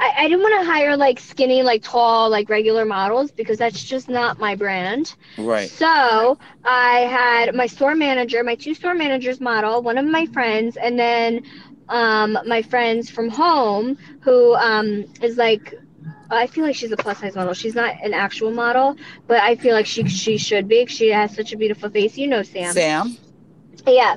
I, 0.00 0.12
I 0.16 0.28
didn't 0.28 0.42
want 0.42 0.60
to 0.60 0.70
hire 0.70 0.96
like 0.96 1.18
skinny, 1.18 1.62
like 1.62 1.82
tall, 1.82 2.30
like 2.30 2.48
regular 2.48 2.84
models 2.84 3.32
because 3.32 3.58
that's 3.58 3.82
just 3.82 4.08
not 4.08 4.38
my 4.38 4.54
brand. 4.54 5.14
Right. 5.36 5.68
So 5.68 6.38
I 6.64 7.00
had 7.00 7.54
my 7.54 7.66
store 7.66 7.94
manager, 7.94 8.42
my 8.44 8.54
two 8.54 8.74
store 8.74 8.94
managers 8.94 9.40
model, 9.40 9.82
one 9.82 9.98
of 9.98 10.06
my 10.06 10.26
friends, 10.26 10.76
and 10.76 10.98
then 10.98 11.42
um, 11.88 12.38
my 12.46 12.62
friends 12.62 13.10
from 13.10 13.28
home 13.28 13.98
who 14.20 14.54
um, 14.54 15.04
is 15.22 15.36
like. 15.36 15.74
I 16.30 16.46
feel 16.46 16.62
like 16.64 16.76
she's 16.76 16.92
a 16.92 16.96
plus 16.96 17.20
size 17.20 17.34
model. 17.34 17.54
She's 17.54 17.74
not 17.74 17.96
an 18.02 18.12
actual 18.12 18.50
model, 18.50 18.96
but 19.26 19.40
I 19.40 19.56
feel 19.56 19.72
like 19.72 19.86
she 19.86 20.06
she 20.08 20.36
should 20.36 20.68
be. 20.68 20.84
She 20.84 21.08
has 21.08 21.34
such 21.34 21.54
a 21.54 21.56
beautiful 21.56 21.88
face. 21.88 22.18
You 22.18 22.26
know, 22.28 22.42
Sam. 22.42 22.74
Sam, 22.74 23.16
Yeah. 23.86 24.16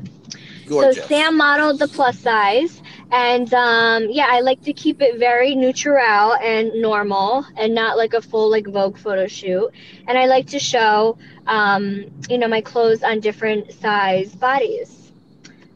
Gorgeous. 0.72 1.04
So 1.04 1.08
Sam 1.08 1.38
modeled 1.38 1.80
the 1.80 1.88
plus 1.88 2.18
size, 2.20 2.82
and 3.12 3.54
um, 3.54 4.08
yeah, 4.10 4.28
I 4.30 4.40
like 4.40 4.62
to 4.64 4.74
keep 4.74 5.02
it 5.02 5.20
very 5.20 5.54
neutral 5.56 6.34
and 6.36 6.74
normal, 6.82 7.46
and 7.58 7.76
not 7.76 7.98
like 7.98 8.14
a 8.14 8.22
full 8.22 8.50
like 8.50 8.68
Vogue 8.68 8.98
photo 8.98 9.28
shoot. 9.28 9.70
And 10.08 10.18
I 10.18 10.26
like 10.26 10.48
to 10.48 10.60
show, 10.60 11.18
um, 11.48 12.06
you 12.30 12.38
know, 12.38 12.48
my 12.48 12.62
clothes 12.62 13.04
on 13.04 13.20
different 13.20 13.72
size 13.74 14.34
bodies. 14.34 15.12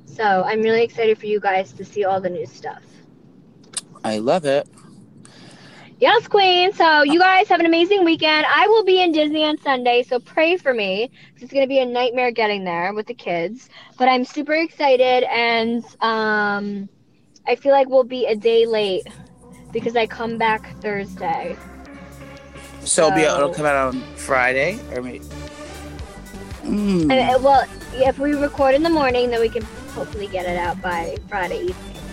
So 0.06 0.24
I'm 0.24 0.62
really 0.62 0.84
excited 0.84 1.18
for 1.18 1.26
you 1.26 1.40
guys 1.40 1.74
to 1.74 1.84
see 1.84 2.06
all 2.06 2.22
the 2.22 2.30
new 2.30 2.46
stuff. 2.46 2.82
I 4.04 4.20
love 4.20 4.46
it. 4.46 4.68
Yes, 6.06 6.28
Queen. 6.28 6.72
So 6.72 7.02
you 7.02 7.18
guys 7.18 7.48
have 7.48 7.60
an 7.60 7.66
amazing 7.66 8.06
weekend. 8.06 8.46
I 8.48 8.68
will 8.68 8.84
be 8.84 9.02
in 9.02 9.12
Disney 9.12 9.44
on 9.44 9.58
Sunday, 9.58 10.04
so 10.04 10.20
pray 10.20 10.56
for 10.56 10.72
me. 10.72 11.10
It's 11.38 11.52
gonna 11.52 11.66
be 11.66 11.80
a 11.80 11.86
nightmare 11.86 12.30
getting 12.30 12.64
there 12.64 12.94
with 12.94 13.08
the 13.08 13.16
kids, 13.16 13.70
but 13.98 14.08
I'm 14.08 14.24
super 14.24 14.54
excited, 14.54 15.24
and 15.24 15.84
um, 16.02 16.88
I 17.48 17.56
feel 17.56 17.72
like 17.72 17.90
we'll 17.90 18.04
be 18.04 18.28
a 18.28 18.36
day 18.36 18.68
late 18.68 19.08
because 19.72 19.96
I 19.96 20.06
come 20.06 20.38
back 20.38 20.80
Thursday. 20.80 21.58
So, 22.82 23.08
it'll, 23.08 23.16
be, 23.16 23.24
it'll 23.24 23.52
come 23.52 23.66
out 23.66 23.76
on 23.76 24.00
Friday, 24.16 24.78
or 24.94 25.02
maybe. 25.02 25.26
Mm. 26.66 27.12
And 27.12 27.44
well, 27.44 27.68
if 27.94 28.20
we 28.20 28.36
record 28.36 28.76
in 28.76 28.84
the 28.84 28.92
morning, 28.92 29.32
then 29.32 29.42
we 29.42 29.50
can 29.50 29.64
hopefully 29.96 30.28
get 30.28 30.46
it 30.46 30.60
out 30.60 30.80
by 30.84 31.18
Friday 31.28 31.62
evening. 31.62 32.05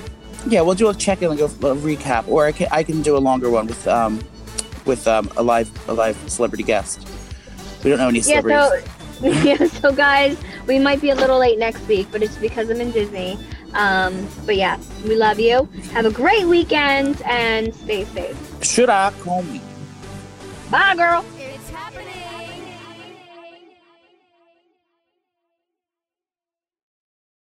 Yeah, 0.47 0.61
we'll 0.63 0.75
do 0.75 0.89
a 0.89 0.95
check 0.95 1.23
in 1.23 1.31
and 1.31 1.39
go 1.39 1.47
a 1.47 1.49
recap, 1.77 2.27
or 2.29 2.47
I 2.47 2.53
can 2.53 2.69
I 2.71 2.83
can 2.83 3.03
do 3.03 3.17
a 3.17 3.19
longer 3.19 3.49
one 3.51 3.67
with 3.67 3.87
um 3.87 4.21
with 4.85 5.07
um 5.07 5.31
a 5.37 5.43
live 5.43 5.71
a 5.89 5.93
live 5.95 6.17
celebrity 6.31 6.65
guest. 6.65 7.07
We 7.85 7.91
don't 7.91 7.99
know 7.99 8.09
any 8.09 8.21
Yeah. 8.21 8.41
celebrities. 8.41 8.91
So 9.21 9.27
yeah. 9.45 9.67
So 9.81 9.93
guys, 9.93 10.37
we 10.67 10.79
might 10.79 11.01
be 11.01 11.11
a 11.11 11.15
little 11.15 11.39
late 11.39 11.59
next 11.59 11.87
week, 11.87 12.09
but 12.11 12.23
it's 12.23 12.37
because 12.37 12.71
I'm 12.71 12.81
in 12.81 12.91
Disney. 12.91 13.39
Um, 13.75 14.29
but 14.45 14.57
yeah, 14.57 14.79
we 15.05 15.15
love 15.15 15.39
you. 15.39 15.69
Have 15.93 16.05
a 16.07 16.11
great 16.11 16.47
weekend 16.47 17.23
and 17.25 17.75
stay 17.75 18.05
safe. 18.07 18.37
Should 18.65 18.91
I 18.91 19.11
call 19.23 19.43
me? 19.45 19.61
Bye, 20.71 20.95
girl. 20.97 21.25